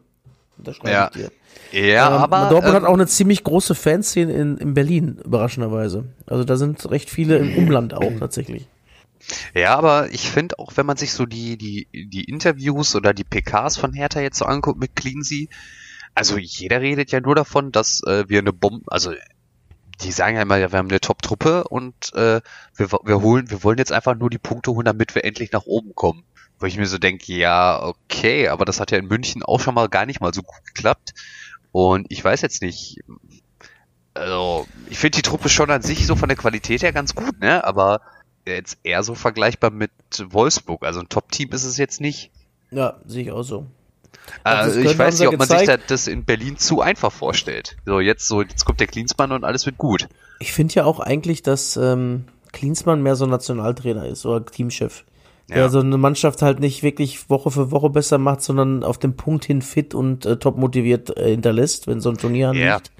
unterschreibe 0.57 0.91
ja. 0.91 1.11
ich 1.13 1.21
dir. 1.21 1.31
Ja, 1.71 2.07
ähm, 2.07 2.23
aber. 2.23 2.49
Dortmund 2.49 2.75
ähm, 2.75 2.81
hat 2.81 2.89
auch 2.89 2.93
eine 2.93 3.07
ziemlich 3.07 3.43
große 3.43 3.75
Fanszene 3.75 4.33
in, 4.33 4.57
in 4.57 4.73
Berlin, 4.73 5.19
überraschenderweise. 5.23 6.05
Also 6.25 6.43
da 6.43 6.57
sind 6.57 6.89
recht 6.89 7.09
viele 7.09 7.37
im 7.37 7.57
Umland 7.57 7.93
auch 7.93 8.11
tatsächlich. 8.19 8.67
Ja, 9.53 9.75
aber 9.75 10.11
ich 10.11 10.29
finde 10.29 10.59
auch, 10.59 10.73
wenn 10.75 10.85
man 10.85 10.97
sich 10.97 11.13
so 11.13 11.25
die, 11.25 11.57
die, 11.57 11.87
die 11.93 12.23
Interviews 12.23 12.95
oder 12.95 13.13
die 13.13 13.23
PKs 13.23 13.77
von 13.77 13.93
Hertha 13.93 14.19
jetzt 14.19 14.37
so 14.37 14.45
anguckt 14.45 14.79
mit 14.79 14.95
Cleansey, 14.95 15.49
also 16.13 16.37
jeder 16.37 16.81
redet 16.81 17.11
ja 17.11 17.21
nur 17.21 17.35
davon, 17.35 17.71
dass 17.71 18.01
äh, 18.03 18.27
wir 18.27 18.39
eine 18.39 18.53
Bombe, 18.53 18.91
also 18.91 19.13
die 20.01 20.11
sagen 20.11 20.35
ja 20.35 20.41
immer, 20.41 20.57
ja, 20.57 20.71
wir 20.71 20.79
haben 20.79 20.89
eine 20.89 20.99
Top-Truppe 20.99 21.65
und 21.65 22.13
äh, 22.15 22.41
wir, 22.75 22.91
wir 23.03 23.21
holen, 23.21 23.49
wir 23.49 23.63
wollen 23.63 23.77
jetzt 23.77 23.91
einfach 23.91 24.15
nur 24.15 24.29
die 24.29 24.37
Punkte 24.37 24.71
holen, 24.71 24.85
damit 24.85 25.15
wir 25.15 25.23
endlich 25.23 25.51
nach 25.51 25.65
oben 25.65 25.93
kommen. 25.95 26.23
Wo 26.59 26.65
ich 26.65 26.77
mir 26.77 26.85
so 26.85 26.97
denke, 26.97 27.33
ja, 27.33 27.81
okay, 27.81 28.47
aber 28.47 28.65
das 28.65 28.79
hat 28.79 28.91
ja 28.91 28.97
in 28.97 29.07
München 29.07 29.43
auch 29.43 29.59
schon 29.59 29.73
mal 29.73 29.89
gar 29.89 30.05
nicht 30.05 30.21
mal 30.21 30.33
so 30.33 30.43
gut 30.43 30.63
geklappt. 30.65 31.13
Und 31.71 32.05
ich 32.09 32.23
weiß 32.23 32.41
jetzt 32.41 32.61
nicht, 32.61 32.99
also 34.13 34.67
ich 34.89 34.99
finde 34.99 35.17
die 35.17 35.21
Truppe 35.21 35.49
schon 35.49 35.71
an 35.71 35.81
sich 35.81 36.05
so 36.05 36.15
von 36.15 36.29
der 36.29 36.37
Qualität 36.37 36.83
her 36.83 36.93
ganz 36.93 37.15
gut, 37.15 37.39
ne? 37.39 37.63
Aber 37.63 38.01
jetzt 38.45 38.77
eher 38.83 39.03
so 39.03 39.15
vergleichbar 39.15 39.71
mit 39.71 39.91
Wolfsburg. 40.29 40.83
Also 40.83 40.99
ein 40.99 41.09
Top-Team 41.09 41.49
ist 41.51 41.63
es 41.63 41.77
jetzt 41.77 42.01
nicht. 42.01 42.31
Ja, 42.71 42.99
sehe 43.05 43.23
ich 43.23 43.31
auch 43.31 43.43
so. 43.43 43.67
Also 44.43 44.79
ich 44.79 44.97
weiß 44.97 45.19
nicht, 45.19 45.29
ob 45.29 45.37
man 45.37 45.47
sich 45.47 45.69
das 45.87 46.07
in 46.07 46.25
Berlin 46.25 46.57
zu 46.57 46.81
einfach 46.81 47.11
vorstellt. 47.11 47.77
So, 47.85 47.99
jetzt 47.99 48.27
so, 48.27 48.41
jetzt 48.41 48.65
kommt 48.65 48.79
der 48.79 48.87
Klinsmann 48.87 49.31
und 49.31 49.43
alles 49.43 49.65
wird 49.65 49.77
gut. 49.77 50.07
Ich 50.39 50.53
finde 50.53 50.75
ja 50.75 50.85
auch 50.85 50.99
eigentlich, 50.99 51.41
dass 51.41 51.77
ähm, 51.77 52.25
Klinsmann 52.51 53.01
mehr 53.01 53.15
so 53.15 53.25
Nationaltrainer 53.25 54.05
ist 54.05 54.25
oder 54.25 54.45
Teamchef 54.45 55.05
der 55.53 55.69
so 55.69 55.79
eine 55.79 55.97
Mannschaft 55.97 56.41
halt 56.41 56.59
nicht 56.59 56.83
wirklich 56.83 57.29
Woche 57.29 57.51
für 57.51 57.71
Woche 57.71 57.89
besser 57.89 58.17
macht, 58.17 58.41
sondern 58.41 58.83
auf 58.83 58.97
dem 58.97 59.15
Punkt 59.15 59.45
hin 59.45 59.61
fit 59.61 59.93
und 59.93 60.25
äh, 60.25 60.37
top 60.37 60.57
motiviert 60.57 61.17
äh, 61.17 61.31
hinterlässt, 61.31 61.87
wenn 61.87 61.99
so 61.99 62.09
ein 62.09 62.17
Turnier 62.17 62.49
anliegt. 62.49 62.91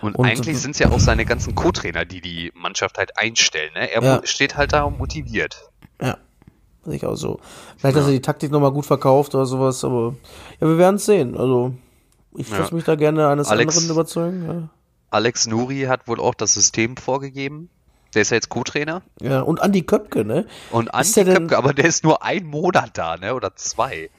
Ja. 0.00 0.08
Und, 0.08 0.16
und 0.16 0.26
eigentlich 0.26 0.58
sind 0.58 0.72
es 0.72 0.78
ja 0.78 0.90
auch 0.90 1.00
seine 1.00 1.24
ganzen 1.24 1.54
Co-Trainer, 1.54 2.04
die 2.04 2.20
die 2.20 2.52
Mannschaft 2.54 2.98
halt 2.98 3.18
einstellen. 3.18 3.72
Ne? 3.74 3.90
Er 3.92 4.02
ja. 4.02 4.20
steht 4.24 4.56
halt 4.56 4.72
da 4.72 4.82
und 4.82 4.98
motiviert. 4.98 5.70
Ja, 6.00 6.18
sehe 6.84 6.96
ich 6.96 7.06
auch 7.06 7.16
so. 7.16 7.40
Vielleicht, 7.76 7.96
dass 7.96 8.06
er 8.06 8.12
die 8.12 8.22
Taktik 8.22 8.50
nochmal 8.50 8.72
gut 8.72 8.86
verkauft 8.86 9.34
oder 9.34 9.46
sowas, 9.46 9.84
aber 9.84 10.14
ja, 10.60 10.68
wir 10.68 10.78
werden 10.78 10.96
es 10.96 11.06
sehen. 11.06 11.36
Also, 11.36 11.74
ich 12.36 12.48
lasse 12.50 12.70
ja. 12.70 12.74
mich 12.74 12.84
da 12.84 12.94
gerne 12.94 13.28
eines 13.28 13.48
Alex, 13.48 13.76
anderen 13.76 13.94
überzeugen. 13.94 14.46
Ja. 14.46 14.68
Alex 15.10 15.46
Nuri 15.46 15.82
hat 15.82 16.06
wohl 16.06 16.20
auch 16.20 16.34
das 16.34 16.54
System 16.54 16.96
vorgegeben. 16.96 17.70
Der 18.14 18.22
ist 18.22 18.30
ja 18.30 18.36
jetzt 18.36 18.48
Co-Trainer. 18.48 19.02
Ja, 19.20 19.42
und 19.42 19.60
Andi 19.60 19.82
Köpke, 19.82 20.24
ne? 20.24 20.46
Und 20.70 20.94
Andi 20.94 21.12
Köpke, 21.12 21.32
denn... 21.32 21.54
aber 21.54 21.74
der 21.74 21.84
ist 21.84 22.04
nur 22.04 22.22
ein 22.22 22.46
Monat 22.46 22.90
da, 22.94 23.16
ne? 23.16 23.34
Oder 23.34 23.54
zwei. 23.56 24.10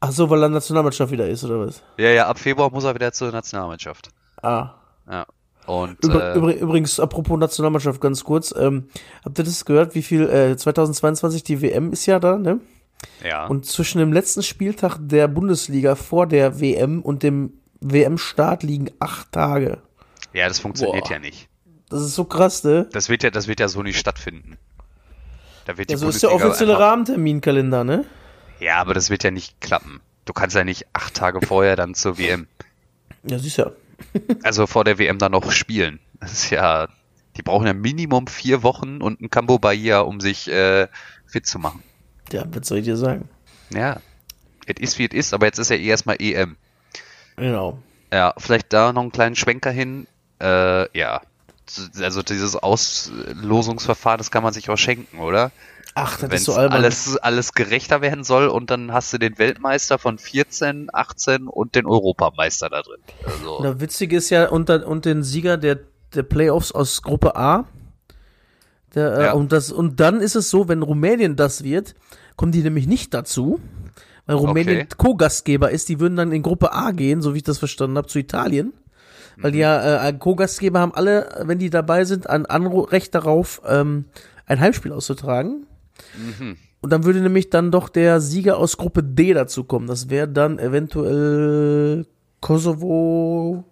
Ach 0.00 0.12
so, 0.12 0.30
weil 0.30 0.42
er 0.42 0.48
Nationalmannschaft 0.48 1.12
wieder 1.12 1.28
ist, 1.28 1.44
oder 1.44 1.66
was? 1.66 1.82
Ja, 1.98 2.08
ja, 2.10 2.26
ab 2.26 2.38
Februar 2.38 2.70
muss 2.70 2.84
er 2.84 2.94
wieder 2.94 3.12
zur 3.12 3.32
Nationalmannschaft. 3.32 4.10
Ah. 4.42 4.74
Ja. 5.10 5.26
Und, 5.66 6.02
Über, 6.02 6.34
äh, 6.34 6.58
übrigens, 6.58 6.98
apropos 6.98 7.38
Nationalmannschaft, 7.38 8.00
ganz 8.00 8.24
kurz, 8.24 8.52
ähm, 8.56 8.88
habt 9.24 9.38
ihr 9.38 9.44
das 9.44 9.64
gehört, 9.64 9.94
wie 9.94 10.02
viel, 10.02 10.28
äh, 10.28 10.56
2022, 10.56 11.44
die 11.44 11.62
WM 11.62 11.92
ist 11.92 12.06
ja 12.06 12.18
da, 12.18 12.38
ne? 12.38 12.60
Ja. 13.24 13.46
Und 13.46 13.66
zwischen 13.66 13.98
dem 13.98 14.12
letzten 14.12 14.42
Spieltag 14.42 14.98
der 15.00 15.28
Bundesliga 15.28 15.94
vor 15.94 16.26
der 16.26 16.60
WM 16.60 17.02
und 17.02 17.22
dem 17.22 17.52
WM-Start 17.80 18.62
liegen 18.62 18.90
acht 18.98 19.32
Tage. 19.32 19.78
Ja, 20.32 20.48
das 20.48 20.58
funktioniert 20.58 21.04
Boah. 21.04 21.12
ja 21.12 21.18
nicht. 21.18 21.48
Das 21.88 22.02
ist 22.02 22.14
so 22.14 22.24
krass, 22.24 22.62
ne? 22.64 22.88
Das 22.92 23.08
wird 23.08 23.22
ja, 23.22 23.30
das 23.30 23.48
wird 23.48 23.60
ja 23.60 23.68
so 23.68 23.82
nicht 23.82 23.98
stattfinden. 23.98 24.58
Da 25.66 25.76
wird 25.76 25.90
die 25.90 25.94
also 25.94 26.08
ist 26.08 26.22
der 26.22 26.32
offizielle 26.32 26.78
Rahmenterminkalender, 26.78 27.84
ne? 27.84 28.04
Ja, 28.60 28.76
aber 28.76 28.94
das 28.94 29.10
wird 29.10 29.24
ja 29.24 29.30
nicht 29.30 29.60
klappen. 29.60 30.00
Du 30.24 30.32
kannst 30.32 30.54
ja 30.54 30.64
nicht 30.64 30.86
acht 30.92 31.14
Tage 31.14 31.44
vorher 31.44 31.76
dann 31.76 31.94
zur 31.94 32.18
WM. 32.18 32.46
Ja, 33.24 33.38
sicher. 33.38 33.72
Also 34.42 34.66
vor 34.66 34.84
der 34.84 34.98
WM 34.98 35.18
dann 35.18 35.32
noch 35.32 35.50
spielen. 35.52 36.00
Das 36.20 36.32
ist 36.32 36.50
ja, 36.50 36.88
die 37.36 37.42
brauchen 37.42 37.66
ja 37.66 37.72
Minimum 37.72 38.26
vier 38.26 38.62
Wochen 38.62 39.00
und 39.00 39.20
ein 39.20 39.30
Cambo 39.30 39.58
Bahia, 39.58 40.00
um 40.00 40.20
sich 40.20 40.48
äh, 40.48 40.88
fit 41.26 41.46
zu 41.46 41.58
machen. 41.58 41.82
Ja, 42.32 42.44
was 42.52 42.68
soll 42.68 42.78
ich 42.78 42.84
dir 42.84 42.96
sagen? 42.96 43.28
Ja, 43.72 44.00
es 44.66 44.80
ist 44.80 44.98
wie 44.98 45.06
es 45.06 45.14
ist, 45.14 45.34
aber 45.34 45.46
jetzt 45.46 45.58
ist 45.58 45.70
ja 45.70 45.76
eh 45.76 45.86
erstmal 45.86 46.16
EM. 46.20 46.56
Genau. 47.36 47.78
Ja, 48.12 48.34
vielleicht 48.38 48.72
da 48.72 48.92
noch 48.92 49.02
einen 49.02 49.12
kleinen 49.12 49.36
Schwenker 49.36 49.70
hin. 49.70 50.06
Äh, 50.40 50.98
ja, 50.98 51.22
also 52.00 52.22
dieses 52.22 52.56
Auslosungsverfahren, 52.56 54.18
das 54.18 54.30
kann 54.30 54.42
man 54.42 54.52
sich 54.52 54.68
auch 54.70 54.76
schenken, 54.76 55.18
oder? 55.18 55.52
Ach, 55.94 56.18
das 56.18 56.30
Wenn's 56.30 56.42
ist 56.42 56.44
so 56.46 56.54
albern. 56.54 56.78
alles, 56.78 57.16
alles 57.16 57.52
gerechter 57.52 58.00
werden 58.00 58.22
soll 58.22 58.46
und 58.46 58.70
dann 58.70 58.92
hast 58.92 59.12
du 59.12 59.18
den 59.18 59.38
Weltmeister 59.38 59.98
von 59.98 60.18
14, 60.18 60.88
18 60.92 61.48
und 61.48 61.74
den 61.74 61.86
Europameister 61.86 62.68
da 62.68 62.82
drin. 62.82 63.00
Also. 63.24 63.60
Na, 63.62 63.80
witzig 63.80 64.12
ist 64.12 64.30
ja, 64.30 64.48
unter, 64.48 64.86
und 64.86 65.04
den 65.04 65.22
Sieger 65.22 65.56
der, 65.56 65.80
der 66.14 66.22
Playoffs 66.22 66.72
aus 66.72 67.02
Gruppe 67.02 67.34
A. 67.34 67.64
Der, 68.94 69.18
äh, 69.18 69.24
ja. 69.26 69.32
und, 69.32 69.52
das, 69.52 69.72
und 69.72 70.00
dann 70.00 70.20
ist 70.20 70.36
es 70.36 70.50
so, 70.50 70.68
wenn 70.68 70.82
Rumänien 70.82 71.36
das 71.36 71.64
wird, 71.64 71.94
kommen 72.36 72.52
die 72.52 72.62
nämlich 72.62 72.86
nicht 72.86 73.12
dazu, 73.12 73.60
weil 74.26 74.36
Rumänien 74.36 74.82
okay. 74.82 74.88
Co-Gastgeber 74.96 75.70
ist. 75.70 75.88
Die 75.88 75.98
würden 75.98 76.16
dann 76.16 76.32
in 76.32 76.42
Gruppe 76.42 76.72
A 76.72 76.92
gehen, 76.92 77.20
so 77.20 77.34
wie 77.34 77.38
ich 77.38 77.44
das 77.44 77.58
verstanden 77.58 77.96
habe, 77.96 78.06
zu 78.06 78.18
Italien. 78.18 78.72
Weil 79.36 79.52
die 79.52 79.58
ja 79.58 80.06
äh, 80.06 80.12
Co-Gastgeber 80.12 80.80
haben 80.80 80.94
alle, 80.94 81.42
wenn 81.44 81.58
die 81.58 81.70
dabei 81.70 82.04
sind, 82.04 82.28
ein 82.28 82.46
Anrecht 82.46 83.14
darauf, 83.14 83.62
ähm, 83.66 84.04
ein 84.46 84.60
Heimspiel 84.60 84.92
auszutragen. 84.92 85.66
Mhm. 86.16 86.56
Und 86.82 86.90
dann 86.90 87.04
würde 87.04 87.20
nämlich 87.20 87.50
dann 87.50 87.70
doch 87.70 87.88
der 87.88 88.20
Sieger 88.20 88.56
aus 88.56 88.76
Gruppe 88.76 89.02
D 89.02 89.34
dazu 89.34 89.64
kommen. 89.64 89.86
Das 89.86 90.08
wäre 90.08 90.28
dann 90.28 90.58
eventuell 90.58 92.06
Kosovo, 92.40 93.64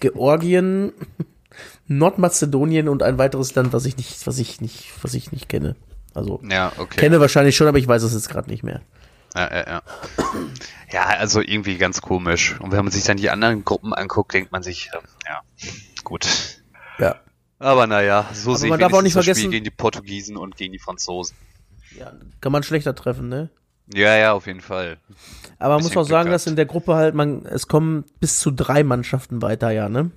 Georgien, 0.00 0.92
Nordmazedonien 1.86 2.88
und 2.88 3.02
ein 3.02 3.18
weiteres 3.18 3.54
Land, 3.54 3.72
was 3.72 3.86
ich 3.86 3.96
nicht, 3.96 4.26
was 4.26 4.38
ich 4.38 4.60
nicht, 4.60 4.92
was 5.02 5.14
ich 5.14 5.32
nicht 5.32 5.48
kenne. 5.48 5.76
Also 6.14 6.40
ja, 6.48 6.72
okay. 6.76 6.98
kenne 6.98 7.20
wahrscheinlich 7.20 7.56
schon, 7.56 7.66
aber 7.66 7.78
ich 7.78 7.88
weiß 7.88 8.02
es 8.02 8.12
jetzt 8.12 8.28
gerade 8.28 8.50
nicht 8.50 8.62
mehr. 8.62 8.82
Ja, 9.34 9.48
ja, 9.48 9.66
ja. 9.66 9.82
ja, 10.92 11.04
also 11.06 11.40
irgendwie 11.40 11.78
ganz 11.78 12.02
komisch. 12.02 12.58
Und 12.60 12.72
wenn 12.72 12.84
man 12.84 12.90
sich 12.92 13.04
dann 13.04 13.16
die 13.16 13.30
anderen 13.30 13.64
Gruppen 13.64 13.94
anguckt, 13.94 14.34
denkt 14.34 14.50
man 14.50 14.62
sich, 14.62 14.90
ähm, 14.92 15.02
ja, 15.26 15.40
gut. 16.02 16.26
Ja. 16.98 17.20
Aber 17.58 17.86
naja, 17.86 18.28
so 18.32 18.54
sehe 18.54 18.72
ich 18.72 18.80
darf 18.80 18.92
auch 18.92 19.02
nicht 19.02 19.14
das 19.14 19.24
vergessen, 19.24 19.42
Spiel 19.42 19.50
gegen 19.50 19.64
die 19.64 19.70
Portugiesen 19.70 20.36
und 20.36 20.56
gegen 20.56 20.72
die 20.72 20.78
Franzosen. 20.78 21.36
Ja, 21.98 22.12
kann 22.40 22.52
man 22.52 22.62
schlechter 22.62 22.94
treffen, 22.94 23.28
ne? 23.28 23.50
Ja, 23.92 24.16
ja, 24.16 24.32
auf 24.32 24.46
jeden 24.46 24.60
Fall. 24.60 24.98
Aber 25.58 25.74
man 25.74 25.82
muss 25.82 25.96
auch 25.96 26.04
sagen, 26.04 26.30
dass 26.30 26.46
in 26.46 26.56
der 26.56 26.66
Gruppe 26.66 26.94
halt, 26.94 27.14
man, 27.14 27.44
es 27.46 27.66
kommen 27.66 28.04
bis 28.20 28.38
zu 28.38 28.50
drei 28.52 28.84
Mannschaften 28.84 29.42
weiter, 29.42 29.70
ja, 29.70 29.88
ne? 29.88 30.10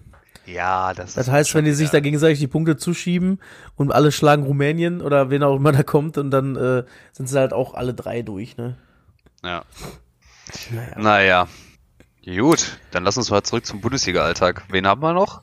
Ja, 0.45 0.93
das, 0.93 1.13
Das 1.15 1.27
ist 1.27 1.33
heißt, 1.33 1.55
wenn 1.55 1.65
die 1.65 1.71
sich 1.71 1.89
da 1.89 1.99
gegenseitig 2.01 2.39
die 2.39 2.47
Punkte 2.47 2.75
zuschieben 2.77 3.39
und 3.75 3.91
alle 3.91 4.11
schlagen 4.11 4.43
Rumänien 4.43 5.01
oder 5.01 5.29
wen 5.29 5.41
auch 5.41 5.55
immer 5.55 5.71
da 5.71 5.83
kommt 5.83 6.17
und 6.17 6.31
dann 6.31 6.55
äh, 6.55 6.83
sind 7.13 7.27
sie 7.27 7.39
halt 7.39 7.53
auch 7.53 7.73
alle 7.73 7.93
drei 7.93 8.21
durch, 8.21 8.57
ne? 8.57 8.77
Ja. 9.43 9.63
Naja. 10.71 10.99
Naja. 10.99 11.47
Gut, 12.25 12.77
dann 12.91 13.03
lass 13.03 13.17
uns 13.17 13.31
mal 13.31 13.43
zurück 13.43 13.65
zum 13.65 13.81
Bundesliga-Alltag. 13.81 14.63
Wen 14.69 14.85
haben 14.87 15.01
wir 15.01 15.13
noch? 15.13 15.41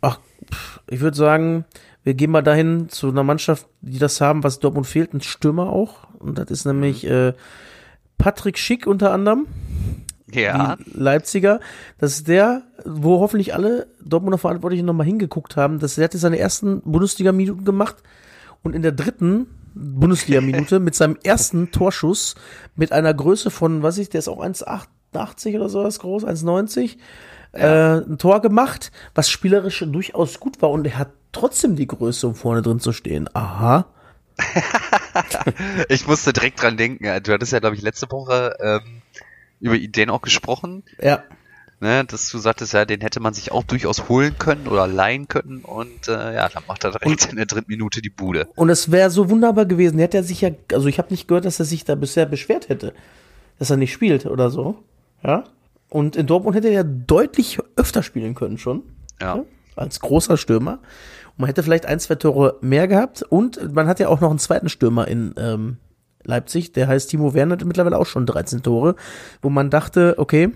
Ach, 0.00 0.18
pff, 0.52 0.80
ich 0.86 1.00
würde 1.00 1.16
sagen, 1.16 1.64
wir 2.04 2.14
gehen 2.14 2.30
mal 2.30 2.42
dahin 2.42 2.88
zu 2.88 3.08
einer 3.08 3.22
Mannschaft, 3.24 3.66
die 3.80 3.98
das 3.98 4.20
haben, 4.20 4.44
was 4.44 4.60
Dortmund 4.60 4.86
fehlt, 4.86 5.12
ein 5.12 5.20
Stürmer 5.20 5.70
auch. 5.70 6.08
Und 6.18 6.38
das 6.38 6.50
ist 6.50 6.64
nämlich 6.64 7.06
äh, 7.06 7.32
Patrick 8.16 8.58
Schick 8.58 8.86
unter 8.86 9.12
anderem, 9.12 9.46
Ja. 10.32 10.76
Leipziger. 10.92 11.60
Das 11.98 12.12
ist 12.12 12.28
der, 12.28 12.62
wo 12.84 13.20
hoffentlich 13.20 13.54
alle 13.54 13.88
Dortmunder 14.04 14.38
Verantwortlichen 14.38 14.86
nochmal 14.86 15.06
hingeguckt 15.06 15.56
haben. 15.56 15.78
Das, 15.78 15.96
der 15.96 16.04
hat 16.04 16.14
jetzt 16.14 16.22
seine 16.22 16.38
ersten 16.38 16.80
Bundesliga-Minuten 16.82 17.64
gemacht 17.64 17.96
und 18.62 18.74
in 18.74 18.82
der 18.82 18.92
dritten 18.92 19.46
Bundesliga-Minute 19.74 20.80
mit 20.80 20.94
seinem 20.94 21.16
ersten 21.22 21.70
Torschuss 21.70 22.34
mit 22.74 22.92
einer 22.92 23.14
Größe 23.14 23.50
von, 23.50 23.82
was 23.82 23.98
ich, 23.98 24.08
der 24.08 24.20
ist 24.20 24.28
auch 24.28 24.42
1,88 24.42 25.56
oder 25.56 25.68
sowas 25.68 25.98
groß, 26.00 26.24
1,90 26.24 26.96
äh, 27.52 28.00
ein 28.00 28.18
Tor 28.18 28.42
gemacht, 28.42 28.92
was 29.14 29.30
spielerisch 29.30 29.84
durchaus 29.90 30.40
gut 30.40 30.60
war 30.60 30.70
und 30.70 30.86
er 30.86 30.98
hat 30.98 31.10
trotzdem 31.32 31.76
die 31.76 31.86
Größe, 31.86 32.26
um 32.26 32.34
vorne 32.34 32.62
drin 32.62 32.80
zu 32.80 32.92
stehen. 32.92 33.28
Aha. 33.34 33.86
Ich 35.88 36.06
musste 36.06 36.32
direkt 36.32 36.62
dran 36.62 36.76
denken. 36.76 37.04
Du 37.22 37.32
hattest 37.32 37.52
ja, 37.52 37.58
glaube 37.58 37.76
ich, 37.76 37.82
letzte 37.82 38.10
Woche 38.10 38.56
ähm, 38.60 39.02
über 39.60 39.74
Ideen 39.74 40.10
auch 40.10 40.22
gesprochen, 40.22 40.84
Ja. 41.00 41.22
ne, 41.80 42.04
dass 42.04 42.30
du 42.30 42.38
sagtest, 42.38 42.72
ja, 42.72 42.84
den 42.84 43.00
hätte 43.00 43.18
man 43.20 43.34
sich 43.34 43.50
auch 43.50 43.64
durchaus 43.64 44.08
holen 44.08 44.36
können 44.38 44.68
oder 44.68 44.86
leihen 44.86 45.26
können 45.26 45.64
und 45.64 46.06
äh, 46.08 46.34
ja, 46.34 46.48
dann 46.48 46.62
macht 46.68 46.84
er 46.84 46.92
direkt 46.92 47.26
in 47.26 47.36
der 47.36 47.46
dritten 47.46 47.70
Minute 47.70 48.00
die 48.00 48.10
Bude. 48.10 48.48
Und 48.54 48.70
es 48.70 48.90
wäre 48.92 49.10
so 49.10 49.28
wunderbar 49.28 49.66
gewesen. 49.66 49.98
Hätte 49.98 50.18
er 50.18 50.22
sich 50.24 50.40
ja, 50.40 50.50
also 50.72 50.86
ich 50.86 50.98
habe 50.98 51.10
nicht 51.10 51.26
gehört, 51.26 51.44
dass 51.44 51.58
er 51.58 51.64
sich 51.64 51.84
da 51.84 51.94
bisher 51.96 52.26
beschwert 52.26 52.68
hätte, 52.68 52.94
dass 53.58 53.70
er 53.70 53.76
nicht 53.76 53.92
spielt 53.92 54.26
oder 54.26 54.50
so. 54.50 54.84
Ja. 55.24 55.44
Und 55.88 56.14
in 56.16 56.26
Dortmund 56.26 56.54
hätte 56.54 56.68
er 56.68 56.74
ja 56.74 56.82
deutlich 56.84 57.58
öfter 57.76 58.02
spielen 58.04 58.34
können 58.36 58.58
schon. 58.58 58.82
Ja. 59.20 59.42
Als 59.74 59.98
großer 60.00 60.36
Stürmer. 60.36 60.78
Man 61.38 61.46
hätte 61.46 61.62
vielleicht 61.62 61.86
ein, 61.86 62.00
zwei 62.00 62.16
Tore 62.16 62.56
mehr 62.60 62.88
gehabt. 62.88 63.22
Und 63.22 63.74
man 63.74 63.86
hat 63.86 64.00
ja 64.00 64.08
auch 64.08 64.20
noch 64.20 64.30
einen 64.30 64.38
zweiten 64.38 64.68
Stürmer 64.68 65.08
in 65.08 65.34
ähm, 65.38 65.78
Leipzig. 66.24 66.72
Der 66.72 66.88
heißt 66.88 67.10
Timo 67.10 67.32
Werner, 67.32 67.54
hat 67.54 67.64
mittlerweile 67.64 67.98
auch 67.98 68.06
schon 68.06 68.26
13 68.26 68.62
Tore. 68.62 68.96
Wo 69.40 69.48
man 69.48 69.70
dachte, 69.70 70.16
okay, 70.18 70.50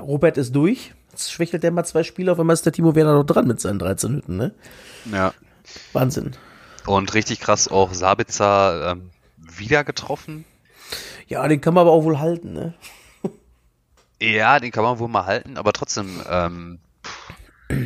Robert 0.00 0.38
ist 0.38 0.54
durch. 0.54 0.94
Jetzt 1.10 1.32
schwächelt 1.32 1.64
der 1.64 1.72
mal 1.72 1.84
zwei 1.84 2.04
Spiele, 2.04 2.30
auf 2.30 2.38
einmal 2.38 2.54
ist 2.54 2.64
der 2.64 2.72
Timo 2.72 2.94
Werner 2.94 3.14
noch 3.14 3.24
dran 3.24 3.48
mit 3.48 3.60
seinen 3.60 3.80
13 3.80 4.14
Hütten, 4.14 4.36
ne? 4.36 4.54
Ja. 5.12 5.34
Wahnsinn. 5.92 6.32
Und 6.86 7.12
richtig 7.14 7.40
krass 7.40 7.66
auch 7.66 7.92
Sabitzer 7.92 8.92
ähm, 8.92 9.10
wieder 9.36 9.82
getroffen. 9.82 10.44
Ja, 11.26 11.46
den 11.48 11.60
kann 11.60 11.74
man 11.74 11.82
aber 11.82 11.90
auch 11.90 12.04
wohl 12.04 12.20
halten, 12.20 12.52
ne? 12.52 12.74
Ja, 14.20 14.58
den 14.58 14.72
kann 14.72 14.84
man 14.84 14.98
wohl 14.98 15.08
mal 15.08 15.26
halten, 15.26 15.56
aber 15.56 15.72
trotzdem, 15.72 16.20
ähm, 16.28 16.78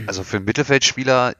also 0.06 0.22
für 0.22 0.36
einen 0.36 0.46
Mittelfeldspieler, 0.46 1.34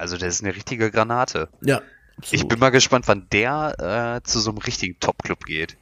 also 0.00 0.16
der 0.16 0.28
ist 0.28 0.42
eine 0.42 0.54
richtige 0.54 0.90
Granate. 0.90 1.48
Ja. 1.62 1.82
Ich 2.30 2.48
bin 2.48 2.58
mal 2.58 2.70
gespannt, 2.70 3.06
wann 3.08 3.26
der 3.32 4.18
äh, 4.18 4.26
zu 4.26 4.40
so 4.40 4.50
einem 4.50 4.58
richtigen 4.58 4.98
Top-Club 4.98 5.44
geht. 5.44 5.76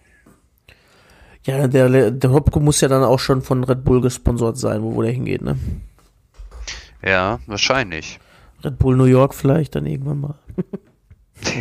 Ja, 1.44 1.66
der, 1.66 2.10
der 2.10 2.30
Hopko 2.30 2.60
muss 2.60 2.80
ja 2.80 2.88
dann 2.88 3.02
auch 3.04 3.18
schon 3.18 3.42
von 3.42 3.64
Red 3.64 3.84
Bull 3.84 4.00
gesponsert 4.00 4.58
sein, 4.58 4.82
wo, 4.82 4.94
wo 4.94 5.02
der 5.02 5.12
hingeht, 5.12 5.42
ne? 5.42 5.56
Ja, 7.04 7.38
wahrscheinlich. 7.46 8.18
Red 8.64 8.78
Bull 8.78 8.96
New 8.96 9.04
York 9.04 9.34
vielleicht 9.34 9.74
dann 9.74 9.86
irgendwann 9.86 10.20
mal. 10.20 10.38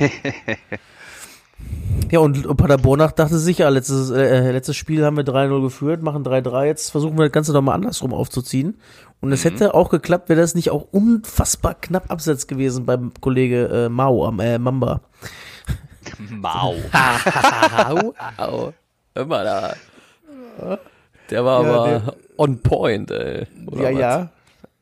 ja, 2.11 2.19
und 2.19 2.57
Paderborn 2.57 2.99
dachte 2.99 3.37
sich 3.37 3.59
ja, 3.59 3.69
letztes, 3.69 4.09
äh, 4.09 4.51
letztes 4.51 4.75
Spiel 4.75 5.05
haben 5.05 5.17
wir 5.17 5.23
3-0 5.23 5.61
geführt, 5.61 6.01
machen 6.01 6.25
3-3, 6.25 6.65
jetzt 6.65 6.89
versuchen 6.89 7.17
wir 7.17 7.25
das 7.25 7.31
Ganze 7.31 7.53
doch 7.53 7.61
mal 7.61 7.75
andersrum 7.75 8.13
aufzuziehen. 8.13 8.79
Und 9.19 9.31
es 9.31 9.43
hätte 9.45 9.73
auch 9.73 9.89
geklappt, 9.89 10.29
wäre 10.29 10.39
das 10.39 10.53
nicht 10.53 10.69
auch 10.69 10.87
unfassbar 10.91 11.73
knapp 11.75 12.11
abseits 12.11 12.45
gewesen 12.47 12.85
beim 12.85 13.11
Kollege 13.19 13.65
äh, 13.85 13.89
Mao 13.89 14.25
am 14.27 14.39
äh, 14.39 14.59
Mamba. 14.59 15.01
Mau. 16.29 16.75
Au, 17.85 18.13
au. 18.37 18.73
Hör 19.15 19.25
mal 19.25 19.43
da. 19.43 20.77
Der 21.29 21.43
war 21.43 21.63
Ja, 21.63 21.69
aber 21.73 22.15
on 22.37 22.59
point, 22.61 23.11
ey. 23.11 23.45
Oder 23.65 23.89
ja, 23.89 23.93
was? 23.93 23.99
ja. 23.99 24.29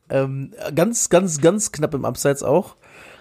Ähm, 0.10 0.52
ganz, 0.76 1.10
ganz, 1.10 1.42
ganz 1.42 1.72
knapp 1.72 1.94
im 1.96 2.06
Abseits 2.06 2.44
auch. 2.44 2.76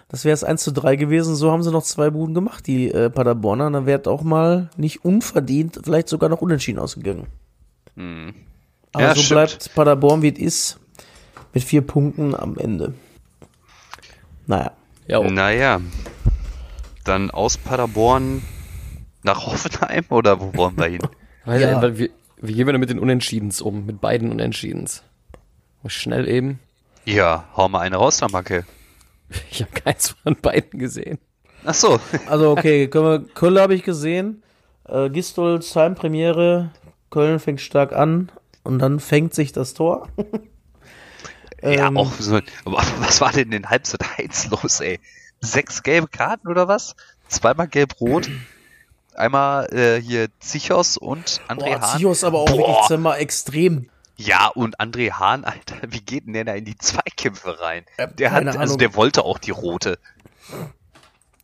Das 0.08 0.24
wäre 0.24 0.34
es 0.34 0.44
1 0.44 0.62
zu 0.62 0.72
3 0.72 0.96
gewesen. 0.96 1.34
So 1.34 1.50
haben 1.50 1.62
sie 1.62 1.70
noch 1.72 1.82
zwei 1.82 2.10
Buden 2.10 2.34
gemacht, 2.34 2.66
die 2.66 2.90
äh, 2.90 3.08
Paderborner. 3.08 3.70
Dann 3.70 3.86
wäre 3.86 4.02
auch 4.10 4.22
mal 4.22 4.68
nicht 4.76 5.04
unverdient, 5.04 5.80
vielleicht 5.82 6.08
sogar 6.08 6.28
noch 6.28 6.42
unentschieden 6.42 6.78
ausgegangen. 6.78 7.26
Hm. 7.96 8.34
Aber 8.92 9.02
Ja, 9.04 9.14
so 9.14 9.22
stimmt. 9.22 9.30
bleibt 9.48 9.74
Paderborn, 9.74 10.20
wie 10.22 10.28
es 10.32 10.38
ist, 10.38 10.80
mit 11.54 11.62
vier 11.64 11.82
Punkten 11.82 12.34
am 12.34 12.58
Ende. 12.58 12.94
Naja. 14.46 14.72
Ja, 15.06 15.18
oh. 15.18 15.24
Naja. 15.30 15.80
Dann 17.04 17.30
aus 17.30 17.56
Paderborn 17.58 18.42
nach 19.22 19.46
Hoffenheim 19.46 20.04
oder 20.10 20.40
wo 20.40 20.54
wollen 20.54 20.76
wir 20.76 20.86
hin? 20.86 21.00
Weil, 21.44 21.60
Ja. 21.60 21.82
weil 21.82 21.98
wie, 21.98 22.10
wie 22.40 22.54
gehen 22.54 22.66
wir 22.66 22.72
denn 22.72 22.80
mit 22.80 22.88
den 22.88 22.98
Unentschiedens 22.98 23.60
um? 23.60 23.84
Mit 23.84 24.00
beiden 24.00 24.30
Unentschiedens? 24.30 25.02
Schnell 25.86 26.26
eben. 26.26 26.58
ja, 27.04 27.44
hau 27.54 27.68
mal 27.68 27.80
eine 27.80 27.96
raus, 27.96 28.18
Tamake. 28.18 28.64
Ich 29.50 29.60
habe 29.62 29.72
keins 29.72 30.14
von 30.22 30.36
beiden 30.36 30.78
gesehen. 30.78 31.18
Ach 31.64 31.74
so. 31.74 31.98
Also, 32.28 32.50
okay, 32.52 32.88
können 32.88 33.04
wir, 33.04 33.34
Köln 33.34 33.58
habe 33.58 33.74
ich 33.74 33.82
gesehen. 33.82 34.42
Äh, 34.88 35.10
Gistolz 35.10 35.74
Heimpremiere. 35.76 36.70
Köln 37.10 37.38
fängt 37.40 37.60
stark 37.60 37.92
an. 37.92 38.30
Und 38.62 38.78
dann 38.78 39.00
fängt 39.00 39.34
sich 39.34 39.52
das 39.52 39.74
Tor. 39.74 40.08
Ja, 41.64 41.88
Ähm, 41.88 41.96
auch 41.96 42.12
so. 42.18 42.40
Was 42.64 43.20
war 43.20 43.32
denn 43.32 43.50
in 43.52 43.68
Halbzeit 43.70 44.00
1 44.18 44.50
los, 44.50 44.80
ey? 44.80 45.00
Sechs 45.40 45.82
gelbe 45.82 46.08
Karten 46.08 46.48
oder 46.48 46.68
was? 46.68 46.94
Zweimal 47.28 47.68
gelb-rot. 47.68 48.30
Einmal 49.14 49.72
äh, 49.72 50.00
hier 50.00 50.28
Zichos 50.40 50.96
und 50.96 51.40
André 51.48 51.76
Boah, 51.76 51.80
Hahn. 51.80 51.98
Zios 51.98 52.24
aber 52.24 52.38
auch 52.40 52.46
Boah. 52.46 52.58
wirklich 52.58 52.86
zweimal 52.86 53.18
extrem. 53.18 53.88
Ja, 54.16 54.48
und 54.48 54.78
André 54.80 55.12
Hahn, 55.12 55.44
Alter, 55.44 55.76
wie 55.88 56.00
geht 56.00 56.26
denn 56.26 56.32
der 56.34 56.44
da 56.44 56.54
in 56.54 56.64
die 56.64 56.76
Zweikämpfe 56.78 57.60
rein? 57.60 57.84
Äh, 57.96 58.08
Der 58.14 58.30
hat, 58.32 58.38
keine 58.38 58.50
also 58.52 58.60
Ahnung. 58.62 58.78
der 58.78 58.94
wollte 58.94 59.24
auch 59.24 59.38
die 59.38 59.50
rote. 59.52 59.98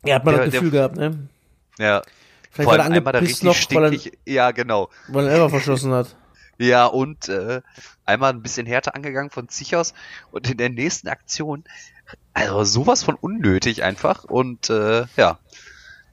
Er 0.03 0.17
hat 0.17 0.25
mal 0.25 0.35
Der- 0.35 0.45
das 0.47 0.53
Gefühl 0.55 0.71
der- 0.71 0.89
gehabt, 0.89 0.97
ne? 0.97 1.29
Ja. 1.79 2.03
Vielleicht 2.53 2.65
Vor 2.69 2.79
war 2.79 2.85
allem 2.85 2.93
er 2.93 2.97
einmal 2.99 3.13
da 3.13 3.19
richtig 3.21 3.43
noch, 3.45 3.55
weil 3.71 3.85
er, 3.85 3.93
stinkig. 3.99 4.19
Ja, 4.27 4.51
genau. 4.51 4.89
weil 5.09 5.27
er 5.27 5.33
Elfer 5.35 5.51
verschossen 5.51 5.93
hat. 5.93 6.17
Ja, 6.61 6.85
und 6.85 7.29
äh, 7.31 7.63
einmal 8.05 8.33
ein 8.33 8.43
bisschen 8.43 8.67
härter 8.67 8.95
angegangen 8.95 9.31
von 9.31 9.49
Zichos 9.49 9.95
und 10.31 10.51
in 10.51 10.59
der 10.59 10.69
nächsten 10.69 11.09
Aktion, 11.09 11.65
also 12.35 12.65
sowas 12.65 13.03
von 13.03 13.15
unnötig 13.15 13.83
einfach 13.83 14.25
und 14.25 14.69
äh, 14.69 15.07
ja, 15.17 15.39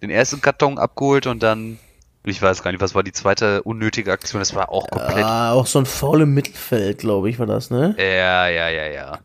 den 0.01 0.09
ersten 0.09 0.39
Karton 0.39 0.77
abgeholt 0.77 1.27
und 1.27 1.43
dann, 1.43 1.79
ich 2.23 2.41
weiß 2.41 2.63
gar 2.63 2.71
nicht, 2.71 2.79
was 2.79 2.95
war 2.95 3.03
die 3.03 3.11
zweite 3.11 3.61
unnötige 3.63 4.13
Aktion, 4.13 4.39
das 4.39 4.55
war 4.55 4.69
auch 4.69 4.89
komplett, 4.89 5.25
Ah, 5.25 5.51
auch 5.51 5.65
so 5.65 5.79
ein 5.79 5.85
faul 5.85 6.21
im 6.21 6.33
Mittelfeld, 6.33 6.99
glaube 6.99 7.29
ich, 7.29 7.39
war 7.39 7.45
das, 7.45 7.69
ne? 7.69 7.93
ja, 7.97 8.47
ja, 8.47 8.69
ja, 8.69 8.87
ja. 8.87 9.19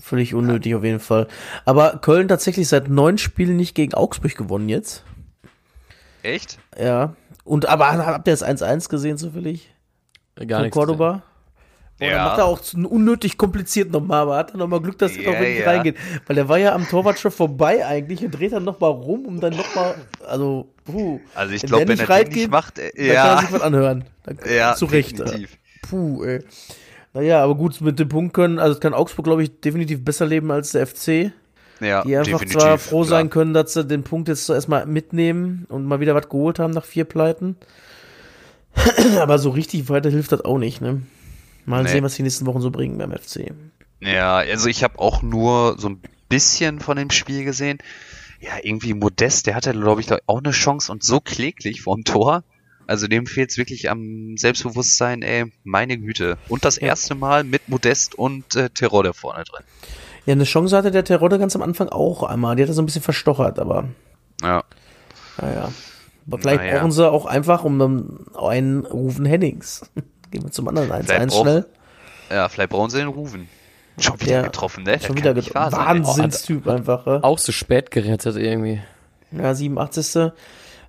Völlig 0.00 0.34
unnötig 0.34 0.74
auf 0.74 0.82
jeden 0.82 0.98
Fall. 1.00 1.28
Aber 1.64 1.98
Köln 1.98 2.26
tatsächlich 2.26 2.66
seit 2.66 2.88
neun 2.88 3.16
Spielen 3.18 3.56
nicht 3.56 3.74
gegen 3.76 3.94
Augsburg 3.94 4.36
gewonnen 4.36 4.68
jetzt. 4.68 5.04
Echt? 6.24 6.58
Ja. 6.76 7.14
Und 7.44 7.68
aber 7.68 7.86
habt 7.92 8.26
ihr 8.26 8.32
das 8.32 8.44
1-1 8.44 8.88
gesehen 8.88 9.18
zufällig? 9.18 9.71
Gar 10.46 10.60
Von. 10.62 10.70
Cordoba? 10.70 11.22
Boah, 11.98 12.06
Ja. 12.06 12.10
Dann 12.16 12.24
macht 12.24 12.38
er 12.38 12.44
auch 12.46 12.60
zu- 12.60 12.78
unnötig 12.88 13.38
kompliziert 13.38 13.92
nochmal, 13.92 14.22
aber 14.22 14.36
hat 14.36 14.50
er 14.52 14.56
nochmal 14.56 14.80
Glück, 14.80 14.98
dass 14.98 15.16
er 15.16 15.22
Ja, 15.22 15.30
noch 15.32 15.38
wirklich 15.38 15.60
ja. 15.60 15.66
reingeht. 15.70 15.96
Weil 16.26 16.36
der 16.36 16.48
war 16.48 16.58
ja 16.58 16.74
am 16.74 16.88
Torwart 16.88 17.18
schon 17.18 17.30
vorbei 17.30 17.86
eigentlich 17.86 18.24
und 18.24 18.32
dreht 18.32 18.52
dann 18.52 18.64
nochmal 18.64 18.90
rum, 18.90 19.24
um 19.26 19.38
dann 19.40 19.54
nochmal, 19.56 19.94
also, 20.26 20.68
puh. 20.84 21.20
Also 21.34 21.54
ich 21.54 21.62
Wenn 21.62 21.68
glaube, 21.68 21.88
wenn 21.88 21.98
er 22.00 22.08
reingeht, 22.08 22.34
nicht 22.34 22.50
macht, 22.50 22.78
äh, 22.78 22.90
Da 22.90 22.96
kann 22.96 23.06
er 23.06 23.14
ja, 23.14 23.40
sich 23.40 23.52
was 23.52 23.60
anhören. 23.62 24.04
Da, 24.24 24.50
ja, 24.50 24.74
zu 24.74 24.86
Recht. 24.86 25.18
definitiv. 25.18 25.58
Puh, 25.82 26.24
ey. 26.24 26.44
Naja, 27.14 27.44
aber 27.44 27.54
gut, 27.54 27.80
mit 27.82 27.98
dem 27.98 28.08
Punkt 28.08 28.32
können, 28.34 28.58
also 28.58 28.80
kann 28.80 28.94
Augsburg, 28.94 29.24
glaube 29.26 29.42
ich, 29.44 29.60
definitiv 29.60 30.02
besser 30.04 30.24
leben 30.26 30.50
als 30.50 30.72
der 30.72 30.86
FC. 30.86 31.30
Ja, 31.80 32.02
Die 32.04 32.16
einfach 32.16 32.44
zwar 32.46 32.78
froh 32.78 33.04
sein 33.04 33.28
klar. 33.28 33.42
können, 33.42 33.54
dass 33.54 33.74
sie 33.74 33.84
den 33.84 34.02
Punkt 34.04 34.28
jetzt 34.28 34.46
so 34.46 34.54
erstmal 34.54 34.86
mitnehmen 34.86 35.66
und 35.68 35.84
mal 35.84 36.00
wieder 36.00 36.14
was 36.14 36.28
geholt 36.28 36.58
haben 36.60 36.72
nach 36.72 36.84
vier 36.84 37.04
Pleiten. 37.04 37.56
aber 39.20 39.38
so 39.38 39.50
richtig 39.50 39.88
weiter 39.88 40.10
hilft 40.10 40.32
das 40.32 40.44
auch 40.44 40.58
nicht, 40.58 40.80
ne? 40.80 41.02
Mal 41.66 41.84
Nee. 41.84 41.90
sehen, 41.90 42.04
was 42.04 42.14
die 42.16 42.22
nächsten 42.22 42.46
Wochen 42.46 42.60
so 42.60 42.70
bringen 42.70 42.98
beim 42.98 43.12
FC. 43.12 43.52
Ja, 44.00 44.36
also 44.38 44.68
ich 44.68 44.82
habe 44.82 44.98
auch 44.98 45.22
nur 45.22 45.76
so 45.78 45.88
ein 45.90 46.00
bisschen 46.28 46.80
von 46.80 46.96
dem 46.96 47.10
Spiel 47.10 47.44
gesehen. 47.44 47.78
Ja, 48.40 48.52
irgendwie 48.62 48.94
Modest, 48.94 49.46
der 49.46 49.54
hatte, 49.54 49.70
glaube 49.72 50.00
ich, 50.00 50.08
auch 50.26 50.38
eine 50.38 50.50
Chance 50.50 50.90
und 50.90 51.04
so 51.04 51.20
kläglich 51.20 51.82
vorm 51.82 52.02
Tor. 52.02 52.42
Also 52.88 53.06
dem 53.06 53.26
fehlt's 53.26 53.56
wirklich 53.58 53.88
am 53.90 54.36
Selbstbewusstsein, 54.36 55.22
ey, 55.22 55.52
meine 55.62 55.96
Güte. 55.98 56.36
Und 56.48 56.64
das 56.64 56.76
erste 56.78 57.14
Mal 57.14 57.44
mit 57.44 57.68
Modest 57.68 58.16
und 58.16 58.56
äh, 58.56 58.70
Terodde 58.70 59.14
vorne 59.14 59.44
drin. 59.44 59.62
Ja, 60.26 60.32
eine 60.32 60.44
Chance 60.44 60.76
hatte 60.76 60.90
der 60.90 61.04
Terodde 61.04 61.38
ganz 61.38 61.54
am 61.54 61.62
Anfang 61.62 61.88
auch 61.88 62.24
einmal. 62.24 62.56
Die 62.56 62.62
hat 62.62 62.68
er 62.70 62.74
so 62.74 62.82
ein 62.82 62.86
bisschen 62.86 63.02
verstochert, 63.02 63.60
aber 63.60 63.84
Ja. 64.42 64.64
naja. 65.40 65.70
Aber 66.26 66.38
vielleicht 66.38 66.60
Naja. 66.62 66.78
brauchen 66.78 66.92
sie 66.92 67.10
auch 67.10 67.26
einfach 67.26 67.64
um 67.64 68.26
einen 68.36 68.86
Rufen 68.86 69.24
Hennings. 69.24 69.82
Gehen 70.30 70.44
wir 70.44 70.50
zum 70.50 70.68
anderen 70.68 70.90
1-1 70.90 71.02
Vielleicht 71.04 71.28
braucht- 71.30 71.40
schnell. 71.42 71.66
Ja, 72.30 72.48
vielleicht 72.48 72.70
brauchen 72.70 72.90
sie 72.90 72.98
den 72.98 73.08
Rufen. 73.08 73.48
Schon 73.98 74.18
wieder 74.20 74.30
Der- 74.32 74.42
getroffen, 74.44 74.84
ne? 74.84 74.98
Schon 75.00 75.16
wieder 75.18 75.34
getroffen. 75.34 75.72
Wahnsinnstyp 75.76 76.66
einfach. 76.66 77.06
Ja, 77.06 77.22
Auch 77.22 77.38
so 77.38 77.52
spät 77.52 77.90
gerettet 77.90 78.36
irgendwie. 78.36 78.80
ja 79.32 79.54
87. 79.54 80.32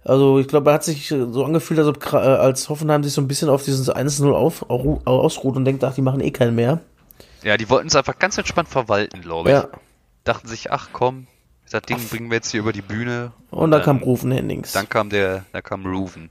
Also 0.05 0.39
ich 0.39 0.47
glaube, 0.47 0.69
er 0.71 0.75
hat 0.75 0.83
sich 0.83 1.07
so 1.09 1.43
angefühlt, 1.45 1.79
als, 1.79 1.87
ob, 1.89 2.13
äh, 2.13 2.17
als 2.17 2.69
Hoffenheim 2.69 3.03
sich 3.03 3.13
so 3.13 3.21
ein 3.21 3.27
bisschen 3.27 3.49
auf 3.49 3.63
dieses 3.63 3.89
1-0 3.89 4.33
auf, 4.33 4.69
au- 4.69 5.01
ausruht 5.05 5.55
und 5.57 5.65
denkt, 5.65 5.83
ach, 5.83 5.93
die 5.95 6.01
machen 6.01 6.21
eh 6.21 6.31
keinen 6.31 6.55
mehr. 6.55 6.79
Ja, 7.43 7.57
die 7.57 7.69
wollten 7.69 7.87
es 7.87 7.95
einfach 7.95 8.19
ganz 8.19 8.37
entspannt 8.37 8.69
verwalten, 8.69 9.21
glaube 9.21 9.49
ich. 9.49 9.55
Ja. 9.55 9.67
Dachten 10.23 10.47
sich, 10.47 10.71
ach 10.71 10.89
komm, 10.93 11.27
das 11.73 11.81
Ding 11.83 11.97
bringen 12.09 12.29
wir 12.29 12.35
jetzt 12.35 12.51
hier 12.51 12.59
über 12.61 12.71
die 12.73 12.81
Bühne. 12.81 13.31
Und 13.51 13.71
dann 13.71 13.81
Ähm, 13.81 13.85
kam 13.85 13.97
Rufen 13.97 14.31
Hennings. 14.31 14.71
Dann 14.71 14.87
kam 14.87 15.09
der, 15.09 15.45
da 15.51 15.61
kam 15.61 15.85
Ruven. 15.85 16.29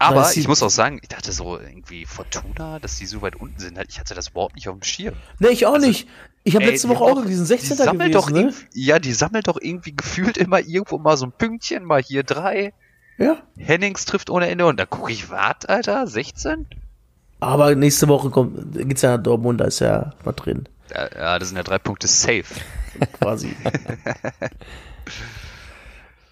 Aber 0.00 0.30
die- 0.32 0.40
ich 0.40 0.46
muss 0.48 0.62
auch 0.62 0.70
sagen, 0.70 0.98
ich 1.02 1.08
dachte 1.08 1.32
so 1.32 1.58
irgendwie 1.58 2.06
Fortuna, 2.06 2.78
dass 2.78 2.96
die 2.96 3.06
so 3.06 3.20
weit 3.22 3.36
unten 3.36 3.58
sind. 3.58 3.78
Ich 3.88 3.98
hatte 3.98 4.14
das 4.14 4.28
überhaupt 4.28 4.54
nicht 4.54 4.68
auf 4.68 4.76
dem 4.78 4.82
Schirm. 4.84 5.14
Nee, 5.40 5.48
ich 5.48 5.66
auch 5.66 5.78
nicht. 5.78 6.06
Ich 6.44 6.54
habe 6.54 6.66
letzte 6.66 6.86
die 6.88 6.94
Woche 6.94 7.04
auch 7.04 7.24
diesen 7.26 7.44
die 7.44 7.48
16. 7.48 7.76
sammelt 7.76 8.12
gewesen, 8.12 8.12
doch 8.12 8.30
ne? 8.30 8.54
Ja, 8.72 8.98
die 9.00 9.12
sammelt 9.12 9.48
doch 9.48 9.58
irgendwie 9.60 9.94
gefühlt 9.96 10.36
immer 10.38 10.60
irgendwo 10.60 10.98
mal 10.98 11.16
so 11.16 11.26
ein 11.26 11.32
Pünktchen, 11.32 11.84
mal 11.84 12.00
hier 12.02 12.22
drei. 12.22 12.72
Ja. 13.18 13.38
Hennings 13.58 14.04
trifft 14.04 14.30
ohne 14.30 14.48
Ende 14.48 14.66
und 14.66 14.78
da 14.78 14.86
gucke 14.86 15.10
ich, 15.10 15.30
wart, 15.30 15.68
Alter, 15.68 16.06
16? 16.06 16.66
Aber 17.40 17.74
nächste 17.74 18.06
Woche 18.08 18.30
kommt, 18.30 18.72
geht's 18.88 19.02
ja 19.02 19.16
nach 19.16 19.22
Dortmund, 19.22 19.60
da 19.60 19.64
ist 19.64 19.80
ja 19.80 20.12
was 20.22 20.36
drin. 20.36 20.68
Ja, 20.94 21.08
ja, 21.14 21.38
das 21.38 21.48
sind 21.48 21.56
ja 21.56 21.64
drei 21.64 21.78
Punkte 21.78 22.06
safe. 22.06 22.44
Quasi. 23.12 23.54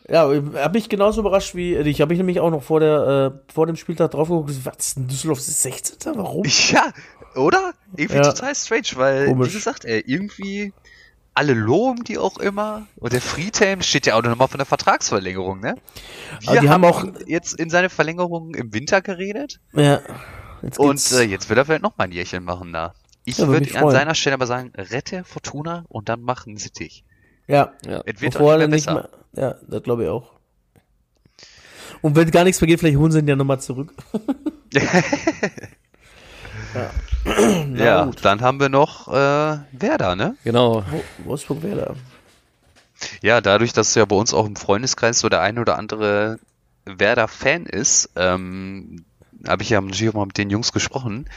ja, 0.09 0.21
habe 0.23 0.71
mich 0.73 0.89
genauso 0.89 1.21
überrascht 1.21 1.55
wie 1.55 1.83
dich. 1.83 2.01
Habe 2.01 2.13
ich 2.15 2.19
nämlich 2.19 2.41
auch 2.41 2.51
noch 2.51 2.63
vor 2.63 2.81
der 2.81 3.33
äh, 3.49 3.53
vor 3.53 3.67
dem 3.67 3.77
Spieltag 3.77 4.13
drauf 4.13 4.29
geguckt. 4.29 4.53
Was 4.65 4.77
ist 4.79 4.97
denn 4.97 5.09
Düsseldorf 5.09 5.39
ist 5.39 5.63
16. 5.63 5.97
Warum? 6.17 6.45
Ja, 6.71 6.93
oder? 7.35 7.73
Irgendwie 7.97 8.17
Ja. 8.17 8.33
total 8.33 8.55
strange, 8.55 8.87
weil, 8.95 9.27
Komisch. 9.27 9.49
wie 9.51 9.53
gesagt, 9.55 9.85
ey, 9.85 10.03
irgendwie 10.07 10.73
alle 11.35 11.53
loben 11.53 12.05
die 12.05 12.17
auch 12.19 12.39
immer. 12.39 12.87
Und 12.97 13.13
der 13.13 13.21
Friedhelm 13.21 13.83
steht 13.83 14.07
ja 14.07 14.15
auch 14.15 14.23
nochmal 14.23 14.49
von 14.49 14.59
der 14.59 14.65
Vertragsverlängerung, 14.67 15.61
ne? 15.61 15.75
Wir 16.41 16.49
Aber 16.51 16.61
die 16.61 16.69
haben 16.71 16.85
auch- 16.85 17.05
jetzt 17.27 17.55
in 17.59 17.69
seine 17.69 17.91
Verlängerung 17.91 18.55
im 18.55 18.73
Winter 18.73 19.03
geredet. 19.03 19.61
Ja. 19.75 20.01
Jetzt 20.63 20.79
Und 20.79 21.13
äh, 21.13 21.23
jetzt 21.25 21.51
will 21.51 21.59
er 21.59 21.67
vielleicht 21.67 21.83
noch 21.83 21.99
mal 21.99 22.05
ein 22.05 22.13
Jährchen 22.13 22.43
machen 22.45 22.73
da. 22.73 22.95
Ich 23.27 23.37
Ja, 23.39 23.49
würde 23.49 23.79
an 23.79 23.91
seiner 23.91 24.15
Stelle 24.15 24.35
aber 24.35 24.47
sagen, 24.47 24.73
rette 24.77 25.23
Fortuna 25.25 25.85
und 25.89 26.09
dann 26.09 26.23
mach 26.23 26.47
einen 26.47 26.57
Sittich. 26.57 27.05
ja. 27.47 27.73
Ja. 27.87 28.03
Es 28.07 28.21
wird 28.23 28.33
Bevor 28.33 28.53
nicht 28.57 28.59
mehr 28.61 28.69
nicht 28.69 28.87
besser. 28.87 29.09
mehr, 29.35 29.45
ja, 29.45 29.55
das 29.69 29.83
glaube 29.83 30.05
ich 30.05 30.09
auch. 30.09 30.31
Und 32.03 32.15
wenn 32.17 32.31
gar 32.31 32.45
nichts 32.45 32.61
mehr 32.61 32.69
geht, 32.69 32.79
vielleicht 32.81 32.97
holen 32.99 33.11
sie 33.13 33.19
ihn 33.19 33.29
ja 33.29 33.37
nochmal 33.37 33.61
zurück. 33.61 33.93
Ja, 37.75 38.05
gut. 38.05 38.25
dann 38.25 38.41
haben 38.41 38.61
wir 38.61 38.69
noch 38.69 39.09
äh, 39.09 39.59
Werder, 39.73 40.15
ne? 40.17 40.37
Genau. 40.45 40.85
Wo- 40.91 41.05
Wolfsburg 41.25 41.63
wäre 41.63 41.77
da. 41.77 41.95
Ja, 43.23 43.41
dadurch, 43.41 43.73
dass 43.73 43.95
ja 43.95 44.05
bei 44.05 44.17
uns 44.17 44.33
auch 44.33 44.47
im 44.47 44.57
Freundeskreis 44.57 45.19
so 45.19 45.29
der 45.29 45.41
ein 45.41 45.59
oder 45.59 45.77
andere 45.79 46.39
Werder-Fan 46.85 47.67
ist, 47.67 48.11
ähm, 48.17 49.05
habe 49.47 49.63
ich 49.63 49.71
ja 49.71 49.81
natürlich 49.81 50.11
auch 50.11 50.15
mal 50.19 50.27
mit 50.27 50.39
den 50.39 50.51
Jungs 50.51 50.73
gesprochen. 50.73 51.29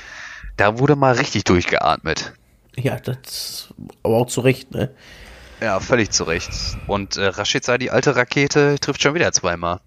Da 0.60 0.78
wurde 0.78 0.98
mal 0.98 1.16
richtig 1.16 1.46
durchgeatmet. 1.46 2.34
Ja, 2.76 3.00
das 3.00 3.74
aber 4.04 4.18
auch 4.18 4.28
zu 4.28 4.42
Recht, 4.42 4.72
ne? 4.72 4.92
Ja, 5.62 5.80
völlig 5.80 6.12
zu 6.12 6.26
Recht. 6.26 6.50
Und 6.86 7.16
äh, 7.16 7.28
Rashica, 7.28 7.78
die 7.78 7.92
alte 7.92 8.18
Rakete, 8.18 8.78
trifft 8.82 9.02
schon 9.02 9.14
wieder 9.14 9.32
zweimal. 9.32 9.80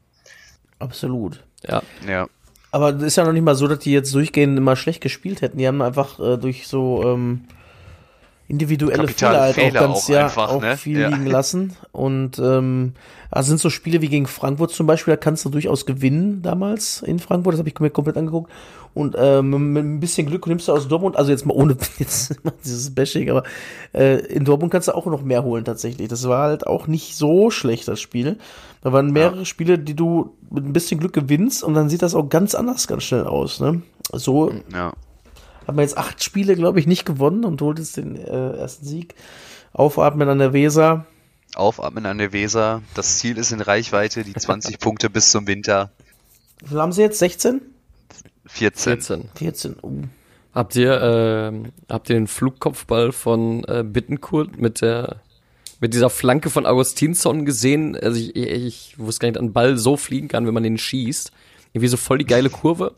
Absolut. 0.78 1.44
Ja. 1.68 1.82
Ja. 2.08 2.26
Aber 2.70 2.88
es 2.88 3.02
ist 3.02 3.16
ja 3.16 3.24
noch 3.24 3.34
nicht 3.34 3.44
mal 3.44 3.54
so, 3.54 3.68
dass 3.68 3.80
die 3.80 3.92
jetzt 3.92 4.14
durchgehend 4.14 4.56
immer 4.56 4.74
schlecht 4.74 5.02
gespielt 5.02 5.42
hätten. 5.42 5.58
Die 5.58 5.68
haben 5.68 5.82
einfach 5.82 6.18
äh, 6.18 6.38
durch 6.38 6.66
so 6.66 7.04
ähm, 7.04 7.44
individuelle 8.53 9.09
Fehler 9.09 9.40
halt 9.40 9.55
Fehler 9.55 9.80
auch 9.80 9.84
ganz 9.86 10.05
auch 10.05 10.09
ja, 10.11 10.24
einfach, 10.24 10.50
auch 10.50 10.61
ne? 10.61 10.76
viel 10.76 11.00
Ja. 11.00 11.09
liegen 11.09 11.26
lassen. 11.26 11.74
Und 11.90 12.38
ähm, 12.38 12.92
also 13.30 13.48
sind 13.48 13.61
so 13.61 13.70
Spiele 13.70 14.03
wie 14.03 14.09
gegen 14.09 14.26
Frankfurt 14.26 14.72
zum 14.72 14.86
Beispiel, 14.86 15.12
da 15.12 15.16
kannst 15.16 15.44
du 15.46 15.48
durchaus 15.48 15.86
gewinnen 15.86 16.42
damals 16.42 17.00
in 17.00 17.18
Frankfurt. 17.18 17.55
Das 17.55 17.61
habe 17.61 17.70
ich 17.70 17.80
mir 17.80 17.88
komplett 17.88 18.18
angeguckt. 18.18 18.53
Und 18.92 19.16
ähm, 19.18 19.72
mit 19.72 19.82
ein 19.82 20.00
bisschen 20.00 20.26
Glück 20.26 20.46
nimmst 20.46 20.68
du 20.68 20.72
aus 20.72 20.86
Dortmund, 20.86 21.16
also 21.16 21.30
jetzt 21.30 21.46
mal 21.46 21.55
ohne 21.55 21.78
jetzt 21.98 22.38
dieses 22.62 22.94
Bashing, 22.94 23.30
aber 23.30 23.42
äh, 23.94 24.18
in 24.26 24.44
Dortmund 24.44 24.70
kannst 24.70 24.88
du 24.88 24.94
auch 24.94 25.07
noch 25.07 25.22
mehr 25.22 25.44
holen 25.44 25.64
tatsächlich. 25.64 26.09
Das 26.09 26.28
war 26.28 26.42
halt 26.44 26.66
auch 26.66 26.86
nicht 26.86 27.16
so 27.16 27.50
schlecht, 27.50 27.88
das 27.88 28.03
Spiel. 28.03 28.36
Da 28.82 28.92
waren 28.92 29.11
mehrere 29.12 29.46
Spiele, 29.46 29.78
die 29.78 29.96
du 29.96 30.36
mit 30.50 30.66
ein 30.66 30.74
bisschen 30.74 31.00
Glück 31.00 31.14
gewinnst 31.14 31.64
und 31.64 31.72
dann 31.72 31.88
sieht 31.88 32.03
das 32.03 32.14
auch 32.14 32.28
ganz 32.28 32.55
anders 32.55 32.86
ganz 32.86 33.05
schnell 33.05 33.24
aus. 33.24 33.61
Ne? 33.61 33.80
So 34.12 34.53
Ja. 34.70 34.92
Hat 35.66 35.74
man 35.74 35.84
jetzt 35.84 35.98
acht 35.98 36.22
Spiele, 36.22 36.56
glaube 36.56 36.80
ich, 36.80 36.86
nicht 36.86 37.04
gewonnen 37.04 37.44
und 37.44 37.60
holt 37.60 37.78
jetzt 37.78 37.96
den 37.96 38.16
äh, 38.16 38.56
ersten 38.56 38.86
Sieg. 38.86 39.14
Aufatmen 39.72 40.28
an 40.28 40.38
der 40.38 40.52
Weser. 40.52 41.06
Aufatmen 41.54 42.06
an 42.06 42.18
der 42.18 42.32
Weser. 42.32 42.82
Das 42.94 43.18
Ziel 43.18 43.38
ist 43.38 43.52
in 43.52 43.60
Reichweite, 43.60 44.24
die 44.24 44.34
20 44.34 44.78
Punkte 44.80 45.10
bis 45.10 45.30
zum 45.30 45.46
Winter. 45.46 45.90
Wie 46.60 46.68
viel 46.68 46.80
haben 46.80 46.92
sie 46.92 47.02
jetzt? 47.02 47.18
16? 47.18 47.60
14. 48.46 48.92
14. 49.00 49.28
14. 49.34 49.76
Uh. 49.82 50.02
Habt 50.54 50.76
ihr, 50.76 51.00
ähm, 51.00 51.72
habt 51.88 52.10
ihr 52.10 52.16
den 52.16 52.26
Flugkopfball 52.26 53.12
von 53.12 53.64
äh, 53.64 53.82
Bittenkurt 53.84 54.60
mit 54.60 54.82
der 54.82 55.20
mit 55.80 55.94
dieser 55.94 56.10
Flanke 56.10 56.48
von 56.48 56.64
Augustinsson 56.64 57.44
gesehen? 57.44 57.96
Also 57.96 58.20
ich, 58.20 58.36
ich, 58.36 58.48
ich 58.48 58.98
wusste 58.98 59.20
gar 59.20 59.28
nicht, 59.28 59.36
dass 59.36 59.42
ein 59.42 59.52
Ball 59.52 59.76
so 59.76 59.96
fliegen 59.96 60.28
kann, 60.28 60.46
wenn 60.46 60.54
man 60.54 60.62
den 60.62 60.78
schießt. 60.78 61.32
Irgendwie 61.72 61.88
so 61.88 61.96
voll 61.96 62.18
die 62.18 62.26
geile 62.26 62.50
Kurve. 62.50 62.94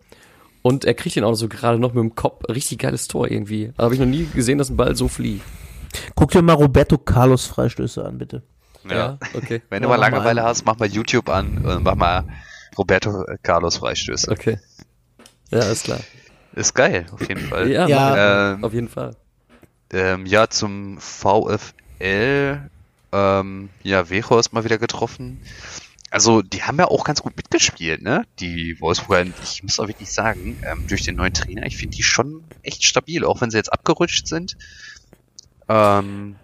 Und 0.67 0.87
er 0.87 0.95
kriegt 0.95 1.15
den 1.15 1.25
auch 1.25 1.35
so 1.35 1.47
gerade 1.47 1.79
noch 1.79 1.93
mit 1.93 2.03
dem 2.03 2.15
Kopf. 2.15 2.43
Richtig 2.49 2.79
geiles 2.79 3.07
Tor 3.07 3.31
irgendwie. 3.31 3.73
Da 3.77 3.85
habe 3.85 3.93
ich 3.93 4.01
noch 4.01 4.07
nie 4.07 4.27
gesehen, 4.35 4.57
dass 4.57 4.71
ein 4.71 4.79
Ball 4.79 4.97
so 4.97 5.09
fliegt. 5.09 5.45
Guck 6.15 6.31
dir 6.31 6.41
mal 6.41 6.55
Roberto 6.55 6.97
Carlos 6.97 7.45
Freistöße 7.45 8.03
an, 8.03 8.17
bitte. 8.17 8.43
Ja. 8.89 9.19
okay. 9.35 9.61
Wenn 9.69 9.83
du 9.83 9.89
Ja, 9.91 9.95
mal 9.97 10.01
Langeweile 10.01 10.43
hast, 10.43 10.65
mach 10.65 10.79
mal 10.79 10.89
YouTube 10.89 11.29
an 11.29 11.59
und 11.59 11.83
mach 11.85 11.97
mal 11.97 12.25
Roberto 12.79 13.25
Carlos 13.43 13.77
Freistöße. 13.77 14.31
Okay. 14.31 14.59
Ja, 15.51 15.61
ist 15.71 15.85
klar. 15.85 16.01
Ist 16.55 16.75
geil, 16.75 17.05
auf 17.13 17.29
jeden 17.29 17.41
Fall. 17.51 17.71
Ja, 17.71 17.87
Ja. 17.87 18.53
Ähm, 18.55 18.65
auf 18.65 18.73
jeden 18.73 18.89
Fall. 18.89 19.17
Ähm, 19.93 20.25
ja, 20.25 20.49
zum 20.49 20.99
VfL. 20.99 22.71
Ähm, 23.13 23.69
ja, 23.83 24.09
Vejo 24.11 24.39
ist 24.39 24.53
mal 24.55 24.65
wieder 24.65 24.79
getroffen. 24.79 25.41
Also, 26.15 26.43
die 26.43 26.63
haben 26.63 26.79
ja 26.79 26.87
auch 26.87 27.03
ganz 27.03 27.23
gut 27.23 27.37
mitgespielt, 27.37 28.01
ne? 28.01 28.25
Die 28.39 28.81
Wolfsburger, 28.81 29.33
ich 29.43 29.65
muss 29.65 29.81
auch 29.81 29.89
wirklich 29.89 30.13
sagen, 30.13 30.57
ähm, 30.65 30.87
durch 30.87 31.03
den 31.03 31.17
neuen 31.17 31.35
Trainer, 31.35 31.67
ich 31.67 31.77
finde 31.77 31.97
die 31.97 32.05
schon 32.05 32.45
echt 32.63 32.85
stabil, 32.85 33.25
auch 33.25 33.41
wenn 33.41 33.51
sie 33.51 33.57
jetzt 33.57 33.73
abgerutscht 33.73 34.29
sind. 34.29 34.57
Ähm, 35.69 36.37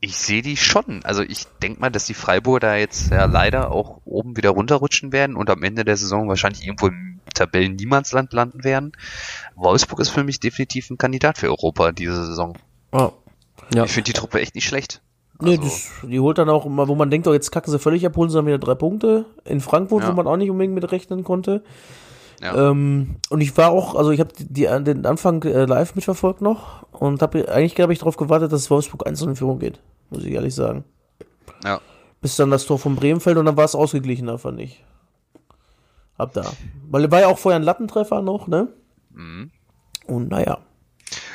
ich 0.00 0.16
sehe 0.16 0.40
die 0.40 0.56
schon. 0.56 1.04
Also, 1.04 1.20
ich 1.20 1.44
denke 1.62 1.82
mal, 1.82 1.90
dass 1.90 2.06
die 2.06 2.14
Freiburger 2.14 2.60
da 2.60 2.76
jetzt 2.76 3.10
ja 3.10 3.26
leider 3.26 3.70
auch 3.70 4.00
oben 4.06 4.38
wieder 4.38 4.48
runterrutschen 4.48 5.12
werden 5.12 5.36
und 5.36 5.50
am 5.50 5.62
Ende 5.64 5.84
der 5.84 5.98
Saison 5.98 6.26
wahrscheinlich 6.26 6.64
irgendwo 6.64 6.86
im 6.86 7.20
Tabellen-Niemandsland 7.34 8.32
landen 8.32 8.64
werden. 8.64 8.92
Wolfsburg 9.54 10.00
ist 10.00 10.08
für 10.08 10.24
mich 10.24 10.40
definitiv 10.40 10.88
ein 10.88 10.96
Kandidat 10.96 11.36
für 11.36 11.48
Europa 11.48 11.92
diese 11.92 12.24
Saison. 12.24 12.56
Oh. 12.92 13.12
Ja. 13.74 13.84
Ich 13.84 13.92
finde 13.92 14.12
die 14.12 14.18
Truppe 14.18 14.40
echt 14.40 14.54
nicht 14.54 14.66
schlecht. 14.66 15.02
Nee, 15.42 15.50
Also, 15.58 15.62
das, 15.62 15.90
die 16.08 16.20
holt 16.20 16.38
dann 16.38 16.48
auch 16.48 16.66
immer, 16.66 16.88
wo 16.88 16.94
man 16.94 17.10
denkt, 17.10 17.26
oh, 17.26 17.32
jetzt 17.32 17.50
kacken 17.50 17.70
sie 17.70 17.78
völlig 17.78 18.04
ab, 18.06 18.16
holen 18.16 18.30
sie 18.30 18.36
dann 18.36 18.46
wieder 18.46 18.58
drei 18.58 18.74
Punkte. 18.74 19.24
In 19.44 19.60
Frankfurt, 19.60 20.02
Ja. 20.02 20.08
wo 20.10 20.12
man 20.14 20.26
auch 20.26 20.36
nicht 20.36 20.50
unbedingt 20.50 20.74
mit 20.74 20.90
rechnen 20.92 21.24
konnte. 21.24 21.62
ja. 22.40 22.70
Ähm, 22.70 23.16
und 23.30 23.40
ich 23.40 23.56
war 23.56 23.70
auch, 23.70 23.94
also 23.94 24.10
ich 24.10 24.20
habe 24.20 24.30
den 24.38 25.06
Anfang 25.06 25.42
äh, 25.44 25.64
live 25.66 25.94
mitverfolgt 25.94 26.40
noch 26.40 26.84
und 26.92 27.20
habe 27.22 27.48
eigentlich, 27.52 27.74
glaube 27.74 27.92
ich, 27.92 27.98
darauf 28.00 28.16
gewartet, 28.16 28.52
dass 28.52 28.70
Wolfsburg 28.70 29.06
1 29.06 29.22
in 29.22 29.36
Führung 29.36 29.58
geht. 29.58 29.80
Muss 30.10 30.24
ich 30.24 30.32
ehrlich 30.32 30.54
sagen. 30.54 30.84
ja. 31.64 31.80
Bis 32.22 32.36
dann 32.36 32.50
das 32.50 32.66
Tor 32.66 32.78
von 32.78 32.96
Bremen 32.96 33.18
fällt 33.20 33.38
und 33.38 33.46
dann 33.46 33.56
war 33.56 33.64
es 33.64 33.74
ausgeglichener, 33.74 34.36
fand 34.38 34.60
ich. 34.60 34.84
Ab 36.18 36.32
da. 36.34 36.44
Weil 36.90 37.10
war 37.10 37.20
ja 37.20 37.28
auch 37.28 37.38
vorher 37.38 37.58
ein 37.58 37.62
Lattentreffer 37.64 38.20
noch, 38.20 38.46
ne? 38.46 38.68
Mhm. 39.14 39.50
Und 40.06 40.28
naja. 40.30 40.58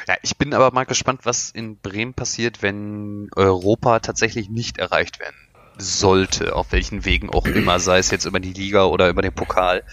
Ja, 0.07 0.15
ich 0.21 0.37
bin 0.37 0.53
aber 0.53 0.71
mal 0.71 0.85
gespannt, 0.85 1.21
was 1.23 1.49
in 1.49 1.77
Bremen 1.77 2.13
passiert, 2.13 2.61
wenn 2.61 3.29
Europa 3.35 3.99
tatsächlich 3.99 4.49
nicht 4.49 4.77
erreicht 4.77 5.19
werden 5.19 5.35
sollte, 5.77 6.55
auf 6.55 6.71
welchen 6.71 7.05
Wegen 7.05 7.29
auch 7.29 7.45
immer, 7.45 7.79
sei 7.79 7.97
es 7.97 8.11
jetzt 8.11 8.25
über 8.25 8.39
die 8.39 8.53
Liga 8.53 8.85
oder 8.85 9.09
über 9.09 9.21
den 9.21 9.33
Pokal. 9.33 9.83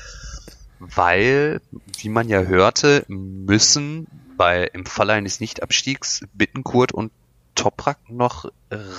Weil, 0.79 1.61
wie 1.99 2.09
man 2.09 2.29
ja 2.29 2.43
hörte, 2.43 3.05
müssen 3.09 4.07
bei 4.37 4.65
im 4.73 4.87
Falle 4.87 5.13
eines 5.13 5.41
Nichtabstiegs 5.41 6.25
Bittenkurt 6.33 6.93
und 6.93 7.13
Toprak 7.55 7.99
noch 8.09 8.47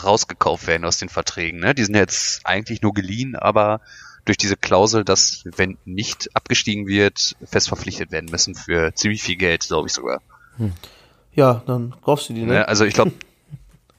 rausgekauft 0.04 0.68
werden 0.68 0.86
aus 0.86 0.98
den 0.98 1.10
Verträgen. 1.10 1.60
Ne? 1.60 1.74
Die 1.76 1.84
sind 1.84 1.96
jetzt 1.96 2.46
eigentlich 2.46 2.82
nur 2.82 2.94
geliehen, 2.94 3.36
aber 3.36 3.82
durch 4.26 4.38
diese 4.38 4.56
Klausel, 4.56 5.04
dass 5.04 5.44
wenn 5.44 5.78
nicht 5.86 6.36
abgestiegen 6.36 6.88
wird, 6.88 7.36
fest 7.44 7.68
verpflichtet 7.68 8.12
werden 8.12 8.30
müssen 8.32 8.56
für 8.56 8.94
ziemlich 8.96 9.22
viel 9.22 9.36
Geld, 9.36 9.68
glaube 9.68 9.88
ich 9.88 9.94
sogar. 9.94 10.22
Ja, 11.36 11.64
dann 11.66 11.96
kaufst 12.04 12.30
du 12.30 12.34
die, 12.34 12.42
ne? 12.42 12.54
Ne? 12.54 12.68
Also 12.68 12.86
ich 12.86 12.94
glaube, 12.94 13.12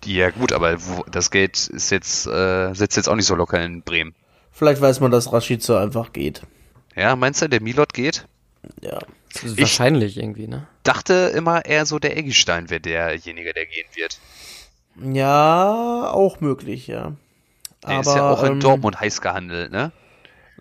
die 0.05 0.14
ja 0.16 0.30
gut, 0.30 0.53
aber 0.53 0.76
wo, 0.87 1.05
das 1.11 1.30
Geld 1.30 1.68
ist 1.68 1.91
jetzt 1.91 2.26
äh, 2.26 2.72
sitzt 2.74 2.97
jetzt 2.97 3.09
auch 3.09 3.16
nicht 3.16 3.26
so 3.26 3.35
locker 3.35 3.62
in 3.62 3.82
Bremen. 3.82 4.14
Vielleicht 4.53 4.80
weiß 4.80 5.01
man, 5.01 5.11
dass 5.11 5.32
Rashica 5.32 5.82
einfach 5.82 6.12
geht. 6.12 6.43
Ja, 6.95 7.16
meinst 7.16 7.43
du, 7.43 7.49
der 7.49 7.61
Milot 7.61 7.93
geht? 7.93 8.26
Ja. 8.80 9.01
Das 9.32 9.43
ist 9.43 9.53
Ich- 9.55 9.61
wahrscheinlich 9.61 10.16
irgendwie, 10.16 10.47
ne? 10.47 10.66
Dachte 10.85 11.32
immer 11.35 11.64
eher 11.64 11.87
so, 11.87 11.99
der 11.99 12.16
Eggestein 12.16 12.70
wäre 12.70 12.80
derjenige, 12.80 13.53
der 13.53 13.66
gehen 13.66 13.87
wird. 13.95 14.18
Ja, 15.03 16.11
auch 16.12 16.41
möglich, 16.41 16.87
ja. 16.87 17.12
Der 17.87 18.01
ist 18.01 18.07
ja 18.07 18.30
auch 18.30 18.43
in 18.45 18.53
ähm, 18.53 18.61
Dortmund 18.61 19.01
heiß 19.01 19.20
gehandelt, 19.20 19.72
ne? 19.72 19.93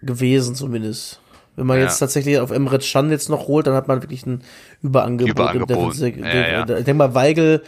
gewesen 0.02 0.56
zumindest. 0.56 1.22
Wenn 1.56 1.68
man 1.68 1.78
Ja. 1.78 1.84
jetzt 1.84 2.00
tatsächlich 2.00 2.40
auf 2.40 2.52
Emre 2.52 2.80
Can 2.80 3.12
jetzt 3.12 3.30
noch 3.30 3.48
holt, 3.48 3.68
dann 3.68 3.76
hat 3.76 3.88
man 3.88 4.02
wirklich 4.02 4.26
ein 4.26 4.44
Überangebot. 4.82 5.30
Überangebot. 5.32 6.00
im 6.00 6.24
Ja, 6.24 6.48
ja. 6.48 6.60
Ich 6.62 6.66
denke 6.86 6.94
mal, 6.96 7.14
Weigel 7.14 7.64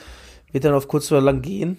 wird 0.51 0.63
dann 0.65 0.73
auf 0.73 0.87
kurz 0.87 1.11
oder 1.11 1.21
lang 1.21 1.41
gehen. 1.41 1.77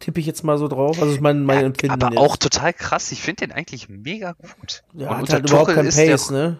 Tippe 0.00 0.20
ich 0.20 0.26
jetzt 0.26 0.42
mal 0.42 0.58
so 0.58 0.68
drauf. 0.68 1.00
Also 1.00 1.14
ich 1.14 1.20
meine, 1.20 1.40
mein 1.40 1.64
Empfinden. 1.66 2.02
Aber 2.02 2.12
jetzt. 2.12 2.18
auch 2.18 2.36
total 2.36 2.72
krass. 2.72 3.12
Ich 3.12 3.20
finde 3.22 3.46
den 3.46 3.52
eigentlich 3.52 3.88
mega 3.88 4.32
gut. 4.32 4.82
ja, 4.94 5.10
Und 5.10 5.18
hat 5.18 5.32
halt 5.32 5.48
überhaupt 5.48 5.74
kein 5.74 5.86
ist 5.86 5.98
der- 5.98 6.10
Pace, 6.10 6.30
ne? 6.30 6.58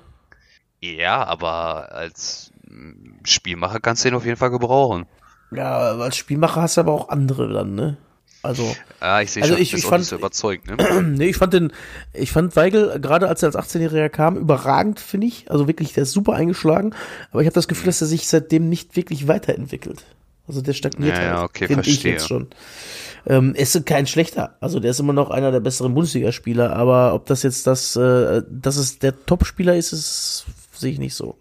Ja, 0.81 1.25
aber 1.25 1.93
als 1.93 2.51
mm, 2.69 3.25
Spielmacher 3.25 3.81
kannst 3.81 4.05
du 4.05 4.09
den 4.11 4.17
auf 4.17 4.25
jeden 4.25 4.37
Fall 4.37 4.51
gebrauchen. 4.51 5.07
Ja, 5.51 5.77
als 5.93 6.17
Spielmacher 6.17 6.63
hast 6.63 6.77
du 6.77 6.81
aber 6.83 6.93
auch 6.93 7.09
andere 7.09 7.53
dann, 7.53 7.75
ne? 7.75 7.97
Also, 8.43 8.75
Ah, 9.01 9.23
ich 9.23 9.31
sehe 9.31 9.43
Also 9.43 9.55
schon, 9.55 9.63
ich- 9.63 9.73
ich 9.75 9.85
fand- 9.87 10.05
so 10.05 10.17
überzeugt, 10.17 10.67
ne? 10.69 10.77
nee, 11.03 11.27
ich 11.29 11.37
fand 11.37 11.53
den, 11.55 11.73
ich 12.13 12.33
fand 12.33 12.57
Weigel, 12.57 12.99
gerade 13.01 13.29
als 13.29 13.43
er 13.43 13.55
als 13.55 13.57
18-Jähriger 13.57 14.09
kam, 14.09 14.37
überragend, 14.37 14.99
finde 15.01 15.29
ich. 15.29 15.51
Also 15.51 15.69
wirklich, 15.69 15.93
der 15.93 16.03
ist 16.05 16.13
super 16.13 16.33
eingeschlagen. 16.35 16.93
Aber 17.31 17.41
ich 17.43 17.47
habe 17.47 17.55
das 17.55 17.69
Gefühl, 17.69 17.87
dass 17.87 18.01
er 18.01 18.07
sich 18.09 18.27
seitdem 18.29 18.69
nicht 18.69 18.97
wirklich 18.97 19.29
weiterentwickelt. 19.29 20.05
Also 20.49 20.61
der 20.61 20.73
stagniert 20.73 21.17
Ja, 21.17 21.23
ja, 21.23 21.31
halt, 21.37 21.45
okay, 21.51 21.67
finde 21.69 21.83
ich 21.83 21.95
verstehe. 21.95 22.13
jetzt 22.13 22.27
schon. 22.27 22.49
Ähm, 23.27 23.55
er 23.55 23.63
ist 23.63 23.87
kein 23.87 24.09
schlechter. 24.09 24.57
Also 24.61 24.81
der 24.81 24.91
ist 24.91 24.99
immer 24.99 25.13
noch 25.13 25.31
einer 25.31 25.53
der 25.53 25.61
besseren 25.61 25.95
Bundesligaspieler. 25.95 26.75
Aber 26.75 27.15
ob 27.15 27.27
das 27.27 27.45
jetzt 27.45 27.69
das, 27.69 27.95
äh, 27.95 28.43
dass 28.51 28.77
es 28.77 28.99
der 28.99 29.25
Topspieler 29.25 29.77
ist, 29.77 29.93
ist 29.93 30.47
sehe 30.73 30.91
ich 30.91 30.99
nicht 30.99 31.15
so. 31.15 31.37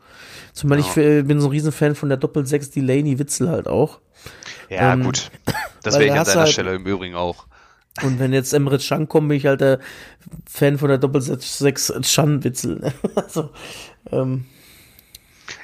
Zumal 0.54 0.78
ich 0.78 0.96
Ja. 0.96 1.02
äh, 1.02 1.22
bin 1.24 1.42
so 1.42 1.48
ein 1.48 1.52
Riesenfan 1.52 1.96
von 1.96 2.10
der 2.10 2.20
Doppel-6 2.20 2.74
Delaney 2.76 3.18
Witzel 3.18 3.50
halt 3.50 3.68
auch. 3.68 4.00
Ja, 4.72 4.94
Ähm, 4.94 5.04
gut. 5.04 5.30
Das 5.84 5.96
wäre 5.96 6.06
ich 6.06 6.12
an 6.14 6.26
seiner 6.26 6.42
halt- 6.42 6.50
Stelle 6.54 6.76
im 6.76 6.86
Übrigen 6.86 7.16
auch. 7.16 7.46
Und 8.04 8.20
wenn 8.20 8.32
jetzt 8.32 8.54
Emre 8.54 8.78
Can 8.80 9.10
kommt, 9.10 9.28
bin 9.28 9.38
ich 9.38 9.46
halt 9.46 9.60
der 9.60 9.80
Fan 10.50 10.78
von 10.78 10.88
der 10.88 10.98
Doppel-6 10.98 12.02
Can-Witzel. 12.16 12.94
also, 13.16 13.50
ähm, 14.12 14.46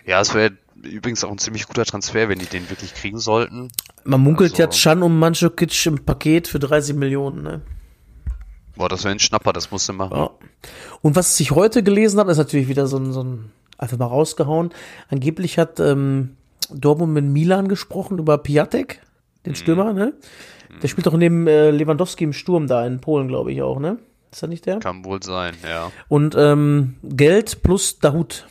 Ja, 0.06 0.20
es 0.20 0.34
wäre 0.34 0.52
übrigens 0.84 1.24
auch 1.24 1.32
ein 1.32 1.38
ziemlich 1.38 1.68
guter 1.68 1.86
Transfer, 1.86 2.28
wenn 2.28 2.40
die 2.40 2.46
den 2.46 2.70
wirklich 2.70 2.94
kriegen 2.94 3.18
sollten. 3.18 3.70
man 4.04 4.20
munkelt 4.22 4.60
Also- 4.60 4.64
ja 4.64 4.94
Can 4.94 5.04
und 5.04 5.18
Mandzukic 5.18 5.86
im 5.86 6.04
Paket 6.04 6.50
für 6.50 6.60
30 6.60 6.96
Millionen. 6.98 7.44
Ne? 7.44 7.62
Boah, 8.76 8.90
das 8.90 9.06
wäre 9.06 9.14
ein 9.14 9.20
Schnapper, 9.20 9.54
das 9.54 9.72
musst 9.72 9.88
du 9.88 9.94
machen. 9.94 10.18
Ja. 10.18 10.30
Und 11.02 11.16
was 11.16 11.40
ich 11.40 11.52
heute 11.52 11.82
gelesen 11.82 12.20
habe, 12.20 12.32
ist 12.32 12.38
natürlich 12.38 12.68
wieder 12.68 12.88
so 12.88 12.98
ein, 12.98 13.14
so 13.14 13.24
ein 13.24 13.52
einfach 13.78 13.98
mal 13.98 14.06
rausgehauen. 14.06 14.72
Angeblich 15.10 15.58
hat 15.58 15.80
ähm, 15.80 16.36
Dortmund 16.74 17.14
mit 17.14 17.26
Milan 17.26 17.68
gesprochen 17.68 18.20
über 18.20 18.38
Piatek, 18.38 19.02
den 19.46 19.56
Stürmer, 19.56 19.94
ne? 19.94 20.14
Der 20.82 20.88
spielt 20.90 21.08
doch 21.08 21.14
neben 21.14 21.48
äh, 21.48 21.72
Lewandowski 21.72 22.24
im 22.26 22.34
Sturm 22.34 22.68
da 22.68 22.86
in 22.86 23.00
Polen, 23.00 23.28
glaube 23.28 23.52
ich 23.52 23.62
auch, 23.62 23.80
ne? 23.80 23.98
Ist 24.32 24.42
er 24.44 24.50
nicht 24.50 24.66
der? 24.66 24.80
Kann 24.80 25.06
wohl 25.06 25.24
sein, 25.24 25.56
ja. 25.68 25.92
Und 26.10 26.36
ähm, 26.38 26.96
Geld 27.04 27.64
plus 27.64 28.00
Dahut. 28.00 28.46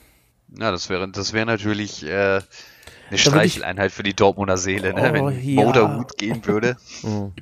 Ja, 0.59 0.71
das 0.71 0.89
wäre 0.89 1.07
das 1.09 1.33
wäre 1.35 1.45
natürlich 1.47 2.05
äh, 2.05 2.09
eine 2.09 2.43
ich- 3.11 3.21
Streicheleinheit 3.21 3.93
für 3.93 4.03
die 4.03 4.15
Dortmunder 4.15 4.57
Seele, 4.57 4.95
ne? 4.95 5.11
Oh, 5.11 5.27
wenn 5.29 5.41
ja. 5.55 5.65
Moda 5.65 5.97
gut 5.99 6.17
gehen 6.17 6.45
würde. 6.47 6.77
Und 7.03 7.35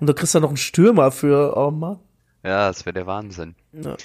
da 0.00 0.12
kriegst 0.14 0.34
du 0.34 0.40
noch 0.40 0.48
einen 0.48 0.56
Stürmer 0.56 1.10
für, 1.10 1.54
oh 1.56 1.70
Mann. 1.70 1.98
Ja, 2.42 2.68
das 2.68 2.84
wäre 2.86 2.94
der 2.94 3.06
Wahnsinn. 3.06 3.54
Ja. 3.72 3.96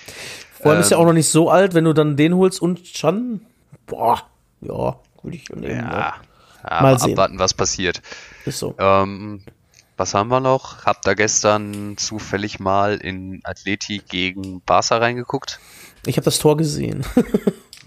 Vor 0.62 0.72
allem 0.72 0.82
ist 0.82 0.92
er 0.92 0.98
Ähm. 0.98 1.02
auch 1.04 1.08
noch 1.08 1.14
nicht 1.14 1.30
so 1.30 1.50
alt, 1.50 1.74
wenn 1.74 1.86
du 1.86 1.94
dann 1.94 2.18
den 2.18 2.36
holst 2.36 2.62
und 2.62 2.84
Chan, 2.84 3.42
boah, 3.88 4.22
ja, 4.62 5.00
würde 5.24 5.38
ich 5.38 5.49
nehmen. 5.49 5.70
Ja. 5.89 6.15
ja 6.70 6.82
Mal 6.82 6.99
sehen. 6.99 7.11
abwarten, 7.11 7.39
was 7.39 7.53
passiert. 7.53 8.01
Ist 8.45 8.59
so. 8.59 8.76
Ähm, 8.80 9.43
was 9.97 10.13
haben 10.13 10.30
wir 10.30 10.39
noch? 10.39 10.86
Habt 10.86 11.07
ihr 11.07 11.15
gestern 11.15 11.97
zufällig 11.97 12.59
mal 12.59 12.97
in 12.97 13.41
Atleti 13.43 14.01
gegen 14.07 14.61
Barca 14.61 14.97
reingeguckt? 14.97 15.59
Ich 16.05 16.18
habe 16.18 16.26
das 16.26 16.39
Tor 16.39 16.57
gesehen. 16.57 17.03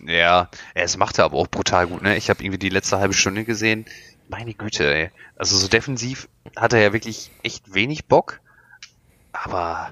Ja, 0.07 0.49
es 0.73 0.97
macht 0.97 1.19
er 1.19 1.27
aber 1.27 1.37
auch 1.37 1.47
brutal 1.47 1.87
gut, 1.87 2.01
ne? 2.01 2.17
Ich 2.17 2.31
habe 2.31 2.43
irgendwie 2.43 2.59
die 2.59 2.71
letzte 2.71 2.99
halbe 2.99 3.13
Stunde 3.13 3.45
gesehen. 3.45 3.85
Meine 4.31 4.55
Güte, 4.55 4.91
ey. 4.91 5.11
Also 5.37 5.59
so 5.59 5.69
defensiv 5.69 6.27
hat 6.57 6.73
er 6.73 6.81
ja 6.81 6.93
wirklich 6.95 7.31
echt 7.43 7.75
wenig 7.75 8.07
Bock. 8.07 8.41
Aber 9.33 9.91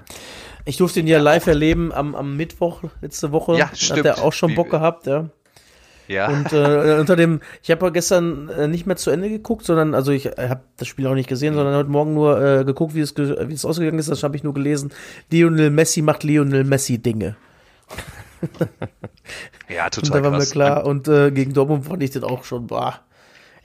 Ich 0.65 0.77
durfte 0.77 0.99
ihn 0.99 1.05
ja 1.07 1.19
live 1.19 1.45
erleben 1.45 1.91
am, 1.91 2.15
am 2.15 2.35
Mittwoch 2.37 2.81
letzte 3.01 3.31
Woche. 3.31 3.55
Ja, 3.57 3.69
Hat 3.69 3.77
stimmt. 3.77 4.05
er 4.05 4.23
auch 4.23 4.33
schon 4.33 4.55
Bock 4.55 4.71
gehabt, 4.71 5.05
ja. 5.05 5.29
Ja, 6.09 6.27
Und 6.27 6.51
äh, 6.51 6.97
unter 6.99 7.15
dem, 7.15 7.39
ich 7.61 7.69
habe 7.69 7.91
gestern 7.91 8.49
äh, 8.49 8.67
nicht 8.67 8.87
mehr 8.87 8.95
zu 8.95 9.11
Ende 9.11 9.29
geguckt, 9.29 9.63
sondern, 9.63 9.93
also 9.93 10.11
ich 10.11 10.25
habe 10.25 10.61
das 10.77 10.87
Spiel 10.87 11.05
auch 11.05 11.13
nicht 11.13 11.29
gesehen, 11.29 11.53
sondern 11.53 11.75
heute 11.75 11.91
Morgen 11.91 12.15
nur 12.15 12.41
äh, 12.41 12.65
geguckt, 12.65 12.95
wie 12.95 13.01
es, 13.01 13.15
wie 13.15 13.53
es 13.53 13.63
ausgegangen 13.63 13.99
ist. 13.99 14.09
Das 14.09 14.23
habe 14.23 14.35
ich 14.35 14.43
nur 14.43 14.55
gelesen. 14.55 14.91
Lionel 15.31 15.69
Messi 15.69 16.01
macht 16.01 16.23
Lionel 16.23 16.63
Messi 16.63 16.97
Dinge. 16.97 17.35
ja, 19.69 19.85
Und 19.85 19.93
total 19.93 20.21
da 20.21 20.31
war 20.31 20.37
mir 20.39 20.45
klar. 20.45 20.85
Und 20.87 21.07
äh, 21.07 21.29
gegen 21.29 21.53
Dortmund 21.53 21.85
fand 21.85 22.01
ich 22.01 22.09
das 22.09 22.23
auch 22.23 22.43
schon, 22.43 22.65
boah. 22.65 23.01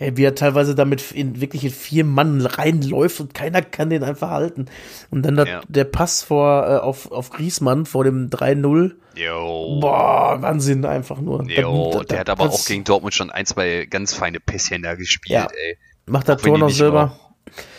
Ey, 0.05 0.17
wie 0.19 0.25
er 0.25 0.35
teilweise 0.35 0.75
damit 0.75 1.13
in, 1.13 1.41
wirklich 1.41 1.65
in 1.65 1.71
vier 1.71 2.05
Mann 2.05 2.45
reinläuft 2.45 3.21
und 3.21 3.33
keiner 3.33 3.63
kann 3.63 3.89
den 3.89 4.05
einfach 4.05 4.29
halten. 4.31 4.67
Und 5.11 5.23
dann 5.23 5.37
der, 5.37 5.47
Ja. 5.47 5.61
der 5.67 5.85
Pass 5.85 6.23
vor, 6.23 6.67
äh, 6.69 6.77
auf, 6.77 7.11
auf 7.11 7.31
Griesmann 7.31 7.87
vor 7.87 8.05
dem 8.05 8.29
3-0. 8.29 8.97
Jo. 9.17 9.79
Boah, 9.81 10.37
Wahnsinn 10.43 10.85
einfach 10.85 11.21
nur. 11.21 11.43
Jo, 11.51 11.91
Da- 11.93 11.99
da- 12.01 12.05
der 12.05 12.19
hat 12.21 12.29
aber 12.31 12.45
auch 12.51 12.65
gegen 12.67 12.85
Dortmund 12.85 13.15
schon 13.15 13.31
ein, 13.31 13.47
zwei 13.47 13.87
ganz 13.89 14.13
feine 14.13 14.41
Pässchen 14.41 14.83
da 14.83 14.95
gespielt, 14.95 15.33
Ja. 15.41 15.47
ey. 15.47 15.79
Macht 16.07 16.29
das 16.29 16.45
wenn 16.45 16.51
Tor 16.51 16.59
noch 16.59 16.71
selber. 16.71 17.19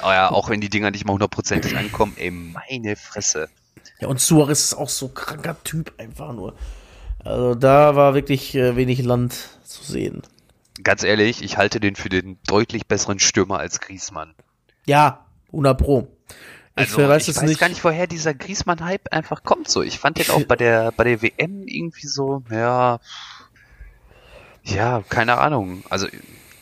Aber 0.01 0.13
ja, 0.13 0.31
auch 0.31 0.49
wenn 0.49 0.61
die 0.61 0.69
Dinger 0.69 0.89
nicht 0.89 1.05
mal 1.05 1.13
hundertprozentig 1.13 1.77
ankommen, 1.77 2.13
ey, 2.17 2.31
meine 2.31 2.95
Fresse. 2.95 3.49
Ja, 3.99 4.07
und 4.07 4.19
Suarez 4.19 4.63
ist 4.63 4.73
auch 4.73 4.89
so 4.89 5.09
kranker 5.09 5.57
Typ 5.63 5.93
einfach 5.97 6.33
nur. 6.33 6.55
Also 7.23 7.55
da 7.55 7.95
war 7.95 8.13
wirklich 8.13 8.55
äh, 8.55 8.75
wenig 8.75 9.03
Land 9.03 9.35
zu 9.63 9.83
sehen. 9.83 10.21
Ganz 10.83 11.03
ehrlich, 11.03 11.41
ich 11.43 11.57
halte 11.57 11.79
den 11.79 11.95
für 11.95 12.09
den 12.09 12.37
deutlich 12.47 12.85
besseren 12.87 13.19
Stürmer 13.19 13.59
als 13.59 13.79
Griezmann. 13.79 14.33
Ja, 14.85 15.25
100 15.47 15.77
Pro. 15.77 16.07
Ich 16.77 16.89
Also, 16.91 17.07
weiß 17.07 17.23
ich 17.23 17.29
es 17.29 17.41
weiß 17.41 17.49
nicht. 17.49 17.59
gar 17.59 17.69
nicht, 17.69 17.83
woher 17.83 18.07
dieser 18.07 18.33
Griezmann-Hype 18.33 19.13
einfach 19.13 19.43
kommt. 19.43 19.69
So, 19.69 19.81
ich 19.81 19.97
fand 19.99 20.17
den 20.17 20.29
auch 20.29 20.43
bei 20.43 20.57
der 20.57 20.91
bei 20.91 21.05
der 21.05 21.21
WM 21.21 21.63
irgendwie 21.67 22.07
so, 22.07 22.43
ja, 22.51 22.99
ja, 24.63 25.03
keine 25.09 25.37
Ahnung. 25.37 25.83
Also 25.89 26.07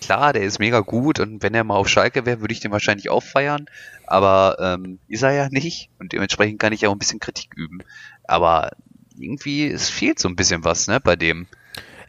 klar, 0.02 0.34
der 0.34 0.44
ist 0.44 0.60
mega 0.60 0.82
gut 0.82 1.20
und 1.20 1.42
wenn 1.42 1.54
er 1.56 1.64
mal 1.64 1.76
auf 1.76 1.88
Schalke 1.90 2.26
wäre, 2.26 2.42
würde 2.42 2.54
ich 2.54 2.60
den 2.60 2.72
wahrscheinlich 2.72 3.10
auch 3.10 3.24
feiern. 3.24 3.66
Aber 4.06 4.58
ähm, 4.60 5.00
ist 5.08 5.24
er 5.24 5.32
ja 5.32 5.48
nicht 5.50 5.90
und 6.00 6.14
dementsprechend 6.14 6.60
kann 6.60 6.74
ich 6.74 6.82
ja 6.82 6.90
auch 6.90 6.94
ein 6.94 7.00
bisschen 7.00 7.20
Kritik 7.20 7.54
üben. 7.56 7.80
Aber 8.26 8.72
irgendwie 9.18 9.68
es 9.68 9.90
fehlt 9.90 10.20
so 10.20 10.28
ein 10.28 10.36
bisschen 10.36 10.64
was, 10.64 10.88
ne, 10.88 11.00
bei 11.00 11.16
dem. 11.16 11.48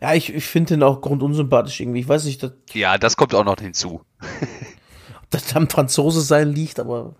Ja, 0.04 0.12
ich, 0.12 0.34
ich 0.34 0.44
finde 0.44 0.74
den 0.74 0.82
auch 0.82 1.00
grundunsympathisch 1.00 1.80
irgendwie. 1.80 2.00
Ich 2.00 2.08
weiß 2.08 2.26
nicht, 2.26 2.42
dass 2.42 2.52
Ja, 2.74 2.98
das 2.98 3.16
kommt 3.16 3.34
auch 3.34 3.44
noch 3.46 3.58
hinzu. 3.58 4.02
das 5.30 5.56
am 5.56 5.66
Franzose 5.70 6.20
sein 6.20 6.52
liegt, 6.52 6.78
aber 6.78 7.14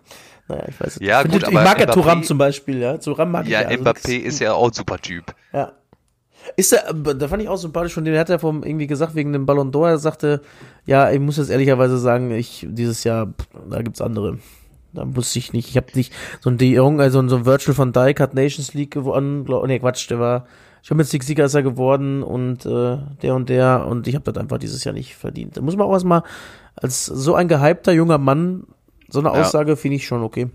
naja, 0.47 0.65
ich 0.67 0.79
weiß 0.79 0.99
nicht. 0.99 1.09
Ja, 1.09 1.23
ich, 1.23 1.31
gut, 1.31 1.41
ich 1.41 1.47
aber 1.47 1.63
mag 1.63 1.79
ja 1.79 1.87
Thuram 1.87 2.21
zum 2.21 2.37
Beispiel, 2.37 2.77
ja. 2.77 2.99
Thuram 2.99 3.31
mag 3.31 3.47
Ja, 3.47 3.61
ich 3.61 3.63
ja. 3.63 3.69
also 3.69 3.81
Mbappé 3.81 4.17
ist 4.19 4.37
ja 4.37 4.53
auch 4.53 4.67
ein 4.67 4.73
super 4.73 4.99
Typ. 4.99 5.33
Ja. 5.51 5.71
Ist 6.57 6.73
er, 6.73 6.93
da 6.93 7.27
fand 7.27 7.41
ich 7.41 7.49
auch 7.49 7.57
sympathisch 7.57 7.95
von 7.95 8.05
dem, 8.05 8.11
der 8.11 8.21
hat 8.21 8.29
ja 8.29 8.37
vom 8.37 8.61
irgendwie 8.61 8.85
gesagt, 8.85 9.15
wegen 9.15 9.33
dem 9.33 9.47
Ballon 9.47 9.71
d'Or, 9.71 9.87
er 9.89 9.97
sagte, 9.97 10.41
ja, 10.85 11.09
ich 11.09 11.19
muss 11.19 11.37
jetzt 11.37 11.49
ehrlicherweise 11.49 11.97
sagen, 11.97 12.29
ich, 12.29 12.67
dieses 12.69 13.03
Jahr, 13.03 13.33
da 13.67 13.81
gibt's 13.81 13.99
andere. 13.99 14.37
Da 14.93 15.05
muss 15.05 15.35
ich 15.35 15.53
nicht, 15.53 15.69
ich 15.69 15.77
habe 15.77 15.87
nicht, 15.95 16.13
so 16.39 16.51
ein 16.51 16.59
De 16.59 16.71
Jong, 16.71 17.01
also 17.01 17.27
so 17.27 17.35
ein 17.35 17.47
Virtual 17.47 17.75
van 17.75 17.93
Dijk 17.93 18.19
hat 18.19 18.35
Nations 18.35 18.75
League 18.75 18.91
gewonnen, 18.91 19.43
glaub, 19.43 19.65
nee, 19.65 19.79
Quatsch, 19.79 20.07
der 20.11 20.19
war, 20.19 20.45
Champions 20.87 21.11
League 21.13 21.23
Sieger 21.23 21.45
ist 21.45 21.55
er 21.55 21.63
geworden 21.63 22.21
und 22.21 22.63
äh, 22.67 22.97
der 23.23 23.33
und 23.33 23.49
der 23.49 23.87
und 23.87 24.07
ich 24.07 24.13
habe 24.13 24.31
das 24.31 24.39
einfach 24.39 24.59
dieses 24.59 24.83
Jahr 24.83 24.93
nicht 24.93 25.15
verdient. 25.15 25.57
Da 25.57 25.61
muss 25.61 25.75
man 25.75 25.87
auch 25.87 25.93
erstmal 25.93 26.21
als 26.75 27.07
so 27.07 27.33
ein 27.33 27.47
gehypter 27.47 27.91
junger 27.91 28.19
Mann, 28.19 28.67
so 29.09 29.17
eine 29.17 29.29
Ja. 29.29 29.33
Aussage 29.41 29.77
finde 29.77 29.95
ich 29.95 30.05
schon 30.05 30.21
okay. 30.21 30.47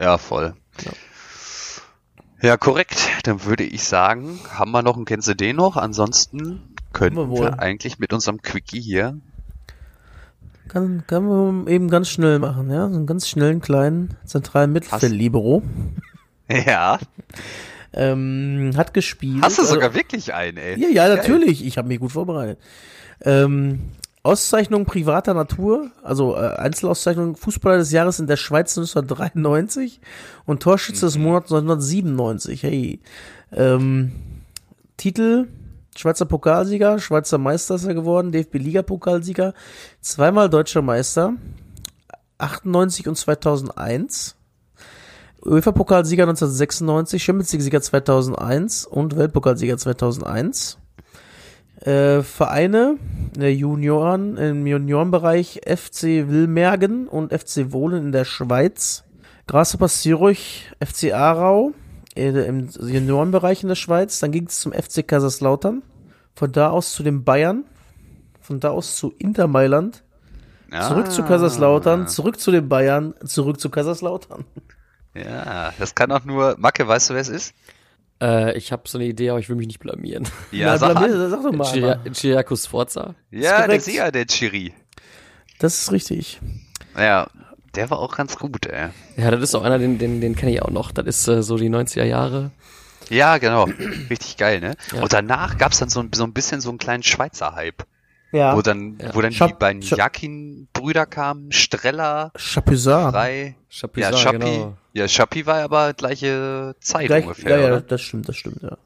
Ja, 0.00 0.16
voll. 0.16 0.54
Ja. 2.40 2.56
korrekt. 2.56 3.06
Dann 3.24 3.44
würde 3.44 3.64
ich 3.64 3.84
sagen, 3.84 4.40
haben 4.50 4.70
wir 4.70 4.82
noch 4.82 4.96
einen 4.96 5.04
du 5.28 5.36
den 5.36 5.56
noch? 5.56 5.76
Ansonsten 5.76 6.62
könnten 6.94 7.18
Haben 7.18 7.30
wir 7.30 7.36
wir, 7.36 7.42
wohl. 7.42 7.54
eigentlich 7.58 7.98
mit 7.98 8.14
unserem 8.14 8.40
Quickie 8.40 8.80
hier. 8.80 9.18
Kann, 10.68 11.04
kann 11.06 11.26
man 11.26 11.66
eben 11.66 11.90
ganz 11.90 12.08
schnell 12.08 12.38
machen, 12.38 12.70
ja, 12.70 12.88
so 12.88 12.96
einen 12.96 13.06
ganz 13.06 13.28
schnellen 13.28 13.60
kleinen 13.60 14.16
zentralen 14.24 14.72
Mittelfeld-Libero. 14.72 15.62
Ja. 16.48 16.98
Ähm, 17.94 18.72
hat 18.76 18.92
gespielt. 18.92 19.42
Hast 19.42 19.58
du 19.58 19.62
also- 19.62 19.74
sogar 19.74 19.94
wirklich 19.94 20.34
einen, 20.34 20.56
ey? 20.56 20.80
Ja, 20.80 20.88
ja, 20.88 21.14
natürlich. 21.14 21.64
Ich 21.64 21.78
habe 21.78 21.88
mich 21.88 22.00
gut 22.00 22.12
vorbereitet. 22.12 22.58
Ähm, 23.22 23.80
Auszeichnung 24.24 24.86
privater 24.86 25.34
Natur, 25.34 25.90
also 26.02 26.34
äh, 26.34 26.56
Einzelauszeichnung 26.56 27.36
Fußballer 27.36 27.78
des 27.78 27.92
Jahres 27.92 28.18
in 28.18 28.26
der 28.26 28.38
Schweiz 28.38 28.76
1993 28.76 30.00
und 30.46 30.62
Torschütze 30.62 31.06
des 31.06 31.18
Monats 31.18 31.52
1997. 31.52 32.62
Hey. 32.62 33.00
Ähm, 33.52 34.12
Titel 34.96 35.48
Schweizer 35.96 36.24
Pokalsieger, 36.24 36.98
Schweizer 36.98 37.38
Meister 37.38 37.76
ist 37.76 37.84
er 37.84 37.94
geworden, 37.94 38.32
DFB-Liga-Pokalsieger, 38.32 39.54
zweimal 40.00 40.50
deutscher 40.50 40.82
Meister, 40.82 41.34
98 42.38 43.06
und 43.06 43.16
2001. 43.16 44.34
UEFA-Pokalsieger 45.44 46.22
1996, 46.24 47.22
Champions 47.22 47.52
League-Sieger 47.52 47.82
2001 47.82 48.86
und 48.86 49.16
Weltpokalsieger 49.16 49.76
2001. 49.76 50.78
Äh, 51.80 52.22
Vereine 52.22 52.96
in 53.34 53.40
der 53.40 53.54
Junioren, 53.54 54.36
im 54.38 54.66
Juniorenbereich 54.66 55.60
FC 55.66 56.28
Wilmergen 56.28 57.08
und 57.08 57.32
FC 57.32 57.72
Wohlen 57.72 58.06
in 58.06 58.12
der 58.12 58.24
Schweiz. 58.24 59.04
Grasshopper 59.46 59.88
Zürich, 59.88 60.70
FC 60.82 61.12
Aarau 61.12 61.72
äh, 62.16 62.30
im 62.30 62.68
Juniorenbereich 62.68 63.62
in 63.62 63.68
der 63.68 63.74
Schweiz. 63.74 64.20
Dann 64.20 64.32
ging 64.32 64.46
es 64.46 64.60
zum 64.60 64.72
FC 64.72 65.06
Kaiserslautern. 65.06 65.82
Von 66.34 66.52
da 66.52 66.70
aus 66.70 66.94
zu 66.94 67.02
den 67.02 67.22
Bayern. 67.22 67.64
Von 68.40 68.60
da 68.60 68.70
aus 68.70 68.96
zu 68.96 69.12
Inter 69.18 69.46
Mailand. 69.46 70.02
Zurück 70.88 71.12
zu 71.12 71.22
Ah. 71.22 71.26
Kaiserslautern, 71.26 72.08
zurück 72.08 72.40
zu 72.40 72.50
den 72.50 72.68
Bayern, 72.68 73.14
zurück 73.24 73.60
zu 73.60 73.70
Kaiserslautern. 73.70 74.44
Ja, 75.14 75.72
das 75.78 75.94
kann 75.94 76.10
auch 76.12 76.24
nur. 76.24 76.56
Macke, 76.58 76.86
weißt 76.86 77.10
du, 77.10 77.14
wer 77.14 77.20
es 77.20 77.28
ist? 77.28 77.54
Äh, 78.20 78.56
ich 78.56 78.72
habe 78.72 78.82
so 78.86 78.98
eine 78.98 79.06
Idee, 79.06 79.30
aber 79.30 79.38
ich 79.38 79.48
will 79.48 79.56
mich 79.56 79.66
nicht 79.66 79.80
blamieren. 79.80 80.28
Ja, 80.52 80.66
Na, 80.72 80.78
sag, 80.78 80.96
blamier- 80.96 81.28
sag 81.30 81.42
doch 81.42 81.52
mal. 81.52 81.66
Einmal. 81.72 82.00
Giaco 82.12 82.56
Sforza. 82.56 83.14
ja 83.30 83.66
der. 83.66 83.80
Sieger, 83.80 84.10
der 84.12 84.26
Chiri. 84.26 84.72
Das 85.58 85.78
ist 85.78 85.92
richtig. 85.92 86.40
Ja, 86.96 87.28
der 87.74 87.90
war 87.90 87.98
auch 87.98 88.16
ganz 88.16 88.36
gut, 88.36 88.66
ey. 88.66 88.88
Ja, 89.16 89.30
das 89.30 89.40
ist 89.42 89.54
auch 89.54 89.62
einer, 89.64 89.78
den, 89.78 89.98
den, 89.98 90.20
den 90.20 90.34
kenne 90.36 90.52
ich 90.52 90.62
auch 90.62 90.70
noch. 90.70 90.92
Das 90.92 91.06
ist 91.06 91.28
äh, 91.28 91.42
so 91.42 91.56
die 91.56 91.70
90er 91.70 92.04
Jahre. 92.04 92.50
Ja, 93.10 93.38
genau. 93.38 93.64
Richtig 94.10 94.36
geil, 94.36 94.60
ne? 94.60 94.76
Ja. 94.92 95.02
Und 95.02 95.12
danach 95.12 95.58
gab's 95.58 95.78
dann 95.78 95.90
so 95.90 96.00
ein, 96.00 96.10
so 96.14 96.24
ein 96.24 96.32
bisschen 96.32 96.60
so 96.60 96.70
einen 96.70 96.78
kleinen 96.78 97.02
Schweizer 97.02 97.54
Hype. 97.54 97.84
Ja. 98.34 98.56
Wo 98.56 98.62
dann, 98.62 98.98
Ja. 99.00 99.14
wo 99.14 99.20
dann 99.20 99.30
die 99.30 99.36
Schap- 99.36 99.58
beiden 99.60 99.80
Jakin-Brüder 99.80 101.06
kamen, 101.06 101.52
Streller, 101.52 102.32
Chapuisat. 102.36 103.12
Frei. 103.12 103.56
Chapuisat, 103.70 104.12
Ja, 104.12 104.18
Schappi. 104.18 104.38
genau. 104.38 104.76
Ja, 104.92 105.06
Schappi 105.08 105.46
war 105.46 105.62
aber 105.62 105.92
gleiche 105.94 106.74
Zeit 106.80 107.06
Gleich, 107.06 107.24
ungefähr, 107.24 107.50
ja, 107.56 107.62
ja, 107.62 107.66
oder? 107.68 107.80
das 107.80 108.00
stimmt, 108.02 108.28
das 108.28 108.36
stimmt, 108.36 108.62
ja. 108.62 108.76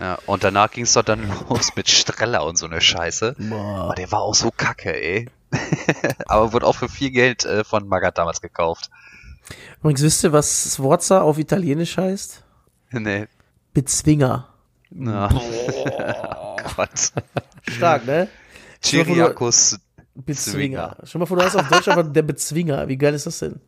Ja, 0.00 0.18
und 0.26 0.42
danach 0.42 0.70
ging's 0.70 0.94
doch 0.94 1.02
dann 1.04 1.20
los 1.48 1.76
mit 1.76 1.88
Streller 1.88 2.44
und 2.44 2.58
so 2.58 2.66
eine 2.66 2.80
Scheiße. 2.80 3.36
Boah. 3.38 3.84
Aber 3.84 3.94
der 3.94 4.10
war 4.10 4.22
auch 4.22 4.34
so 4.34 4.50
kacke, 4.50 4.92
ey. 4.94 5.28
aber 6.26 6.52
wurde 6.52 6.66
auch 6.66 6.74
für 6.74 6.88
viel 6.88 7.10
Geld 7.10 7.44
äh, 7.44 7.62
von 7.62 7.86
Magath 7.86 8.18
damals 8.18 8.40
gekauft. 8.40 8.90
Übrigens, 9.80 10.02
wisst 10.02 10.24
ihr, 10.24 10.32
was 10.32 10.74
Sforza 10.76 11.20
auf 11.20 11.38
Italienisch 11.38 11.98
heißt? 11.98 12.42
Nee. 12.90 13.26
Bezwinger. 13.74 14.48
Na. 14.90 15.28
oh 15.32 16.56
Gott. 16.76 17.12
Stark, 17.68 18.06
ne? 18.06 18.28
Chiriakos. 18.84 19.78
Bezwinger. 20.14 20.96
Dir 21.10 21.18
mal 21.18 21.26
vor, 21.26 21.36
du 21.38 21.44
hast 21.44 21.56
auf 21.56 21.68
Deutsch 21.68 21.88
einfach 21.88 22.12
der 22.12 22.22
Bezwinger. 22.22 22.86
Wie 22.88 22.96
geil 22.98 23.14
ist 23.14 23.26
das 23.26 23.38
denn? 23.38 23.60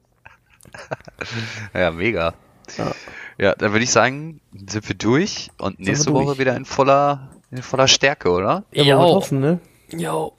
Ja, 1.75 1.91
mega. 1.91 2.35
Ja. 2.79 2.93
Ja, 3.39 3.55
dann 3.55 3.73
würde 3.73 3.85
ich 3.85 3.91
sagen, 3.91 4.41
sind 4.67 4.89
wir 4.89 4.95
durch 4.97 5.51
und 5.59 5.79
wir 5.79 5.87
nächste 5.87 6.11
durch. 6.11 6.27
Woche 6.27 6.39
wieder 6.39 6.57
in 6.57 6.65
voller, 6.65 7.31
in 7.51 7.63
voller 7.63 7.89
Stärke, 7.89 8.31
oder? 8.31 8.65
Ja, 8.73 8.97
aber 8.97 9.05
hoffen, 9.05 9.41
ne? 9.41 9.61
Jo. 9.91 10.33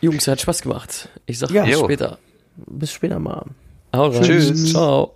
Jungs, 0.00 0.26
hat 0.28 0.40
Spaß 0.40 0.62
gemacht. 0.62 1.08
Ich 1.26 1.38
sag 1.38 1.50
Ja. 1.50 1.64
bis 1.64 1.78
später. 1.78 2.18
Bis 2.56 2.92
später 2.92 3.18
mal. 3.18 3.44
Hau 3.94 4.08
rein. 4.08 4.22
Tschüss. 4.22 4.70
Ciao. 4.72 5.14